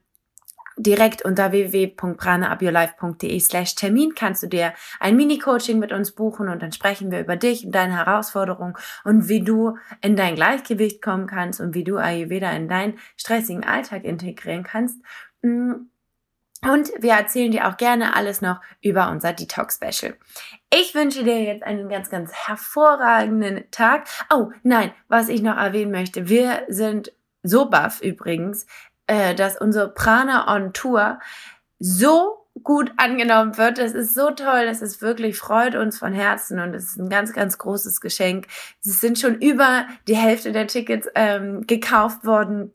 direkt 0.77 1.23
unter 1.25 1.53
www.pranaupyourlife.de 1.53 3.41
slash 3.41 3.75
Termin 3.75 4.15
kannst 4.15 4.43
du 4.43 4.47
dir 4.47 4.75
ein 5.01 5.17
Mini-Coaching 5.17 5.79
mit 5.79 5.93
uns 5.93 6.13
buchen 6.13 6.49
und 6.49 6.63
dann 6.63 6.73
sprechen 6.73 7.11
wir 7.11 7.21
über 7.21 7.37
dich 7.37 7.65
und 7.65 7.73
deine 7.73 7.97
Herausforderungen 7.97 8.75
und 9.05 9.29
wie 9.29 9.43
du 9.43 9.77
in 10.03 10.17
dein 10.17 10.35
Gleichgewicht 10.35 11.01
kommen 11.03 11.27
kannst 11.27 11.61
und 11.61 11.75
wie 11.75 11.85
du 11.85 11.97
Ayurveda 11.97 12.51
in 12.53 12.69
deinen 12.69 12.99
stressigen 13.17 13.65
Alltag 13.65 14.05
integrieren 14.05 14.65
kannst. 14.65 15.01
Mm. 15.43 15.73
Und 16.63 16.91
wir 16.99 17.13
erzählen 17.13 17.53
dir 17.53 17.69
auch 17.69 17.77
gerne 17.77 18.17
alles 18.17 18.41
noch 18.41 18.61
über 18.81 19.11
unser 19.11 19.33
Detox-Special. 19.35 20.17
Ich 20.73 20.95
wünsche 20.95 21.23
dir 21.23 21.43
jetzt 21.43 21.63
einen 21.63 21.89
ganz, 21.89 22.11
ganz 22.11 22.33
hervorragenden 22.33 23.71
Tag. 23.71 24.09
Oh, 24.33 24.51
nein, 24.63 24.91
was 25.07 25.29
ich 25.29 25.43
noch 25.43 25.57
erwähnen 25.57 25.93
möchte. 25.93 26.29
Wir 26.29 26.65
sind 26.69 27.13
so 27.43 27.69
baff 27.69 28.01
übrigens, 28.01 28.67
äh, 29.07 29.35
dass 29.35 29.61
unsere 29.61 29.93
Prana 29.93 30.55
on 30.55 30.73
Tour 30.73 31.19
so 31.79 32.47
gut 32.63 32.93
angenommen 32.97 33.59
wird. 33.59 33.79
Es 33.79 33.93
ist 33.93 34.15
so 34.15 34.31
toll, 34.31 34.67
es 34.69 34.81
ist 34.81 35.03
wirklich, 35.03 35.37
freut 35.37 35.75
uns 35.75 35.99
von 35.99 36.13
Herzen 36.13 36.59
und 36.59 36.75
es 36.75 36.85
ist 36.85 36.99
ein 36.99 37.11
ganz, 37.11 37.33
ganz 37.33 37.59
großes 37.59 38.01
Geschenk. 38.01 38.47
Es 38.85 39.01
sind 39.01 39.19
schon 39.19 39.37
über 39.41 39.87
die 40.09 40.17
Hälfte 40.17 40.53
der 40.53 40.67
Tickets 40.67 41.09
ähm, 41.15 41.67
gekauft 41.67 42.25
worden. 42.25 42.73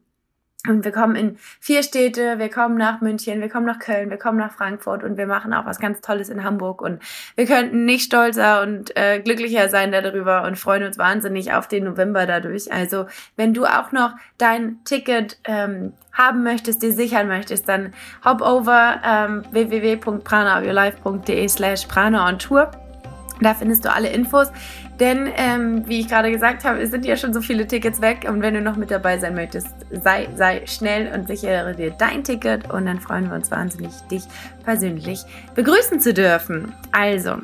Und 0.67 0.85
wir 0.85 0.91
kommen 0.91 1.15
in 1.15 1.37
vier 1.59 1.81
Städte, 1.81 2.37
wir 2.37 2.49
kommen 2.49 2.77
nach 2.77 3.01
München, 3.01 3.41
wir 3.41 3.49
kommen 3.49 3.65
nach 3.65 3.79
Köln, 3.79 4.11
wir 4.11 4.17
kommen 4.17 4.37
nach 4.37 4.53
Frankfurt 4.53 5.03
und 5.03 5.17
wir 5.17 5.25
machen 5.25 5.53
auch 5.53 5.65
was 5.65 5.79
ganz 5.79 6.01
Tolles 6.01 6.29
in 6.29 6.43
Hamburg. 6.43 6.81
Und 6.81 7.01
wir 7.35 7.47
könnten 7.47 7.85
nicht 7.85 8.05
stolzer 8.05 8.61
und 8.61 8.95
äh, 8.95 9.19
glücklicher 9.21 9.69
sein 9.69 9.91
darüber 9.91 10.43
und 10.43 10.59
freuen 10.59 10.83
uns 10.83 10.99
wahnsinnig 10.99 11.51
auf 11.53 11.67
den 11.67 11.85
November 11.85 12.27
dadurch. 12.27 12.71
Also 12.71 13.07
wenn 13.37 13.55
du 13.55 13.65
auch 13.65 13.91
noch 13.91 14.13
dein 14.37 14.83
Ticket 14.85 15.39
ähm, 15.45 15.93
haben 16.13 16.43
möchtest, 16.43 16.83
dir 16.83 16.93
sichern 16.93 17.27
möchtest, 17.27 17.67
dann 17.67 17.93
hop 18.23 18.41
over 18.41 19.01
ähm, 19.03 19.43
www.pranaofyourlife.de 19.51 21.47
slash 21.47 21.87
prana 21.87 22.27
on 22.27 22.37
Tour. 22.37 22.71
Da 23.41 23.55
findest 23.55 23.83
du 23.83 23.91
alle 23.91 24.09
Infos. 24.09 24.51
Denn, 24.99 25.29
ähm, 25.35 25.87
wie 25.87 25.99
ich 25.99 26.07
gerade 26.07 26.31
gesagt 26.31 26.63
habe, 26.63 26.79
es 26.79 26.91
sind 26.91 27.05
ja 27.05 27.17
schon 27.17 27.33
so 27.33 27.41
viele 27.41 27.67
Tickets 27.67 27.99
weg. 28.01 28.25
Und 28.29 28.41
wenn 28.41 28.53
du 28.53 28.61
noch 28.61 28.77
mit 28.77 28.91
dabei 28.91 29.17
sein 29.17 29.33
möchtest, 29.33 29.69
sei, 29.89 30.29
sei 30.35 30.61
schnell 30.67 31.11
und 31.13 31.27
sichere 31.27 31.75
dir 31.75 31.91
dein 31.91 32.23
Ticket. 32.23 32.71
Und 32.71 32.85
dann 32.85 32.99
freuen 32.99 33.27
wir 33.29 33.35
uns 33.35 33.49
wahnsinnig, 33.51 33.91
dich 34.11 34.23
persönlich 34.63 35.23
begrüßen 35.55 35.99
zu 35.99 36.13
dürfen. 36.13 36.73
Also, 36.91 37.37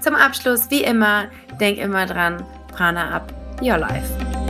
zum 0.00 0.14
Abschluss, 0.14 0.70
wie 0.70 0.82
immer, 0.82 1.26
denk 1.60 1.78
immer 1.78 2.04
dran, 2.06 2.44
Prana 2.72 3.10
up 3.10 3.32
your 3.62 3.78
life. 3.78 4.45